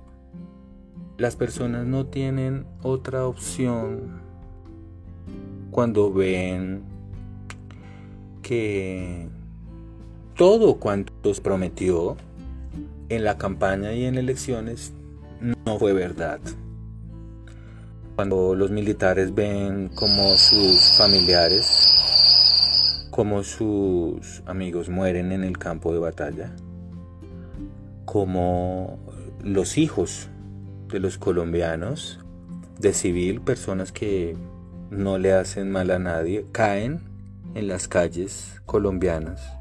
las 1.19 1.37
personas 1.37 1.87
no 1.87 2.07
tienen 2.07 2.65
otra 2.83 3.27
opción 3.27 4.23
cuando 5.71 6.11
ven 6.11 6.83
que 8.41 9.29
todo 10.37 10.77
cuanto 10.77 11.13
prometió 11.43 12.17
en 13.11 13.25
la 13.25 13.37
campaña 13.37 13.93
y 13.93 14.07
en 14.07 14.17
elecciones 14.17 14.95
no 15.67 15.79
fue 15.79 15.93
verdad. 15.93 16.41
Cuando 18.15 18.55
los 18.55 18.71
militares 18.71 19.35
ven 19.35 19.91
como 19.91 20.31
sus 20.31 20.97
familiares, 20.97 23.07
como 23.11 23.43
sus 23.43 24.43
amigos 24.47 24.89
mueren 24.89 25.31
en 25.31 25.45
el 25.45 25.59
campo 25.59 25.93
de 25.93 25.99
batalla, 25.99 26.57
como 28.07 29.06
los 29.47 29.79
hijos 29.79 30.29
de 30.89 30.99
los 30.99 31.19
colombianos 31.19 32.19
de 32.81 32.93
civil, 32.93 33.41
personas 33.41 33.93
que 33.93 34.37
no 34.91 35.19
le 35.19 35.33
hacen 35.33 35.71
mal 35.71 35.93
a 35.93 36.01
nadie, 36.01 36.47
caen 36.51 37.01
en 37.55 37.69
las 37.69 37.87
calles 37.87 38.61
colombianas 38.67 39.57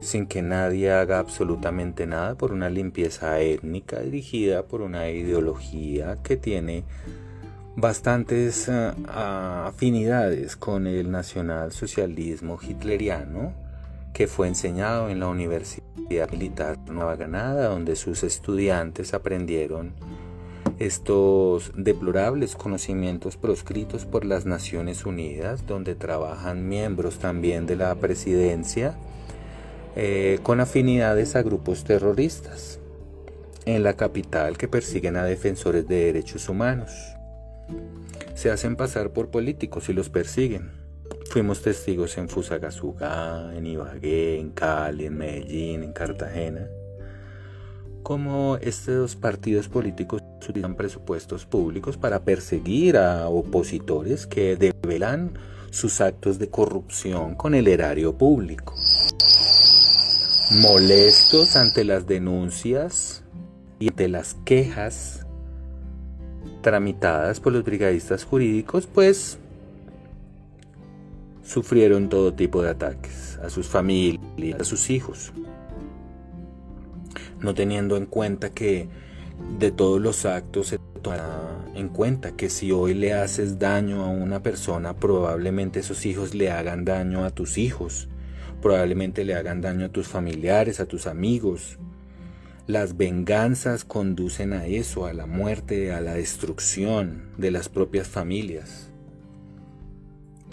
sin 0.00 0.26
que 0.26 0.42
nadie 0.42 0.92
haga 0.92 1.18
absolutamente 1.18 2.06
nada 2.06 2.34
por 2.36 2.52
una 2.52 2.68
limpieza 2.68 3.40
étnica 3.40 4.00
dirigida 4.00 4.62
por 4.64 4.82
una 4.82 5.10
ideología 5.10 6.18
que 6.22 6.36
tiene 6.36 6.84
bastantes 7.74 8.68
eh, 8.68 8.92
afinidades 9.08 10.56
con 10.56 10.86
el 10.86 11.10
nacionalsocialismo 11.10 12.58
hitleriano 12.62 13.63
que 14.14 14.28
fue 14.28 14.46
enseñado 14.46 15.10
en 15.10 15.18
la 15.20 15.26
Universidad 15.26 16.30
Militar 16.30 16.78
Nueva 16.88 17.16
Granada, 17.16 17.66
donde 17.68 17.96
sus 17.96 18.22
estudiantes 18.22 19.12
aprendieron 19.12 19.92
estos 20.78 21.72
deplorables 21.76 22.54
conocimientos 22.54 23.36
proscritos 23.36 24.06
por 24.06 24.24
las 24.24 24.46
Naciones 24.46 25.04
Unidas, 25.04 25.66
donde 25.66 25.96
trabajan 25.96 26.68
miembros 26.68 27.18
también 27.18 27.66
de 27.66 27.76
la 27.76 27.94
presidencia 27.96 28.96
eh, 29.96 30.38
con 30.44 30.60
afinidades 30.60 31.34
a 31.34 31.42
grupos 31.42 31.82
terroristas 31.82 32.78
en 33.66 33.82
la 33.82 33.94
capital 33.94 34.56
que 34.56 34.68
persiguen 34.68 35.16
a 35.16 35.24
defensores 35.24 35.88
de 35.88 36.06
derechos 36.06 36.48
humanos. 36.48 36.92
Se 38.34 38.50
hacen 38.50 38.76
pasar 38.76 39.10
por 39.10 39.30
políticos 39.30 39.88
y 39.88 39.92
los 39.92 40.08
persiguen 40.08 40.83
Fuimos 41.34 41.62
testigos 41.62 42.16
en 42.16 42.28
Fusagasugá, 42.28 43.52
en 43.56 43.66
Ibagué, 43.66 44.38
en 44.38 44.52
Cali, 44.52 45.06
en 45.06 45.18
Medellín, 45.18 45.82
en 45.82 45.92
Cartagena, 45.92 46.68
cómo 48.04 48.56
estos 48.60 49.16
partidos 49.16 49.66
políticos 49.66 50.22
utilizan 50.40 50.76
presupuestos 50.76 51.44
públicos 51.44 51.96
para 51.96 52.22
perseguir 52.22 52.96
a 52.96 53.28
opositores 53.28 54.28
que 54.28 54.54
develan 54.54 55.36
sus 55.70 56.00
actos 56.00 56.38
de 56.38 56.50
corrupción 56.50 57.34
con 57.34 57.56
el 57.56 57.66
erario 57.66 58.16
público. 58.16 58.76
Molestos 60.62 61.56
ante 61.56 61.82
las 61.82 62.06
denuncias 62.06 63.24
y 63.80 63.88
ante 63.88 64.06
las 64.06 64.36
quejas 64.44 65.26
tramitadas 66.62 67.40
por 67.40 67.52
los 67.52 67.64
brigadistas 67.64 68.22
jurídicos, 68.22 68.86
pues 68.86 69.40
sufrieron 71.44 72.08
todo 72.08 72.34
tipo 72.34 72.62
de 72.62 72.70
ataques 72.70 73.38
a 73.42 73.50
sus 73.50 73.68
familias, 73.68 74.60
a 74.60 74.64
sus 74.64 74.90
hijos, 74.90 75.32
no 77.40 77.54
teniendo 77.54 77.96
en 77.96 78.06
cuenta 78.06 78.50
que 78.50 78.88
de 79.58 79.70
todos 79.70 80.00
los 80.00 80.24
actos 80.24 80.68
se 80.68 80.78
tomará 81.02 81.64
en 81.74 81.88
cuenta 81.88 82.32
que 82.32 82.48
si 82.48 82.72
hoy 82.72 82.94
le 82.94 83.12
haces 83.12 83.58
daño 83.58 84.04
a 84.04 84.08
una 84.08 84.42
persona, 84.42 84.96
probablemente 84.96 85.80
esos 85.80 86.06
hijos 86.06 86.34
le 86.34 86.50
hagan 86.50 86.84
daño 86.84 87.24
a 87.24 87.30
tus 87.30 87.58
hijos, 87.58 88.08
probablemente 88.62 89.24
le 89.24 89.34
hagan 89.34 89.60
daño 89.60 89.86
a 89.86 89.90
tus 89.90 90.08
familiares, 90.08 90.80
a 90.80 90.86
tus 90.86 91.06
amigos. 91.06 91.78
Las 92.66 92.96
venganzas 92.96 93.84
conducen 93.84 94.54
a 94.54 94.66
eso, 94.66 95.04
a 95.04 95.12
la 95.12 95.26
muerte, 95.26 95.92
a 95.92 96.00
la 96.00 96.14
destrucción 96.14 97.32
de 97.36 97.50
las 97.50 97.68
propias 97.68 98.08
familias. 98.08 98.93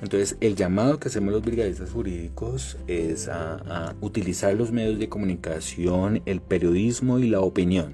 Entonces, 0.02 0.36
el 0.42 0.56
llamado 0.56 1.00
que 1.00 1.10
hacemos 1.10 1.32
los 1.32 1.44
brigadistas 1.44 1.92
jurídicos 1.92 2.78
es 2.88 3.28
a, 3.28 3.96
utilizar 4.02 4.56
los 4.56 4.72
medios 4.72 4.98
de 4.98 5.10
comunicación, 5.10 6.24
el 6.26 6.42
periodismo 6.42 7.20
y 7.20 7.30
la 7.30 7.42
opinión, 7.42 7.94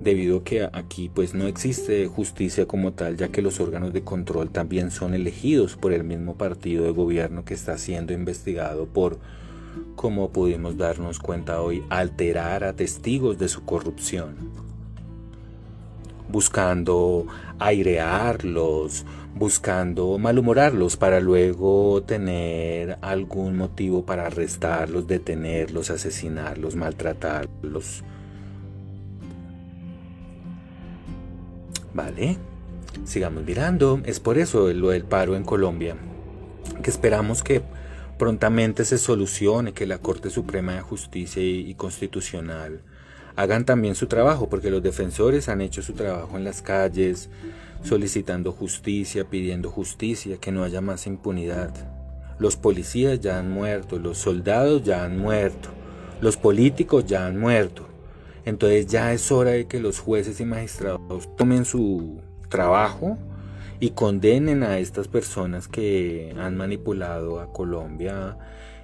debido 0.00 0.38
a 0.38 0.44
que 0.44 0.68
aquí 0.72 1.10
pues 1.14 1.34
no 1.34 1.46
existe 1.46 2.06
justicia 2.06 2.66
como 2.66 2.94
tal, 2.94 3.16
ya 3.18 3.28
que 3.28 3.42
los 3.42 3.60
órganos 3.60 3.92
de 3.92 4.04
control 4.04 4.50
también 4.50 4.90
son 4.90 5.12
elegidos 5.12 5.76
por 5.76 5.92
el 5.92 6.02
mismo 6.02 6.36
partido 6.36 6.84
de 6.84 6.92
gobierno 6.92 7.44
que 7.44 7.52
está 7.52 7.76
siendo 7.76 8.14
investigado 8.14 8.86
por, 8.86 9.18
como 9.96 10.30
pudimos 10.30 10.78
darnos 10.78 11.18
cuenta 11.18 11.60
hoy, 11.60 11.84
alterar 11.90 12.64
a 12.64 12.72
testigos 12.72 13.38
de 13.38 13.48
su 13.48 13.64
corrupción 13.64 14.66
buscando 16.28 17.26
airearlos, 17.58 19.04
buscando 19.36 20.16
malhumorarlos 20.16 20.96
para 20.96 21.20
luego 21.20 22.02
tener 22.02 22.96
algún 23.02 23.56
motivo 23.56 24.06
para 24.06 24.26
arrestarlos, 24.26 25.06
detenerlos, 25.06 25.90
asesinarlos, 25.90 26.74
maltratarlos. 26.74 28.02
Vale, 31.92 32.38
sigamos 33.04 33.44
mirando. 33.44 34.00
Es 34.04 34.20
por 34.20 34.38
eso 34.38 34.72
lo 34.72 34.88
del 34.88 35.04
paro 35.04 35.36
en 35.36 35.44
Colombia, 35.44 35.96
que 36.82 36.90
esperamos 36.90 37.42
que 37.42 37.62
prontamente 38.18 38.86
se 38.86 38.96
solucione, 38.96 39.74
que 39.74 39.86
la 39.86 39.98
Corte 39.98 40.30
Suprema 40.30 40.72
de 40.72 40.80
Justicia 40.80 41.42
y 41.42 41.74
Constitucional 41.74 42.80
hagan 43.36 43.66
también 43.66 43.94
su 43.94 44.06
trabajo, 44.06 44.48
porque 44.48 44.70
los 44.70 44.82
defensores 44.82 45.50
han 45.50 45.60
hecho 45.60 45.82
su 45.82 45.92
trabajo 45.92 46.38
en 46.38 46.44
las 46.44 46.62
calles, 46.62 47.28
solicitando 47.86 48.50
justicia, 48.52 49.24
pidiendo 49.30 49.70
justicia, 49.70 50.38
que 50.38 50.50
no 50.50 50.64
haya 50.64 50.80
más 50.80 51.06
impunidad. 51.06 51.72
Los 52.38 52.56
policías 52.56 53.20
ya 53.20 53.38
han 53.38 53.50
muerto, 53.50 53.98
los 53.98 54.18
soldados 54.18 54.82
ya 54.82 55.04
han 55.04 55.18
muerto, 55.18 55.68
los 56.20 56.36
políticos 56.36 57.06
ya 57.06 57.26
han 57.26 57.38
muerto. 57.38 57.86
Entonces 58.44 58.86
ya 58.86 59.12
es 59.12 59.30
hora 59.30 59.52
de 59.52 59.66
que 59.66 59.80
los 59.80 60.00
jueces 60.00 60.40
y 60.40 60.44
magistrados 60.44 61.34
tomen 61.36 61.64
su 61.64 62.20
trabajo 62.48 63.18
y 63.80 63.90
condenen 63.90 64.62
a 64.62 64.78
estas 64.78 65.08
personas 65.08 65.68
que 65.68 66.34
han 66.38 66.56
manipulado 66.56 67.40
a 67.40 67.52
Colombia 67.52 68.36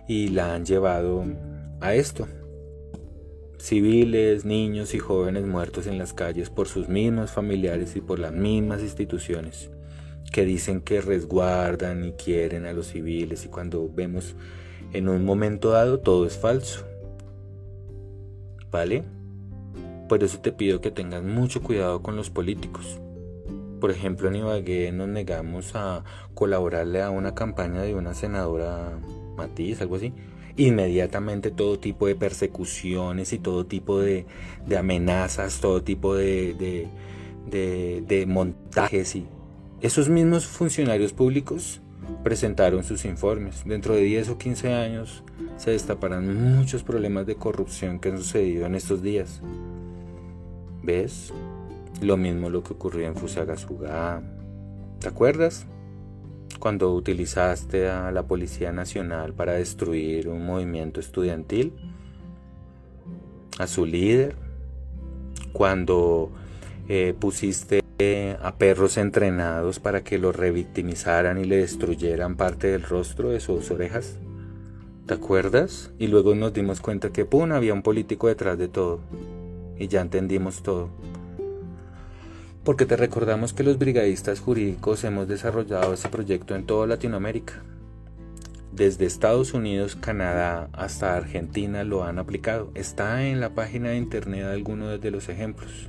y 0.07 0.28
la 0.28 0.55
han 0.55 0.64
llevado 0.64 1.24
a 1.80 1.94
esto. 1.94 2.28
Civiles, 3.62 4.44
niños 4.44 4.92
y 4.92 4.98
jóvenes 4.98 5.46
muertos 5.46 5.86
en 5.86 5.96
las 5.96 6.12
calles 6.12 6.50
por 6.50 6.66
sus 6.66 6.88
mismos 6.88 7.30
familiares 7.30 7.94
y 7.94 8.00
por 8.00 8.18
las 8.18 8.32
mismas 8.32 8.82
instituciones 8.82 9.70
que 10.32 10.44
dicen 10.44 10.80
que 10.80 11.00
resguardan 11.00 12.04
y 12.04 12.10
quieren 12.14 12.66
a 12.66 12.72
los 12.72 12.88
civiles 12.88 13.44
y 13.44 13.48
cuando 13.48 13.88
vemos 13.88 14.34
en 14.92 15.08
un 15.08 15.24
momento 15.24 15.70
dado 15.70 16.00
todo 16.00 16.26
es 16.26 16.36
falso. 16.36 16.84
¿Vale? 18.72 19.04
Por 20.08 20.24
eso 20.24 20.40
te 20.40 20.50
pido 20.50 20.80
que 20.80 20.90
tengas 20.90 21.22
mucho 21.22 21.62
cuidado 21.62 22.02
con 22.02 22.16
los 22.16 22.30
políticos. 22.30 22.98
Por 23.80 23.92
ejemplo, 23.92 24.26
en 24.26 24.34
Ibagué 24.34 24.90
nos 24.90 25.06
negamos 25.06 25.76
a 25.76 26.02
colaborarle 26.34 27.00
a 27.00 27.10
una 27.10 27.36
campaña 27.36 27.82
de 27.82 27.94
una 27.94 28.12
senadora 28.12 28.98
Matiz, 29.36 29.80
algo 29.80 29.94
así. 29.94 30.12
Inmediatamente 30.57 31.50
todo 31.50 31.78
tipo 31.78 32.07
de 32.07 32.14
persecuciones 32.14 33.32
y 33.32 33.38
todo 33.38 33.66
tipo 33.66 34.00
de, 34.00 34.26
amenazas, 34.76 35.61
todo 35.61 35.82
tipo 35.82 36.14
de, 36.14 36.88
de 37.50 38.24
montajes 38.26 39.16
y 39.16 39.26
esos 39.82 40.09
mismos 40.09 40.46
funcionarios 40.46 41.12
públicos 41.12 41.80
presentaron 42.22 42.84
sus 42.84 43.05
informes. 43.05 43.64
Dentro 43.64 43.96
de 43.96 44.03
10 44.03 44.28
o 44.30 44.38
15 44.38 44.72
años 44.72 45.24
se 45.57 45.72
destaparán 45.72 46.57
muchos 46.57 46.84
problemas 46.84 47.26
de 47.26 47.34
corrupción 47.34 47.98
que 47.98 48.11
han 48.11 48.18
sucedido 48.18 48.66
en 48.66 48.76
estos 48.76 49.03
días. 49.03 49.40
¿Ves? 50.84 51.32
Lo 52.00 52.16
mismo 52.16 52.48
lo 52.48 52.62
que 52.62 52.74
ocurrió 52.74 53.09
en 53.09 53.16
Fusagasugá. 53.16 54.22
¿Te 55.00 55.09
acuerdas? 55.09 55.66
Cuando 56.59 56.94
utilizaste 56.94 57.88
a 57.88 58.11
la 58.12 58.22
Policía 58.24 58.72
Nacional 58.72 59.32
para 59.32 59.55
destruir 59.55 60.28
un 60.28 60.46
movimiento 60.46 61.00
estudiantil, 61.00 61.72
a 63.59 63.66
su 63.66 63.84
líder, 63.84 64.36
cuando 65.53 66.30
eh, 66.88 67.14
pusiste 67.18 67.82
a 68.40 68.57
perros 68.57 68.96
entrenados 68.96 69.78
para 69.78 70.03
que 70.03 70.18
lo 70.18 70.32
revictimizaran 70.32 71.38
y 71.38 71.44
le 71.44 71.59
destruyeran 71.59 72.36
parte 72.36 72.68
del 72.68 72.82
rostro 72.82 73.30
de 73.30 73.38
sus 73.38 73.70
orejas. 73.70 74.16
¿Te 75.07 75.14
acuerdas? 75.14 75.92
Y 75.98 76.09
luego 76.09 76.34
nos 76.34 76.53
dimos 76.53 76.80
cuenta 76.80 77.11
que, 77.11 77.24
¡pum!, 77.24 77.53
había 77.53 77.74
un 77.74 77.82
político 77.82 78.28
detrás 78.28 78.59
de 78.59 78.68
todo. 78.68 79.00
Y 79.78 79.88
ya 79.88 80.00
entendimos 80.00 80.62
todo 80.62 80.90
porque 82.64 82.86
te 82.86 82.96
recordamos 82.96 83.52
que 83.52 83.64
los 83.64 83.78
brigadistas 83.78 84.40
jurídicos 84.40 85.02
hemos 85.04 85.26
desarrollado 85.26 85.94
ese 85.94 86.08
proyecto 86.08 86.54
en 86.54 86.64
toda 86.64 86.86
Latinoamérica. 86.86 87.62
Desde 88.72 89.04
Estados 89.04 89.52
Unidos, 89.52 89.96
Canadá 89.96 90.68
hasta 90.72 91.16
Argentina 91.16 91.84
lo 91.84 92.04
han 92.04 92.18
aplicado. 92.18 92.70
Está 92.74 93.26
en 93.26 93.40
la 93.40 93.50
página 93.50 93.90
de 93.90 93.96
internet 93.96 94.44
algunos 94.44 95.00
de 95.00 95.10
los 95.10 95.28
ejemplos. 95.28 95.88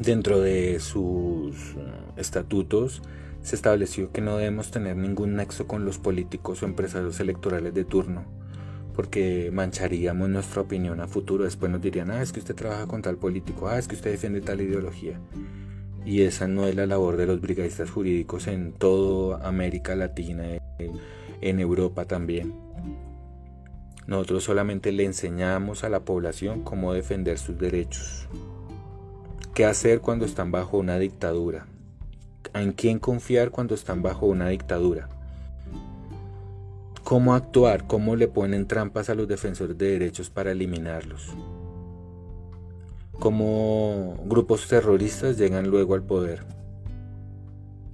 Dentro 0.00 0.40
de 0.40 0.78
sus 0.78 1.74
uh, 1.74 1.80
estatutos 2.16 3.02
se 3.42 3.56
estableció 3.56 4.12
que 4.12 4.20
no 4.20 4.36
debemos 4.36 4.70
tener 4.70 4.96
ningún 4.96 5.34
nexo 5.34 5.66
con 5.66 5.84
los 5.84 5.98
políticos 5.98 6.62
o 6.62 6.66
empresarios 6.66 7.18
electorales 7.18 7.74
de 7.74 7.84
turno 7.84 8.39
porque 9.00 9.48
mancharíamos 9.50 10.28
nuestra 10.28 10.60
opinión 10.60 11.00
a 11.00 11.06
futuro. 11.06 11.44
Después 11.44 11.72
nos 11.72 11.80
dirían, 11.80 12.10
ah, 12.10 12.20
es 12.20 12.32
que 12.32 12.40
usted 12.40 12.54
trabaja 12.54 12.86
con 12.86 13.00
tal 13.00 13.16
político, 13.16 13.66
ah, 13.66 13.78
es 13.78 13.88
que 13.88 13.94
usted 13.94 14.10
defiende 14.10 14.42
tal 14.42 14.60
ideología. 14.60 15.18
Y 16.04 16.20
esa 16.20 16.46
no 16.46 16.66
es 16.66 16.74
la 16.74 16.84
labor 16.84 17.16
de 17.16 17.24
los 17.24 17.40
brigadistas 17.40 17.88
jurídicos 17.88 18.46
en 18.46 18.74
toda 18.74 19.48
América 19.48 19.96
Latina, 19.96 20.44
en 21.40 21.60
Europa 21.60 22.04
también. 22.04 22.52
Nosotros 24.06 24.44
solamente 24.44 24.92
le 24.92 25.06
enseñamos 25.06 25.82
a 25.82 25.88
la 25.88 26.00
población 26.00 26.60
cómo 26.60 26.92
defender 26.92 27.38
sus 27.38 27.58
derechos, 27.58 28.28
qué 29.54 29.64
hacer 29.64 30.02
cuando 30.02 30.26
están 30.26 30.50
bajo 30.50 30.76
una 30.76 30.98
dictadura, 30.98 31.64
en 32.52 32.72
quién 32.72 32.98
confiar 32.98 33.50
cuando 33.50 33.74
están 33.74 34.02
bajo 34.02 34.26
una 34.26 34.50
dictadura 34.50 35.08
cómo 37.10 37.34
actuar, 37.34 37.88
cómo 37.88 38.14
le 38.14 38.28
ponen 38.28 38.68
trampas 38.68 39.10
a 39.10 39.16
los 39.16 39.26
defensores 39.26 39.76
de 39.76 39.98
derechos 39.98 40.30
para 40.30 40.52
eliminarlos, 40.52 41.34
cómo 43.18 44.22
grupos 44.26 44.68
terroristas 44.68 45.36
llegan 45.36 45.70
luego 45.70 45.94
al 45.94 46.04
poder. 46.04 46.44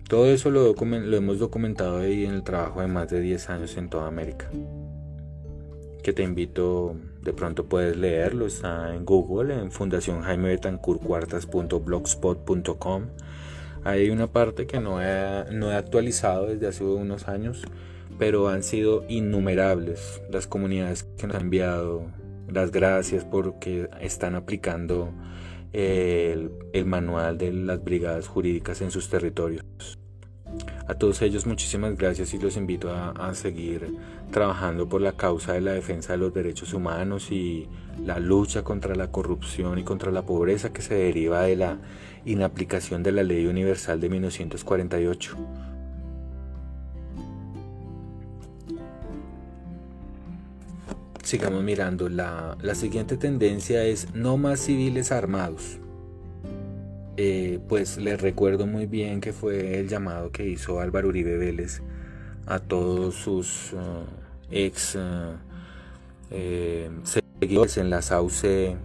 Todo 0.07 0.27
eso 0.27 0.51
lo, 0.51 0.75
lo, 0.75 1.17
hemos 1.17 1.39
documentado 1.39 2.01
ahí 2.01 2.27
en 2.27 2.35
el 2.35 2.43
trabajo 2.43 2.83
de 2.83 2.89
más 2.89 3.09
de 3.09 3.23
10 3.23 3.49
años 3.49 3.79
en 3.79 3.89
toda 3.89 4.07
América. 4.07 4.51
Que 6.03 6.13
te 6.13 6.23
invito, 6.23 6.95
de 7.23 7.33
pronto 7.33 7.65
puedes 7.65 7.97
leerlo, 7.97 8.45
está 8.45 8.95
en 8.95 9.07
Google, 9.07 9.55
en 9.55 9.71
Fundación 9.71 10.21
Jaime 10.21 10.61
Hay 13.83 14.11
una 14.11 14.27
parte 14.27 14.67
que 14.67 14.79
no 14.79 15.01
he, 15.01 15.51
no 15.53 15.73
he 15.73 15.75
actualizado 15.75 16.49
desde 16.49 16.67
hace 16.67 16.85
unos 16.85 17.29
años, 17.29 17.65
pero 18.19 18.49
han 18.49 18.63
sido 18.63 19.05
innumerables 19.09 20.23
las 20.31 20.47
comunidades 20.47 21.05
que 21.19 21.27
nos 21.27 21.37
han 21.37 21.43
enviado 21.43 22.07
las 22.49 22.71
gracias 22.71 23.25
porque 23.25 23.89
están 24.01 24.35
aplicando 24.35 25.13
el, 25.73 26.51
manual 26.87 27.39
de 27.39 27.53
las 27.53 27.83
brigadas 27.83 28.29
jurídicas 28.29 28.81
en 28.81 28.91
sus 28.91 29.09
territorios. 29.09 29.65
A 30.87 30.95
todos 30.95 31.21
ellos 31.23 31.47
muchísimas 31.47 31.97
gracias 31.97 32.33
y 32.33 32.39
los 32.39 32.57
invito 32.57 32.91
a, 32.91 33.11
a, 33.11 33.35
seguir 33.35 33.95
trabajando 34.31 34.89
por 34.89 35.03
la 35.03 35.13
causa 35.13 35.53
de 35.53 35.61
la 35.61 35.73
defensa 35.73 36.13
de 36.13 36.19
los 36.19 36.33
derechos 36.33 36.73
humanos 36.73 37.31
y 37.33 37.69
la 38.05 38.21
lucha 38.21 38.63
contra 38.63 38.95
la 38.95 39.11
corrupción 39.11 39.79
y 39.79 39.83
contra 39.83 40.13
la 40.13 40.23
pobreza 40.23 40.73
que 40.73 40.83
se 40.83 40.95
deriva 40.95 41.43
de 41.43 41.57
la 41.57 41.79
inaplicación 42.25 43.03
de 43.03 43.13
la 43.13 43.23
Ley 43.25 43.47
Universal 43.47 44.01
de 44.01 44.09
1948. 44.09 45.37
Sigamos 51.27 51.65
mirando, 51.65 52.09
la, 52.09 52.57
siguiente 52.77 53.17
tendencia 53.17 53.83
es 53.83 54.15
no 54.15 54.37
más 54.37 54.61
civiles 54.61 55.11
armados. 55.11 55.79
Eh, 57.17 57.59
pues 57.69 57.97
les 57.97 58.21
recuerdo 58.21 58.69
muy 58.69 58.87
bien 58.87 59.21
que 59.21 59.33
fue 59.33 59.81
el 59.81 59.89
llamado 59.89 60.31
que 60.31 60.47
hizo 60.47 60.79
Álvaro 60.79 61.09
Uribe 61.09 61.37
Vélez 61.37 61.83
a 62.47 62.61
todos 62.61 63.17
sus 63.17 63.73
uh, 63.73 64.05
ex 64.53 64.97
eh, 66.31 66.91
seguidores 67.03 67.77
en 67.79 67.91
la 67.91 68.03
SAUCE, 68.03 68.77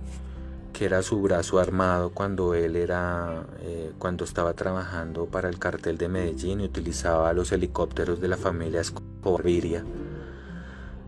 que 0.74 0.86
era 0.86 1.04
su 1.04 1.22
brazo 1.22 1.60
armado 1.60 2.10
cuando 2.10 2.56
él 2.56 2.76
era, 2.76 3.46
eh, 3.62 3.92
cuando 4.00 4.26
estaba 4.26 4.56
trabajando 4.56 5.28
para 5.28 5.48
el 5.48 5.60
cartel 5.60 6.00
de 6.00 6.10
Medellín 6.10 6.62
y 6.62 6.64
utilizaba 6.66 7.34
los 7.34 7.52
helicópteros 7.52 8.20
de 8.20 8.30
la 8.30 8.38
familia 8.38 8.82
Escobar 8.82 9.44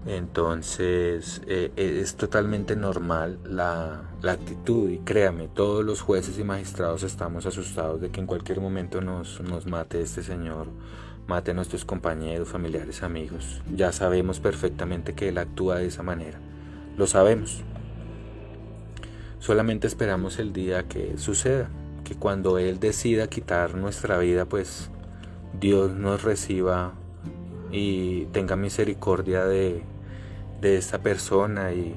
entonces 0.06 1.42
eh, 1.48 1.72
eh, 1.78 2.00
es 2.02 2.16
totalmente 2.16 2.76
normal 2.76 3.40
la, 3.46 4.04
actitud 4.24 4.90
y 4.90 5.00
créame, 5.00 5.48
todos 5.48 5.84
los 5.86 6.02
jueces 6.02 6.38
y 6.40 6.44
magistrados 6.44 7.04
estamos 7.04 7.46
asustados 7.46 8.02
de 8.02 8.10
que 8.10 8.20
en 8.20 8.28
cualquier 8.28 8.60
momento 8.60 9.02
nos, 9.02 9.42
nos 9.42 9.66
mate 9.66 10.02
este 10.02 10.22
señor, 10.22 10.68
mate 11.28 11.52
a 11.52 11.54
nuestros 11.54 11.86
compañeros, 11.86 12.50
familiares, 12.50 13.04
amigos. 13.04 13.62
Ya 13.74 13.92
sabemos 13.92 14.40
perfectamente 14.40 15.14
que 15.14 15.30
él 15.30 15.38
actúa 15.38 15.78
de 15.78 15.88
esa 15.88 16.04
manera, 16.04 16.40
lo 16.98 17.08
sabemos. 17.08 17.62
Solamente 19.40 19.88
esperamos 19.88 20.40
el 20.40 20.54
día 20.54 20.84
que 20.84 21.18
suceda, 21.18 21.70
que 22.04 22.16
cuando 22.16 22.58
él 22.58 22.80
decida 22.80 23.28
quitar 23.28 23.76
nuestra 23.76 24.18
vida, 24.18 24.46
pues 24.46 24.90
Dios 25.60 25.92
nos 25.92 26.24
reciba 26.24 26.94
y 27.72 28.26
tenga 28.28 28.56
misericordia 28.56 29.46
de 29.46 29.84
de 30.64 30.78
esta 30.78 31.00
persona 31.00 31.74
y, 31.74 31.96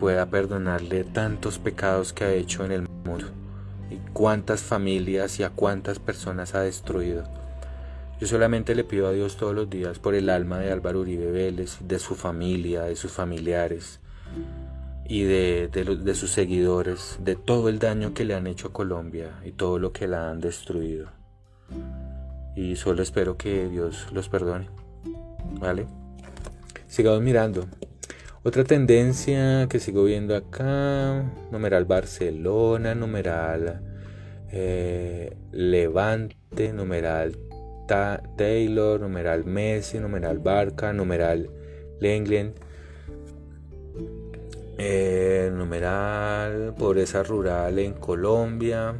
pueda 0.00 0.26
perdonarle 0.26 1.04
tantos 1.04 1.60
pecados 1.60 2.12
que 2.12 2.24
ha 2.24 2.32
hecho 2.32 2.64
en 2.64 2.72
el 2.72 2.88
mundo 3.04 3.26
y 3.88 3.98
cuántas 4.12 4.60
familias 4.62 5.38
y 5.38 5.44
a 5.44 5.50
cuántas 5.50 6.00
personas 6.00 6.56
ha 6.56 6.60
destruido. 6.62 7.22
Yo 8.20 8.26
solamente 8.26 8.74
le 8.74 8.82
pido 8.82 9.06
a 9.06 9.12
Dios 9.12 9.36
todos 9.36 9.54
los 9.54 9.70
días 9.70 10.00
por 10.00 10.16
el 10.16 10.28
alma 10.28 10.58
de 10.58 10.72
Álvaro 10.72 11.02
Uribe 11.02 11.30
Vélez, 11.30 11.78
de 11.82 12.00
su 12.00 12.16
familia, 12.16 12.82
de 12.82 12.96
sus 12.96 13.12
familiares 13.12 14.00
y 15.08 15.22
de, 15.22 15.68
de 15.68 16.14
sus 16.16 16.32
seguidores, 16.32 17.18
de 17.20 17.36
todo 17.36 17.68
el 17.68 17.78
daño 17.78 18.12
que 18.12 18.24
le 18.24 18.34
han 18.34 18.48
hecho 18.48 18.68
a 18.68 18.72
Colombia 18.72 19.38
y 19.44 19.52
todo 19.52 19.78
lo 19.78 19.92
que 19.92 20.08
la 20.08 20.30
han 20.30 20.40
destruido. 20.40 21.12
Y 22.56 22.74
solo 22.74 23.04
espero 23.04 23.36
que 23.36 23.68
Dios 23.68 24.08
los 24.10 24.28
perdone. 24.28 24.68
¿Vale? 25.60 25.86
Sigamos 26.88 27.20
mirando. 27.22 27.66
Otra 28.42 28.62
tendencia 28.62 29.66
que 29.68 29.80
sigo 29.80 30.04
viendo 30.04 30.36
acá, 30.36 31.24
numeral 31.50 31.84
Barcelona, 31.84 32.94
numeral 32.94 33.82
eh, 34.52 35.36
Levante, 35.50 36.72
numeral 36.72 37.36
Taylor, 38.36 39.00
numeral 39.00 39.44
Messi, 39.44 39.98
numeral 39.98 40.38
Barca, 40.38 40.92
numeral 40.92 41.50
Lenglen, 42.00 42.54
eh, 44.78 45.50
numeral 45.52 46.74
pobreza 46.78 47.24
rural 47.24 47.80
en 47.80 47.94
Colombia. 47.94 48.94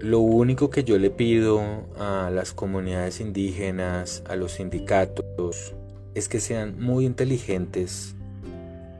Lo 0.00 0.18
único 0.18 0.70
que 0.70 0.82
yo 0.82 0.98
le 0.98 1.10
pido 1.10 1.60
a 1.96 2.30
las 2.34 2.52
comunidades 2.54 3.20
indígenas, 3.20 4.24
a 4.26 4.34
los 4.34 4.52
sindicatos, 4.52 5.74
es 6.14 6.28
que 6.28 6.40
sean 6.40 6.80
muy 6.80 7.06
inteligentes 7.06 8.14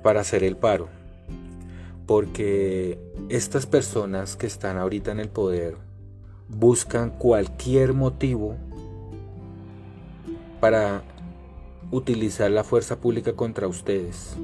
para 0.03 0.21
hacer 0.21 0.45
el 0.45 0.57
paro. 0.57 0.89
Porque 2.07 2.99
estas 3.29 3.67
personas 3.67 4.37
que 4.37 4.47
están 4.47 4.77
ahorita 4.77 5.13
en 5.13 5.21
el 5.21 5.29
poder 5.29 5.77
buscan 6.49 7.11
cualquier 7.11 7.93
motivo 7.95 8.57
para 10.61 11.03
utilizar 11.91 12.51
la 12.51 12.65
fuerza 12.65 12.97
pública 12.97 13.35
contra 13.35 13.69
ustedes. 13.69 14.37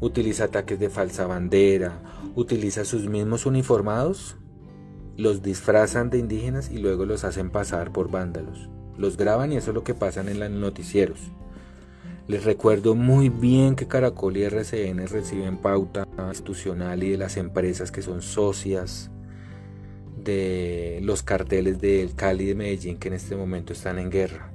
Utiliza 0.00 0.44
ataques 0.44 0.78
de 0.78 0.90
falsa 0.90 1.26
bandera, 1.26 2.00
utiliza 2.34 2.84
sus 2.84 3.06
mismos 3.08 3.46
uniformados, 3.46 4.36
los 5.16 5.42
disfrazan 5.42 6.10
de 6.10 6.18
indígenas 6.18 6.70
y 6.70 6.78
luego 6.78 7.04
los 7.04 7.24
hacen 7.24 7.50
pasar 7.50 7.92
por 7.92 8.10
vándalos 8.10 8.68
los 8.96 9.16
graban 9.16 9.52
y 9.52 9.56
eso 9.56 9.70
es 9.70 9.74
lo 9.74 9.84
que 9.84 9.94
pasa 9.94 10.20
en 10.20 10.38
los 10.38 10.50
noticieros. 10.50 11.18
Les 12.26 12.44
recuerdo 12.44 12.94
muy 12.94 13.28
bien 13.28 13.76
que 13.76 13.86
Caracol 13.86 14.36
y 14.36 14.44
RCN 14.44 15.06
reciben 15.08 15.58
pauta 15.58 16.08
institucional 16.28 17.02
y 17.02 17.10
de 17.10 17.18
las 17.18 17.36
empresas 17.36 17.92
que 17.92 18.00
son 18.00 18.22
socias 18.22 19.10
de 20.16 21.00
los 21.02 21.22
carteles 21.22 21.80
del 21.80 22.14
Cali 22.14 22.46
de 22.46 22.54
Medellín 22.54 22.98
que 22.98 23.08
en 23.08 23.14
este 23.14 23.36
momento 23.36 23.74
están 23.74 23.98
en 23.98 24.10
guerra. 24.10 24.50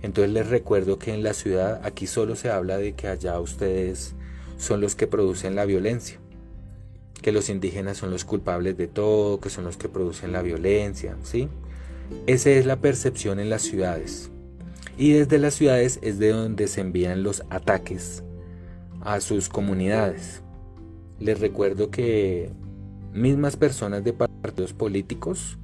Entonces 0.00 0.32
les 0.32 0.48
recuerdo 0.48 0.98
que 0.98 1.12
en 1.12 1.22
la 1.22 1.34
ciudad 1.34 1.82
aquí 1.84 2.06
solo 2.06 2.34
se 2.34 2.48
habla 2.48 2.78
de 2.78 2.94
que 2.94 3.08
allá 3.08 3.38
ustedes 3.40 4.14
son 4.56 4.80
los 4.80 4.94
que 4.94 5.06
producen 5.06 5.54
la 5.54 5.66
violencia, 5.66 6.18
que 7.20 7.32
los 7.32 7.50
indígenas 7.50 7.98
son 7.98 8.10
los 8.10 8.24
culpables 8.24 8.76
de 8.78 8.88
todo, 8.88 9.38
que 9.38 9.50
son 9.50 9.64
los 9.64 9.76
que 9.76 9.88
producen 9.88 10.32
la 10.32 10.42
violencia, 10.42 11.16
¿sí? 11.22 11.48
Esa 12.26 12.50
es 12.50 12.66
la 12.66 12.76
percepción 12.76 13.38
en 13.40 13.50
las 13.50 13.62
ciudades. 13.62 14.30
Y 14.98 15.12
desde 15.12 15.38
las 15.38 15.54
ciudades 15.54 15.98
es 16.02 16.18
de 16.18 16.30
donde 16.30 16.68
se 16.68 16.80
envían 16.80 17.22
los 17.22 17.44
ataques 17.50 18.22
a 19.00 19.20
sus 19.20 19.48
comunidades. 19.48 20.42
Les 21.20 21.38
recuerdo 21.38 21.90
que 21.90 22.50
mismas 23.12 23.56
personas 23.56 24.04
de 24.04 24.12
partidos 24.12 24.72
políticos, 24.72 25.58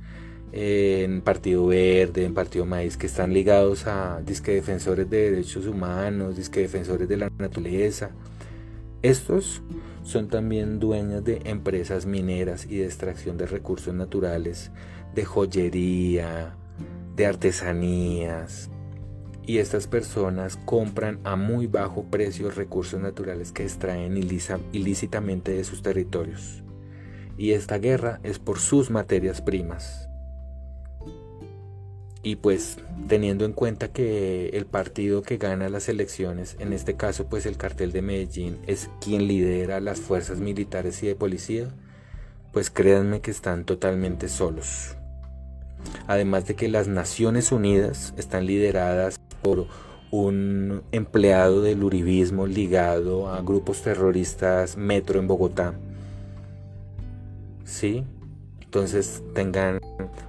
en 0.53 1.22
Partido 1.22 1.66
Verde, 1.66 2.24
en 2.24 2.34
Partido 2.34 2.66
Maíz, 2.66 2.97
que 2.97 3.07
están 3.07 3.32
ligados 3.32 3.86
a 3.86 4.20
disque 4.24 4.53
defensores 4.53 5.09
de 5.09 5.30
derechos 5.30 5.66
humanos, 5.66 6.36
disque 6.36 6.61
defensores 6.61 7.09
de 7.09 7.16
la 7.16 7.30
naturaleza, 7.38 8.11
estos 9.03 9.62
son 10.05 10.28
también 10.28 10.78
dueños 10.78 11.24
de 11.24 11.40
empresas 11.45 12.07
mineras 12.07 12.66
y 12.66 12.78
de 12.78 12.84
extracción 12.84 13.38
de 13.38 13.47
recursos 13.47 13.95
naturales 13.95 14.70
de 15.14 15.24
joyería, 15.24 16.56
de 17.16 17.26
artesanías. 17.26 18.70
Y 19.44 19.58
estas 19.58 19.88
personas 19.88 20.56
compran 20.56 21.18
a 21.24 21.34
muy 21.36 21.66
bajo 21.66 22.04
precio 22.04 22.50
recursos 22.50 23.00
naturales 23.00 23.50
que 23.50 23.64
extraen 23.64 24.16
ilícitamente 24.16 25.52
de 25.52 25.64
sus 25.64 25.82
territorios. 25.82 26.62
Y 27.36 27.52
esta 27.52 27.78
guerra 27.78 28.20
es 28.22 28.38
por 28.38 28.60
sus 28.60 28.90
materias 28.90 29.40
primas. 29.40 30.08
Y 32.22 32.36
pues 32.36 32.78
teniendo 33.08 33.44
en 33.44 33.52
cuenta 33.52 33.88
que 33.88 34.50
el 34.50 34.64
partido 34.64 35.22
que 35.22 35.38
gana 35.38 35.68
las 35.68 35.88
elecciones, 35.88 36.56
en 36.60 36.72
este 36.72 36.94
caso 36.94 37.26
pues 37.26 37.46
el 37.46 37.56
cartel 37.56 37.90
de 37.90 38.00
Medellín, 38.00 38.58
es 38.68 38.90
quien 39.00 39.26
lidera 39.26 39.80
las 39.80 40.00
fuerzas 40.00 40.38
militares 40.38 41.02
y 41.02 41.08
de 41.08 41.16
policía, 41.16 41.74
pues 42.52 42.70
créanme 42.70 43.20
que 43.22 43.32
están 43.32 43.64
totalmente 43.64 44.28
solos. 44.28 44.96
Además 46.07 46.47
de 46.47 46.55
que 46.55 46.68
las 46.68 46.89
Naciones 46.89 47.53
Unidas 47.53 48.14
están 48.16 48.47
lideradas 48.47 49.18
por 49.43 49.66
un 50.11 50.83
empleado 50.93 51.62
del 51.62 51.83
uribismo 51.83 52.47
ligado 52.47 53.28
a 53.28 53.41
grupos 53.41 53.83
terroristas 53.83 54.76
metro 54.76 55.18
en 55.18 55.26
Bogotá. 55.26 55.74
¿Sí? 57.64 58.05
Entonces 58.61 59.22
tengan 59.35 59.80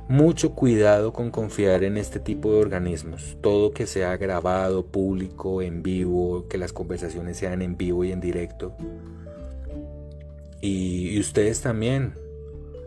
mucho 0.07 0.51
cuidado 0.51 1.13
con 1.13 1.31
confiar 1.31 1.83
en 1.83 1.97
este 1.97 2.19
tipo 2.19 2.51
de 2.51 2.59
organismos. 2.59 3.37
Todo 3.41 3.71
que 3.71 3.85
sea 3.85 4.15
grabado, 4.17 4.85
público, 4.85 5.61
en 5.61 5.83
vivo, 5.83 6.47
que 6.47 6.57
las 6.57 6.73
conversaciones 6.73 7.37
sean 7.37 7.61
en 7.61 7.77
vivo 7.77 8.03
y 8.03 8.11
en 8.11 8.21
directo. 8.21 8.73
Y, 10.61 11.09
y 11.09 11.19
ustedes 11.19 11.61
también, 11.61 12.15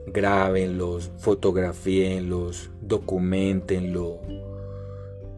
grábenlos, 0.07 1.11
fotografíenlos, 1.19 2.71
documentenlo 2.81 4.21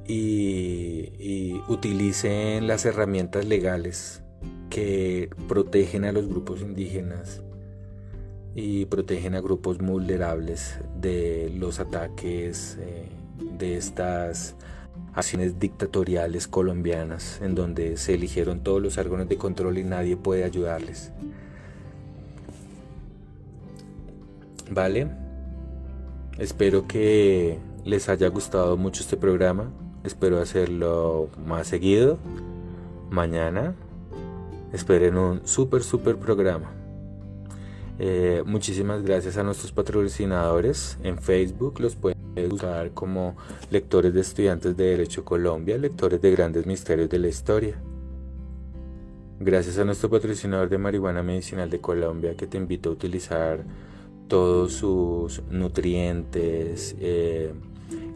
y, 0.07 1.61
utilicen 1.69 2.67
las 2.67 2.87
herramientas 2.87 3.45
legales 3.45 4.23
que 4.71 5.29
protegen 5.49 6.05
a 6.05 6.13
los 6.13 6.27
grupos 6.29 6.63
indígenas 6.63 7.43
y 8.55 8.87
protegen 8.87 9.35
a 9.35 9.41
grupos 9.41 9.79
vulnerables 9.79 10.79
de 10.99 11.53
los 11.55 11.79
ataques 11.79 12.79
eh, 12.81 13.07
de 13.59 13.77
estas 13.77 14.57
acciones 15.15 15.59
dictatoriales 15.59 16.49
colombianas 16.49 17.41
en 17.43 17.55
donde 17.55 17.97
se 17.97 18.15
eligieron 18.15 18.63
todos 18.63 18.83
los 18.83 18.99
órganos 18.99 19.29
de 19.29 19.37
control 19.37 19.79
y 19.79 19.85
nadie 19.85 20.17
puede 20.17 20.45
ayudarles. 20.45 21.13
¿Vale? 24.71 25.09
Espero 26.39 26.87
que 26.87 27.59
les 27.85 28.09
haya 28.09 28.29
gustado 28.29 28.77
mucho 28.77 29.03
este 29.03 29.17
programa. 29.17 29.71
Espero 30.05 30.41
hacerlo 30.41 31.31
más 31.45 31.67
seguido. 31.67 32.19
Mañana 33.11 33.75
esperen 34.73 35.17
un 35.17 35.47
súper, 35.47 35.83
súper 35.83 36.17
programa. 36.17 36.71
Eh, 37.99 38.45
muchísimas 38.47 39.03
gracias 39.03 39.37
a 39.37 39.43
nuestros 39.43 39.73
patrocinadores. 39.73 40.99
En 41.03 41.19
Facebook 41.19 41.81
los 41.81 41.97
pueden 41.97 42.19
buscar 42.49 42.93
como 42.93 43.37
lectores 43.71 44.15
de 44.15 44.21
estudiantes 44.21 44.77
de 44.77 44.85
Derecho 44.85 45.25
Colombia, 45.25 45.77
lectores 45.79 46.21
de 46.21 46.31
grandes 46.31 46.67
misterios 46.67 47.11
de 47.11 47.19
la 47.19 47.29
historia. 47.29 47.75
Gracias 49.41 49.79
a 49.79 49.85
nuestro 49.85 50.11
patrocinador 50.11 50.69
de 50.69 50.79
marihuana 50.79 51.23
medicinal 51.23 51.71
de 51.71 51.81
Colombia 51.81 52.37
que 52.37 52.47
te 52.47 52.57
invito 52.57 52.91
a 52.91 52.93
utilizar 52.93 53.65
todos 54.29 54.75
sus 54.75 55.43
nutrientes 55.51 56.95
eh, 57.01 57.53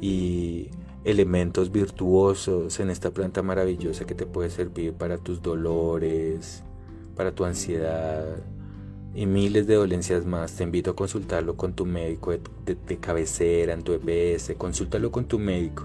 y 0.00 0.68
elementos 1.04 1.72
virtuosos 1.72 2.78
en 2.78 2.90
esta 2.90 3.10
planta 3.10 3.42
maravillosa 3.42 4.04
que 4.04 4.14
te 4.14 4.26
puede 4.26 4.50
servir 4.50 4.92
para 4.92 5.18
tus 5.18 5.42
dolores, 5.42 6.62
para 7.16 7.32
tu 7.32 7.44
ansiedad 7.44 8.36
y 9.14 9.26
miles 9.26 9.66
de 9.66 9.74
dolencias 9.74 10.24
más. 10.24 10.54
Te 10.54 10.64
invito 10.64 10.92
a 10.92 10.96
consultarlo 10.96 11.56
con 11.56 11.74
tu 11.74 11.86
médico 11.86 12.32
de, 12.32 12.98
cabecera, 12.98 13.72
en 13.72 13.82
tu 13.82 13.92
EPS, 13.92 14.54
consúltalo 14.56 15.10
con 15.10 15.24
tu 15.24 15.38
médico. 15.38 15.84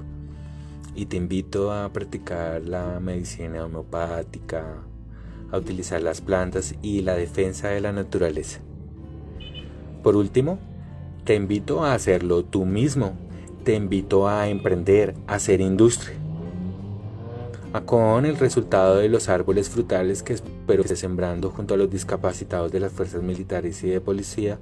Y 0.96 1.06
te 1.06 1.18
invito 1.18 1.72
a 1.72 1.92
practicar 1.94 2.64
la 2.64 3.00
medicina 3.00 3.66
homeopática, 3.66 4.84
a 5.52 5.58
utilizar 5.58 6.02
las 6.02 6.22
plantas 6.22 6.76
y 6.82 7.02
la 7.02 7.16
defensa 7.16 7.70
de 7.70 7.82
la 7.82 7.92
naturaleza. 7.92 8.62
Por 10.08 10.16
último, 10.16 10.58
te 11.26 11.36
invito 11.36 11.84
a 11.84 11.94
hacerlo 11.94 12.46
tú 12.46 12.64
mismo. 12.64 13.18
Te 13.66 13.76
invito 13.76 14.30
a 14.30 14.48
emprender, 14.48 15.16
a 15.28 15.34
hacer 15.34 15.60
industria. 15.60 16.16
Con 17.86 18.26
el 18.26 18.38
resultado 18.38 18.96
de 18.96 19.10
los 19.10 19.28
árboles 19.28 19.68
frutales 19.68 20.24
que 20.24 20.32
espero 20.32 20.82
que 20.84 20.88
esté 20.88 20.96
sembrando 20.96 21.50
junto 21.50 21.74
a 21.74 21.78
los 21.78 21.90
discapacitados 21.90 22.72
de 22.72 22.80
las 22.80 22.94
fuerzas 22.94 23.22
militares 23.22 23.84
y 23.84 23.90
de 23.90 24.00
policía, 24.00 24.60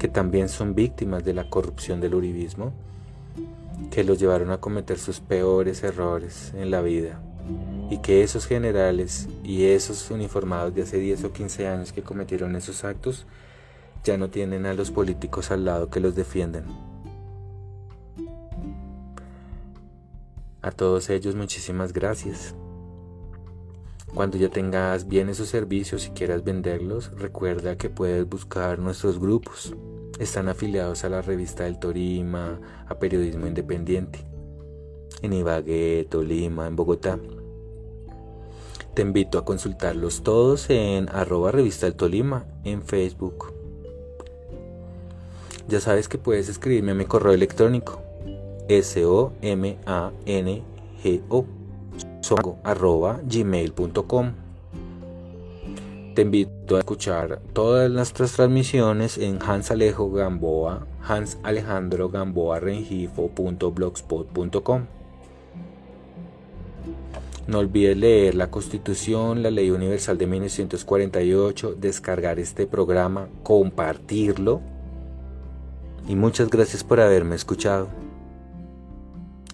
que 0.00 0.08
también 0.08 0.48
son 0.48 0.74
víctimas 0.74 1.22
de 1.24 1.34
la 1.34 1.48
corrupción 1.48 2.00
del 2.00 2.16
uribismo, 2.16 2.72
que 3.92 4.02
los 4.02 4.18
llevaron 4.18 4.50
a 4.50 4.58
cometer 4.58 4.98
sus 4.98 5.20
peores 5.20 5.84
errores 5.84 6.52
en 6.56 6.72
la 6.72 6.80
vida 6.80 7.20
y 7.88 7.98
que 7.98 8.24
esos 8.24 8.46
generales 8.46 9.28
y 9.44 9.66
esos 9.66 10.10
uniformados 10.10 10.74
de 10.74 10.82
hace 10.82 10.98
10 10.98 11.22
o 11.22 11.32
15 11.32 11.68
años 11.68 11.92
que 11.92 12.02
cometieron 12.02 12.56
esos 12.56 12.82
actos 12.82 13.26
ya 14.08 14.16
no 14.16 14.30
tienen 14.30 14.64
a 14.64 14.72
los 14.72 14.90
políticos 14.90 15.50
al 15.50 15.66
lado 15.66 15.90
que 15.90 16.00
los 16.00 16.14
defienden. 16.14 16.64
A 20.62 20.70
todos 20.70 21.10
ellos 21.10 21.34
muchísimas 21.34 21.92
gracias. 21.92 22.54
Cuando 24.14 24.38
ya 24.38 24.48
tengas 24.48 25.08
bienes 25.08 25.40
o 25.40 25.44
servicios 25.44 26.06
y 26.06 26.10
quieras 26.12 26.42
venderlos, 26.42 27.10
recuerda 27.18 27.76
que 27.76 27.90
puedes 27.90 28.26
buscar 28.26 28.78
nuestros 28.78 29.20
grupos. 29.20 29.74
Están 30.18 30.48
afiliados 30.48 31.04
a 31.04 31.10
la 31.10 31.20
revista 31.20 31.64
del 31.64 31.78
Torima, 31.78 32.58
a 32.86 32.98
Periodismo 32.98 33.46
Independiente, 33.46 34.24
en 35.20 35.34
Ibagué, 35.34 36.06
Tolima, 36.08 36.66
en 36.66 36.76
Bogotá. 36.76 37.18
Te 38.94 39.02
invito 39.02 39.36
a 39.36 39.44
consultarlos 39.44 40.22
todos 40.22 40.70
en 40.70 41.10
arroba 41.10 41.52
revista 41.52 41.84
del 41.84 41.94
Tolima 41.94 42.46
en 42.64 42.82
Facebook. 42.82 43.57
Ya 45.68 45.80
sabes 45.80 46.08
que 46.08 46.18
puedes 46.18 46.48
escribirme 46.48 46.92
a 46.92 46.94
mi 46.94 47.04
correo 47.04 47.34
electrónico 47.34 48.00
s-o-m-a-n-g-o 48.68 49.98
gmail.com 53.24 54.32
Te 56.14 56.22
invito 56.22 56.76
a 56.76 56.78
escuchar 56.78 57.40
todas 57.52 57.90
nuestras 57.90 58.32
transmisiones 58.32 59.18
en 59.18 59.38
Hans 59.42 59.70
Alejo 59.70 60.10
Gamboa, 60.10 60.86
Hans 61.06 61.36
Alejandro 61.42 62.08
Gamboa 62.08 62.60
Rengifo.blogspot.com. 62.60 64.86
No 67.46 67.58
olvides 67.60 67.96
leer 67.96 68.34
la 68.34 68.50
Constitución, 68.50 69.42
la 69.42 69.50
Ley 69.50 69.70
Universal 69.70 70.18
de 70.18 70.26
1948, 70.26 71.76
descargar 71.78 72.38
este 72.38 72.66
programa, 72.66 73.30
compartirlo. 73.42 74.60
Y 76.08 76.16
muchas 76.16 76.48
gracias 76.48 76.82
por 76.82 77.00
haberme 77.00 77.36
escuchado. 77.36 77.88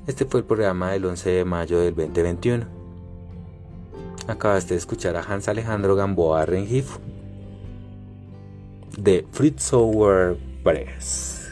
Este 0.06 0.24
fue 0.24 0.40
el 0.40 0.46
programa 0.46 0.92
del 0.92 1.04
11 1.04 1.30
de 1.30 1.44
mayo 1.44 1.80
del 1.80 1.96
2021. 1.96 2.64
Acabaste 4.28 4.74
de 4.74 4.78
escuchar 4.78 5.16
a 5.16 5.22
Hans 5.22 5.48
Alejandro 5.48 5.96
Gamboa 5.96 6.46
Rengifo 6.46 7.00
de 8.96 9.26
Fritz 9.32 9.72
Press. 10.62 11.43